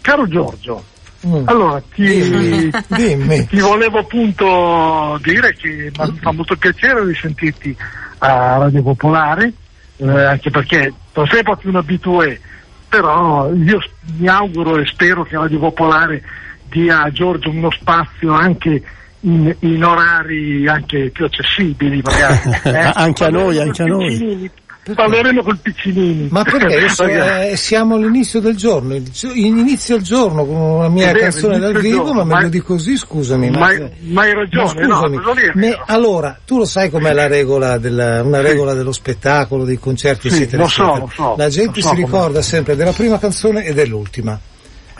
caro 0.00 0.26
Giorgio, 0.28 0.84
Mm. 1.26 1.42
allora 1.48 1.82
ti, 1.92 2.70
ti 3.50 3.58
volevo 3.60 3.98
appunto 3.98 5.18
dire 5.22 5.52
che 5.54 5.92
mi 5.94 6.18
fa 6.18 6.32
molto 6.32 6.56
piacere 6.56 7.04
di 7.06 7.14
sentirti 7.14 7.76
a 8.20 8.56
Radio 8.56 8.82
Popolare, 8.82 9.52
eh, 9.98 10.08
anche 10.08 10.48
perché 10.50 10.90
non 11.12 11.26
sei 11.26 11.42
proprio 11.42 11.70
un 11.72 11.76
abitué, 11.76 12.40
però 12.88 13.52
io 13.52 13.78
mi 14.16 14.28
auguro 14.28 14.78
e 14.78 14.86
spero 14.86 15.22
che 15.24 15.36
Radio 15.36 15.58
Popolare 15.58 16.22
dia 16.70 17.02
a 17.02 17.10
Giorgio 17.10 17.50
uno 17.50 17.70
spazio 17.70 18.32
anche 18.32 18.82
in, 19.20 19.54
in 19.58 19.84
orari 19.84 20.66
anche 20.66 21.10
più 21.10 21.26
accessibili 21.26 22.00
magari. 22.02 22.50
eh. 22.64 22.92
Anche 22.94 23.24
a 23.24 23.28
noi, 23.28 23.58
anche 23.58 23.82
a 23.82 23.86
noi. 23.86 24.50
Piccinini, 24.82 24.94
Parleremo 24.94 25.42
col 25.42 25.58
Piccinini. 25.58 26.28
Ma 26.30 26.42
perché 26.42 26.86
Perché- 26.96 27.50
eh, 27.50 27.56
siamo 27.56 27.96
all'inizio 27.96 28.40
del 28.40 28.56
giorno, 28.56 28.94
inizio 29.34 29.96
il 29.96 30.02
giorno 30.02 30.44
con 30.46 30.80
la 30.80 30.88
mia 30.88 31.06
vero, 31.06 31.18
canzone 31.18 31.58
dal 31.58 31.78
vivo, 31.78 31.96
giorno, 32.04 32.12
ma 32.12 32.24
meglio 32.24 32.42
ma- 32.42 32.48
di 32.48 32.60
così, 32.60 32.96
scusami. 32.96 33.50
Ma, 33.50 33.72
ma 34.00 34.22
hai 34.22 34.34
ragione, 34.34 34.86
Ma 34.86 34.86
no, 34.86 34.96
scusami, 35.18 35.50
me- 35.54 35.68
vero. 35.68 35.82
allora, 35.86 36.38
tu 36.44 36.58
lo 36.58 36.64
sai 36.64 36.90
com'è 36.90 37.12
la 37.12 37.26
regola, 37.26 37.78
della, 37.78 38.22
una 38.22 38.40
regola 38.40 38.72
dello 38.74 38.92
spettacolo, 38.92 39.64
dei 39.64 39.78
concerti, 39.78 40.30
Sì, 40.30 40.36
eccetera, 40.42 40.62
lo 40.62 40.68
so, 40.68 40.82
eccetera. 40.82 41.00
lo 41.04 41.10
so, 41.14 41.34
La 41.36 41.48
gente 41.48 41.80
so 41.82 41.88
si 41.88 41.94
ricorda 41.96 42.42
sempre 42.42 42.74
della 42.76 42.92
prima 42.92 43.18
canzone 43.18 43.64
e 43.64 43.74
dell'ultima. 43.74 44.38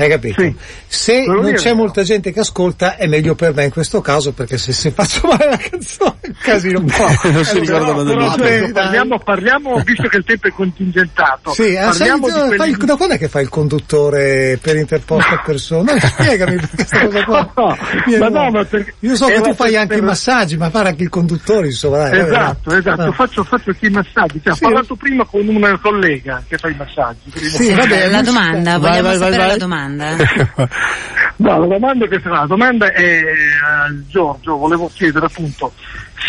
Hai 0.00 0.08
capito? 0.08 0.40
Sì. 0.40 0.56
Se 0.86 1.24
non 1.26 1.46
è 1.46 1.52
c'è 1.54 1.74
molta 1.74 2.02
gente 2.02 2.32
che 2.32 2.40
ascolta 2.40 2.96
è 2.96 3.06
meglio 3.06 3.34
per 3.34 3.52
me 3.54 3.64
in 3.64 3.70
questo 3.70 4.00
caso 4.00 4.32
perché 4.32 4.56
se, 4.56 4.72
se 4.72 4.90
faccio 4.96 5.26
male 5.28 5.46
la 5.50 5.56
canzone 5.58 6.14
è 6.20 6.26
un 6.28 6.34
casino 6.40 6.78
un 6.78 6.86
po'. 6.86 7.08
Non 7.30 7.44
si 7.44 7.56
Eh, 7.56 7.60
ricordano 7.60 8.02
però- 8.04 8.34
parliamo, 8.72 9.18
parliamo, 9.18 9.76
visto 9.84 10.08
che 10.08 10.16
il 10.16 10.24
tempo 10.24 10.48
è 10.48 10.52
contingentato, 10.52 11.52
Sì, 11.52 11.74
sai, 11.74 11.84
parliamo 11.84 12.26
di 12.28 12.32
fai 12.32 12.56
quelli... 12.56 12.70
il- 12.72 12.78
da 12.84 12.96
quando 12.96 13.14
è 13.14 13.18
che 13.18 13.28
fai 13.28 13.42
il 13.42 13.48
conduttore 13.50 14.58
per 14.60 14.76
interposta 14.76 15.42
persona? 15.44 15.92
No, 15.92 15.98
spiegami 16.00 16.56
questa 16.74 17.04
cosa 17.06 17.24
qua. 17.24 17.52
No, 17.56 17.76
nuova. 18.06 18.28
no, 18.28 18.50
ma 18.50 18.64
perché- 18.64 18.94
Io 19.00 19.16
so 19.16 19.26
che 19.26 19.40
tu 19.42 19.54
fai 19.54 19.72
per- 19.72 19.80
anche 19.80 19.96
i 19.96 20.00
massaggi, 20.00 20.56
ma 20.56 20.70
fare 20.70 20.88
anche 20.88 21.02
il 21.02 21.08
conduttore, 21.10 21.66
insomma, 21.66 22.08
dai. 22.08 22.20
Esatto, 22.20 22.74
esatto, 22.74 23.02
Ah. 23.02 23.12
faccio, 23.12 23.44
faccio 23.44 23.70
anche 23.70 23.86
i 23.86 23.90
massaggi, 23.90 24.40
cioè, 24.42 24.54
Sì. 24.54 24.64
ho 24.64 24.68
parlato 24.68 24.94
prima 24.96 25.24
con 25.26 25.46
una 25.46 25.78
collega 25.78 26.42
che 26.48 26.56
fa 26.56 26.68
i 26.68 26.74
massaggi. 26.76 27.30
Sì, 27.34 27.72
vabbè, 27.74 28.08
la 28.08 28.22
domanda, 28.22 28.78
Vai, 28.78 28.80
vogliamo 29.02 29.08
vai, 29.08 29.16
sapere 29.18 29.36
vai. 29.36 29.46
la 29.48 29.56
domanda? 29.56 29.88
No, 31.40 31.58
la 31.58 31.66
domanda, 31.66 32.04
è 32.04 32.08
questa, 32.08 32.28
la 32.28 32.46
domanda 32.46 32.92
è 32.92 33.02
eh, 33.02 33.22
Giorgio, 34.08 34.58
volevo 34.58 34.90
chiedere 34.92 35.24
appunto 35.24 35.72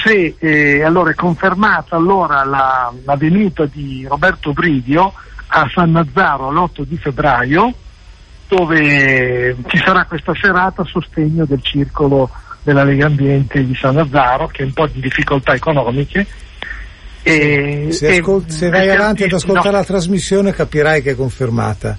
se 0.04 0.36
eh, 0.40 0.84
allora 0.84 1.12
è 1.12 1.16
confermata 1.16 1.98
allora 1.98 2.46
la, 2.46 2.94
la 3.04 3.16
venuta 3.18 3.66
di 3.66 4.06
Roberto 4.08 4.54
Bridio 4.54 5.12
a 5.48 5.70
San 5.74 5.92
Nazzaro 5.92 6.50
l'8 6.50 6.84
di 6.84 6.98
febbraio 6.98 7.74
dove 8.48 9.56
ci 9.68 9.78
sarà 9.84 10.06
questa 10.06 10.32
serata 10.40 10.82
a 10.84 10.86
sostegno 10.86 11.44
del 11.46 11.62
circolo 11.62 12.30
della 12.64 12.84
Lega 12.84 13.08
Ambiente 13.08 13.66
di 13.66 13.76
San 13.76 13.96
Nazzaro 13.96 14.48
che 14.48 14.64
ha 14.64 14.66
un 14.66 14.74
po' 14.74 14.88
di 14.88 15.02
difficoltà 15.02 15.54
economiche 15.54 16.26
e, 17.24 17.88
Se, 17.92 18.08
e- 18.08 18.18
ascol- 18.20 18.50
se 18.50 18.70
vai 18.70 18.88
e- 18.88 18.92
avanti 18.92 19.24
ad 19.24 19.34
ascoltare 19.34 19.72
no. 19.72 19.78
la 19.78 19.84
trasmissione 19.84 20.54
capirai 20.54 21.02
che 21.02 21.12
è 21.12 21.16
confermata. 21.16 21.98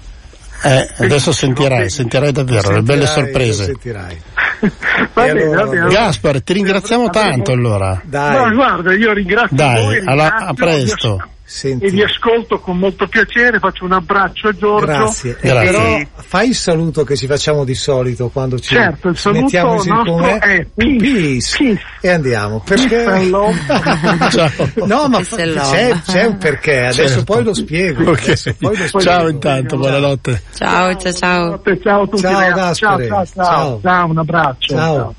Eh, 0.63 0.89
adesso 0.97 1.31
sentirai, 1.31 1.89
sentirai 1.89 2.31
davvero 2.31 2.71
le 2.71 2.81
belle 2.81 3.05
sorprese. 3.05 3.65
Sentirai. 3.65 4.21
Va 5.13 5.23
bene, 5.25 5.41
allora, 5.41 5.63
va 5.65 5.69
bene. 5.71 5.87
Gaspar, 5.89 6.41
ti 6.41 6.53
ringraziamo 6.53 7.09
tanto 7.09 7.51
allora. 7.51 8.01
Dai. 8.05 8.35
No, 8.49 8.55
guarda, 8.55 8.93
io 8.93 9.11
ringrazio 9.11 9.55
Dai, 9.57 9.83
voi, 9.83 9.97
alla- 10.05 10.29
ringrazio, 10.29 10.47
a 10.47 10.53
presto. 10.53 11.27
Senti. 11.53 11.85
E 11.85 11.91
vi 11.91 12.01
ascolto 12.01 12.57
con 12.59 12.79
molto 12.79 13.05
piacere, 13.05 13.59
faccio 13.59 13.85
un 13.85 13.91
abbraccio 13.91 14.47
a 14.47 14.53
Giorgio. 14.53 14.85
Grazie. 14.87 15.37
Grazie. 15.39 15.69
Però 15.71 16.23
fai 16.25 16.47
il 16.47 16.55
saluto 16.55 17.03
che 17.03 17.15
ci 17.15 17.27
facciamo 17.27 17.63
di 17.63 17.75
solito 17.75 18.29
quando 18.29 18.57
ci 18.57 18.73
Certo, 18.73 19.09
il 19.09 19.17
saluto 19.17 19.41
mettiamo 19.43 19.75
con 19.75 20.21
me. 20.21 20.37
è 20.39 20.65
peace, 20.73 20.97
Peace. 20.97 21.57
peace. 21.59 21.81
E 22.01 22.09
andiamo. 22.09 22.59
Perché? 22.65 23.03
No, 24.83 25.07
ma 25.07 25.21
fa- 25.23 25.35
c'è, 25.35 26.01
c'è 26.03 26.25
un 26.25 26.37
perché, 26.39 26.85
adesso 26.85 27.07
Certo. 27.07 27.23
poi 27.23 27.43
lo 27.43 27.53
spiego. 27.53 28.09
Ok. 28.09 28.21
adesso 28.23 28.55
poi 28.57 28.69
lo 28.75 28.87
spiego. 28.87 28.99
Ciao 29.01 29.27
intanto, 29.27 29.77
buonanotte. 29.77 30.41
Ciao, 30.55 30.95
ciao, 30.95 31.11
ciao. 31.13 31.61
Ciao 31.83 32.01
a 32.01 32.07
tutti 32.07 32.21
Ciao, 32.21 32.73
ciao, 32.73 32.73
ciao, 32.73 33.25
Ciao. 33.25 33.79
ciao, 33.79 34.09
un 34.09 34.17
abbraccio. 34.17 34.73
Ciao. 34.75 35.15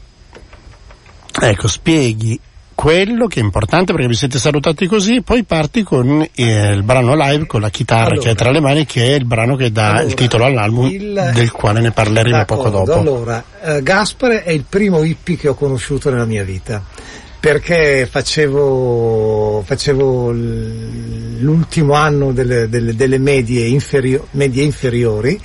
Ecco, 1.41 1.69
spieghi 1.69 2.41
quello 2.85 3.27
che 3.29 3.41
è 3.41 3.43
importante 3.43 3.93
perché 3.95 4.09
vi 4.09 4.15
siete 4.15 4.39
salutati 4.39 4.87
così, 4.87 5.23
poi 5.23 5.43
parti 5.45 5.83
con 5.83 6.21
eh, 6.35 6.73
il 6.73 6.83
brano 6.83 7.15
live 7.17 7.47
con 7.47 7.63
la 7.63 7.71
chitarra 7.71 8.09
Allora. 8.09 8.21
che 8.21 8.29
hai 8.29 8.35
tra 8.35 8.51
le 8.51 8.61
mani, 8.61 8.85
che 8.85 9.07
è 9.07 9.15
il 9.15 9.25
brano 9.25 9.57
che 9.57 9.73
dà 9.73 9.87
Allora, 9.89 10.03
il 10.05 10.13
titolo 10.13 10.45
all'album, 10.45 10.87
il- 10.91 11.31
del 11.35 11.51
quale 11.51 11.81
ne 11.81 11.93
parleremo 11.93 12.45
poco 12.45 12.69
dopo. 12.69 12.93
Allora, 12.93 13.43
eh, 13.63 13.83
Gaspare 13.83 14.43
è 14.43 14.51
il 14.51 14.67
primo 14.69 15.03
hippie 15.03 15.37
che 15.39 15.49
ho 15.49 15.55
conosciuto 15.55 16.11
nella 16.11 16.27
mia 16.27 16.45
vita. 16.45 16.85
Perché 17.41 18.07
facevo, 18.11 19.63
facevo 19.67 20.31
l'ultimo 21.41 21.95
anno 21.95 22.33
delle, 22.33 22.69
delle- 22.69 22.95
delle 22.95 23.19
medie, 23.19 23.67
inferio- 23.67 24.27
medie 24.33 24.63
inferiori 24.63 25.41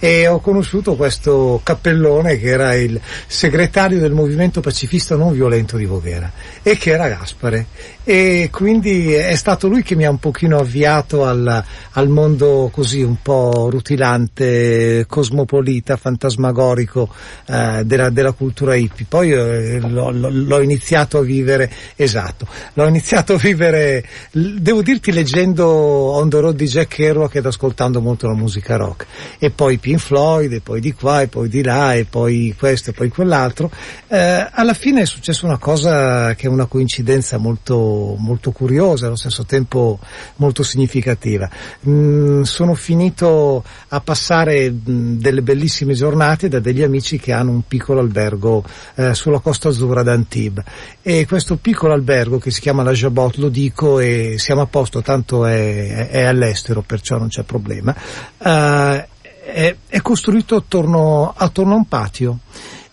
e 0.00 0.26
ho 0.26 0.40
conosciuto 0.40 0.96
questo 0.96 1.60
cappellone 1.62 2.38
che 2.38 2.46
era 2.46 2.74
il 2.74 2.98
segretario 3.26 4.00
del 4.00 4.12
movimento 4.12 4.60
pacifista 4.60 5.14
non 5.14 5.32
violento 5.32 5.76
di 5.76 5.84
Voghera 5.84 6.32
e 6.62 6.76
che 6.76 6.90
era 6.90 7.08
Gaspare 7.08 7.66
e 8.10 8.48
quindi 8.50 9.12
è 9.12 9.36
stato 9.36 9.68
lui 9.68 9.84
che 9.84 9.94
mi 9.94 10.04
ha 10.04 10.10
un 10.10 10.18
pochino 10.18 10.58
avviato 10.58 11.24
al, 11.24 11.64
al 11.92 12.08
mondo 12.08 12.68
così 12.72 13.02
un 13.02 13.22
po' 13.22 13.68
rutilante, 13.70 15.04
cosmopolita, 15.06 15.96
fantasmagorico 15.96 17.08
eh, 17.46 17.82
della, 17.84 18.10
della 18.10 18.32
cultura 18.32 18.74
hippie. 18.74 19.06
Poi 19.08 19.30
eh, 19.30 19.78
l'ho, 19.78 20.10
l'ho- 20.10 20.60
iniziato 20.60 21.18
a 21.18 21.22
vivere, 21.22 21.70
esatto, 21.94 22.48
l'ho 22.72 22.88
iniziato 22.88 23.34
a 23.34 23.36
vivere, 23.36 24.04
devo 24.32 24.82
dirti 24.82 25.12
leggendo 25.12 25.68
On 25.68 26.28
the 26.28 26.40
Road 26.40 26.56
di 26.56 26.66
Jack 26.66 26.96
Kerouac 26.96 27.36
ed 27.36 27.46
ascoltando 27.46 28.00
molto 28.00 28.26
la 28.26 28.34
musica 28.34 28.74
rock. 28.74 29.06
E 29.38 29.50
poi 29.50 29.78
Pink 29.78 30.00
Floyd, 30.00 30.52
e 30.52 30.60
poi 30.60 30.80
di 30.80 30.92
qua, 30.94 31.20
e 31.20 31.28
poi 31.28 31.48
di 31.48 31.62
là, 31.62 31.94
e 31.94 32.06
poi 32.06 32.56
questo, 32.58 32.90
e 32.90 32.92
poi 32.92 33.08
quell'altro. 33.08 33.70
Eh, 34.08 34.48
alla 34.50 34.74
fine 34.74 35.02
è 35.02 35.06
successa 35.06 35.46
una 35.46 35.58
cosa 35.58 36.34
che 36.34 36.48
è 36.48 36.50
una 36.50 36.66
coincidenza 36.66 37.38
molto, 37.38 37.98
molto 38.18 38.52
curiosa, 38.52 39.06
allo 39.06 39.16
stesso 39.16 39.44
tempo 39.44 39.98
molto 40.36 40.62
significativa. 40.62 41.48
Mm, 41.88 42.42
sono 42.42 42.74
finito 42.74 43.64
a 43.88 44.00
passare 44.00 44.70
mm, 44.70 45.18
delle 45.18 45.42
bellissime 45.42 45.94
giornate 45.94 46.48
da 46.48 46.60
degli 46.60 46.82
amici 46.82 47.18
che 47.18 47.32
hanno 47.32 47.50
un 47.50 47.62
piccolo 47.66 48.00
albergo 48.00 48.64
eh, 48.96 49.14
sulla 49.14 49.40
costa 49.40 49.68
azzurra 49.68 50.02
d'Antibes 50.02 50.64
e 51.02 51.26
questo 51.26 51.56
piccolo 51.56 51.92
albergo 51.92 52.38
che 52.38 52.50
si 52.50 52.60
chiama 52.60 52.82
la 52.82 52.92
Jabot, 52.92 53.36
lo 53.36 53.48
dico 53.48 53.98
e 54.00 54.36
siamo 54.38 54.62
a 54.62 54.66
posto, 54.66 55.02
tanto 55.02 55.46
è, 55.46 56.08
è 56.08 56.22
all'estero, 56.22 56.82
perciò 56.82 57.18
non 57.18 57.28
c'è 57.28 57.42
problema, 57.42 57.94
eh, 58.38 59.08
è, 59.44 59.76
è 59.88 60.00
costruito 60.00 60.56
attorno, 60.56 61.32
attorno 61.36 61.74
a 61.74 61.76
un 61.76 61.86
patio 61.86 62.38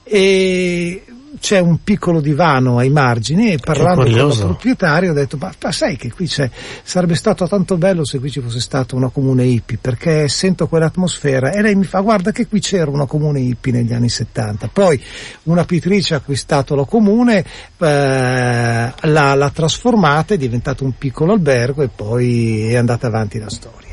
e 0.04 1.04
c'è 1.40 1.60
un 1.60 1.84
piccolo 1.84 2.22
divano 2.22 2.78
ai 2.78 2.90
margini 2.90 3.52
e 3.52 3.58
parlando 3.58 4.04
con 4.04 4.12
il 4.12 4.38
proprietario 4.38 5.12
ho 5.12 5.14
detto 5.14 5.38
ma, 5.38 5.54
ma 5.62 5.72
sai 5.72 5.98
che 5.98 6.12
qui 6.12 6.28
c'è 6.28 6.50
sarebbe 6.84 7.16
stato 7.16 7.48
tanto 7.48 7.78
bello 7.78 8.06
se 8.06 8.20
qui 8.20 8.32
ci 8.32 8.42
fosse 8.42 8.60
stata 8.60 8.96
una 8.96 9.10
comune 9.10 9.44
hippie 9.44 9.78
perché 9.80 10.28
sento 10.28 10.68
quell'atmosfera. 10.68 11.52
E 11.52 11.62
lei 11.62 11.76
mi 11.76 11.84
fa 11.84 12.00
guarda 12.00 12.32
che 12.32 12.48
qui 12.48 12.60
c'era 12.60 12.90
una 12.90 13.06
comune 13.06 13.40
hippie 13.42 13.74
negli 13.74 13.94
anni 13.94 14.10
70 14.10 14.70
poi 14.72 15.02
una 15.44 15.66
pittrice 15.66 16.14
ha 16.14 16.18
acquistato 16.18 16.76
la 16.76 16.86
comune 16.86 17.40
eh, 17.40 17.46
l'ha, 17.78 19.36
l'ha 19.36 19.52
trasformata 19.54 20.34
è 20.34 20.38
diventato 20.38 20.84
un 20.84 20.94
piccolo 20.98 21.34
albergo 21.34 21.84
e 21.84 21.90
poi 21.90 22.70
è 22.70 22.76
andata 22.76 23.08
avanti 23.08 23.40
la 23.40 23.50
storia 23.50 23.87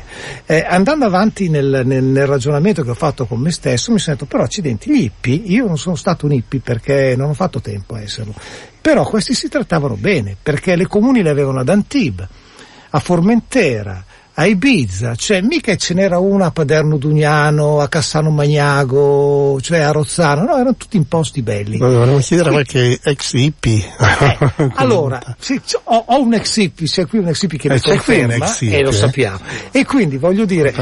eh, 0.45 0.65
andando 0.67 1.05
avanti 1.05 1.49
nel, 1.49 1.81
nel- 1.85 2.03
nel 2.03 2.27
ragionamento 2.27 2.83
che 2.83 2.89
ho 2.91 2.95
fatto 2.95 3.25
con 3.25 3.39
me 3.39 3.51
stesso 3.51 3.91
mi 3.91 3.99
sono 3.99 4.15
detto 4.15 4.27
però 4.27 4.43
accidenti 4.43 4.91
gli 4.91 5.03
hippie 5.03 5.35
io 5.35 5.65
non 5.65 5.77
sono 5.77 5.95
stato 5.95 6.25
un 6.25 6.33
hippie 6.33 6.59
perché 6.59 7.15
non 7.15 7.29
ho 7.29 7.33
fatto 7.33 7.61
tempo 7.61 7.95
a 7.95 8.01
esserlo 8.01 8.33
però 8.81 9.03
questi 9.05 9.33
si 9.33 9.49
trattavano 9.49 9.95
bene 9.95 10.35
perché 10.41 10.75
le 10.75 10.87
comuni 10.87 11.21
le 11.21 11.29
avevano 11.29 11.59
ad 11.59 11.69
Antibes 11.69 12.27
a 12.89 12.99
Formentera 12.99 14.03
a 14.37 14.45
Ibiza, 14.45 15.15
cioè 15.15 15.39
mica 15.41 15.75
ce 15.77 15.93
n'era 15.93 16.19
una 16.19 16.47
a 16.47 16.51
Paderno 16.51 16.97
Dugnano, 16.97 17.79
a 17.79 17.87
Cassano 17.87 18.29
Magnago, 18.31 19.59
cioè 19.61 19.79
a 19.79 19.91
Rozzano, 19.91 20.43
no, 20.43 20.55
erano 20.55 20.75
tutti 20.75 20.97
in 20.97 21.07
posti 21.07 21.41
belli. 21.41 21.77
Volevo 21.77 22.17
chiedere 22.17 22.49
qualche 22.51 22.99
ex 23.01 23.33
hippie. 23.33 23.83
Allora, 24.75 25.21
sì, 25.39 25.61
c- 25.61 25.79
ho, 25.83 26.03
ho 26.07 26.21
un 26.21 26.33
ex 26.33 26.57
hippie, 26.57 26.85
c'è 26.87 27.05
qui 27.07 27.19
un 27.19 27.29
ex 27.29 27.41
hippie 27.43 27.57
che 27.59 27.67
Eh, 27.69 27.73
mi 27.73 27.79
c'è 27.79 27.97
qui 27.97 28.15
un 28.19 28.21
conferma 28.27 28.45
ex 28.45 28.61
hippie, 28.61 28.77
e 28.77 28.81
lo 28.83 28.89
eh? 28.89 28.93
sappiamo. 28.93 29.39
E 29.71 29.85
quindi 29.85 30.17
voglio 30.17 30.45
dire, 30.45 30.73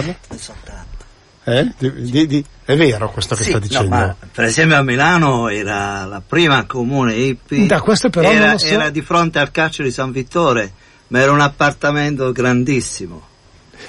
Eh? 1.45 1.71
Di- 1.77 2.09
di- 2.09 2.25
di- 2.27 2.45
è 2.65 2.75
vero 2.77 3.11
questo 3.11 3.35
che 3.35 3.43
Sì, 3.43 3.49
sta 3.49 3.59
no, 3.59 3.65
dicendo? 3.65 3.89
ma 3.89 4.15
per 4.31 4.45
esempio 4.45 4.77
a 4.77 4.81
Milano 4.81 5.49
era 5.49 6.05
la 6.05 6.21
prima 6.25 6.65
comune 6.65 7.13
hippie. 7.15 7.65
Da 7.67 7.81
questo 7.81 8.09
però 8.09 8.31
era, 8.31 8.39
non 8.45 8.51
lo 8.53 8.57
so. 8.57 8.65
era 8.65 8.89
di 8.89 9.01
fronte 9.01 9.39
al 9.39 9.51
carcere 9.51 9.89
di 9.89 9.93
San 9.93 10.11
Vittore, 10.11 10.71
ma 11.09 11.19
era 11.19 11.31
un 11.33 11.41
appartamento 11.41 12.31
grandissimo. 12.31 13.27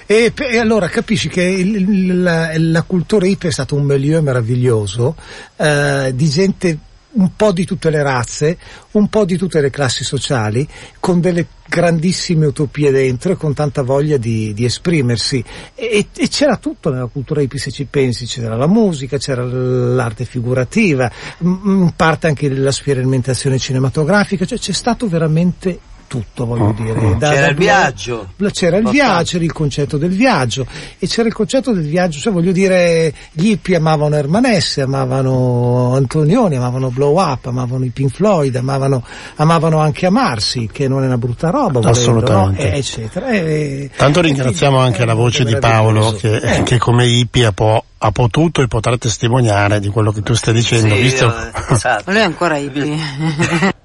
E, 0.07 0.33
e 0.35 0.59
allora 0.59 0.89
capisci 0.89 1.29
che 1.29 1.43
il- 1.43 2.23
la, 2.23 2.53
la 2.57 2.83
cultura 2.83 3.27
hippie 3.27 3.49
è 3.49 3.53
stato 3.53 3.75
un 3.75 3.85
milieu 3.85 4.21
meraviglioso 4.23 5.17
eh, 5.57 6.13
di 6.15 6.29
gente 6.29 6.79
un 7.15 7.31
po' 7.37 7.53
di 7.53 7.65
tutte 7.65 7.91
le 7.91 8.03
razze, 8.03 8.59
un 8.93 9.09
po' 9.09 9.25
di 9.25 9.37
tutte 9.37 9.61
le 9.61 9.71
classi 9.71 10.03
sociali, 10.03 10.67
con 10.99 11.21
delle 11.21 11.47
grandissime 11.67 12.47
utopie 12.47 12.91
dentro 12.91 13.31
e 13.31 13.37
con 13.37 13.55
tanta 13.55 13.83
voglia 13.83 14.17
di, 14.17 14.53
di 14.53 14.65
esprimersi. 14.65 15.43
E, 15.77 16.09
e 16.13 16.29
c'era 16.29 16.57
tutto 16.57 16.91
nella 16.91 17.07
cultura 17.07 17.41
hippie 17.41 17.61
se 17.61 17.71
ci 17.71 17.85
pensi, 17.85 18.27
c'era 18.27 18.57
la 18.57 18.67
musica, 18.67 19.17
c'era 19.17 19.45
l'arte 19.45 20.25
figurativa, 20.25 21.09
in 21.39 21.93
parte 21.95 22.27
anche 22.27 22.49
la 22.49 22.73
sperimentazione 22.73 23.59
cinematografica, 23.59 24.45
cioè 24.45 24.59
c'è 24.59 24.73
stato 24.73 25.07
veramente 25.07 25.79
tutto, 26.15 26.47
voglio 26.47 26.73
dire. 26.77 27.17
Da- 27.19 27.31
C'era 27.31 27.41
da- 27.47 27.49
il 27.51 27.57
viaggio. 27.57 28.29
c'era 28.53 28.77
il 28.77 28.89
viaggio, 28.89 29.25
c'era 29.33 29.45
il 29.45 29.53
concetto 29.53 29.97
del 29.97 30.11
viaggio 30.11 30.65
e 30.99 31.07
c'era 31.09 31.27
il 31.27 31.35
concetto 31.35 31.73
del 31.73 31.85
viaggio, 31.87 32.19
cioè 32.21 32.33
voglio 32.33 32.53
dire, 32.53 33.13
gli 33.33 33.49
hippie 33.51 33.77
amavano 33.77 34.15
Ermanesse, 34.15 34.83
amavano 34.83 35.95
Antonioni, 35.95 36.55
amavano 36.57 36.91
Blow 36.91 37.19
Up, 37.19 37.47
amavano 37.47 37.85
i 37.85 37.89
Pink 37.89 38.13
Floyd, 38.15 38.55
amavano, 38.55 39.03
amavano 39.37 39.81
anche 39.81 40.07
amarsi, 40.07 40.69
che 40.73 40.87
non 40.87 41.03
è 41.03 41.07
una 41.07 41.19
brutta 41.19 41.51
roba, 41.51 41.81
volendo, 41.81 41.89
Assolutamente. 41.91 42.63
no? 42.69 42.75
E- 42.75 42.79
eccetera. 42.79 43.29
E- 43.31 43.91
Tanto 43.97 44.21
e 44.21 44.23
ringraziamo 44.23 44.77
quindi 44.79 44.93
anche 44.95 45.05
la 45.07 45.15
voce 45.15 45.45
di 45.45 45.57
Paolo 45.57 46.13
che, 46.13 46.37
Eh. 46.37 46.63
che 46.63 46.79
come 46.79 47.07
hippie 47.07 47.47
ha, 47.47 47.53
po- 47.53 47.85
ha 47.99 48.11
potuto 48.13 48.63
e 48.63 48.69
potrà 48.69 48.97
testimoniare 48.99 49.81
di 49.81 49.89
quello 49.89 50.13
che 50.13 50.23
tu 50.23 50.35
stai 50.35 50.55
dicendo, 50.55 50.95
Sì, 50.95 51.01
visto? 51.01 51.27
eh, 51.27 51.51
esatto. 51.75 52.11
Lui 52.13 52.21
è 52.21 52.23
ancora 52.25 52.57
hippie. 52.59 53.73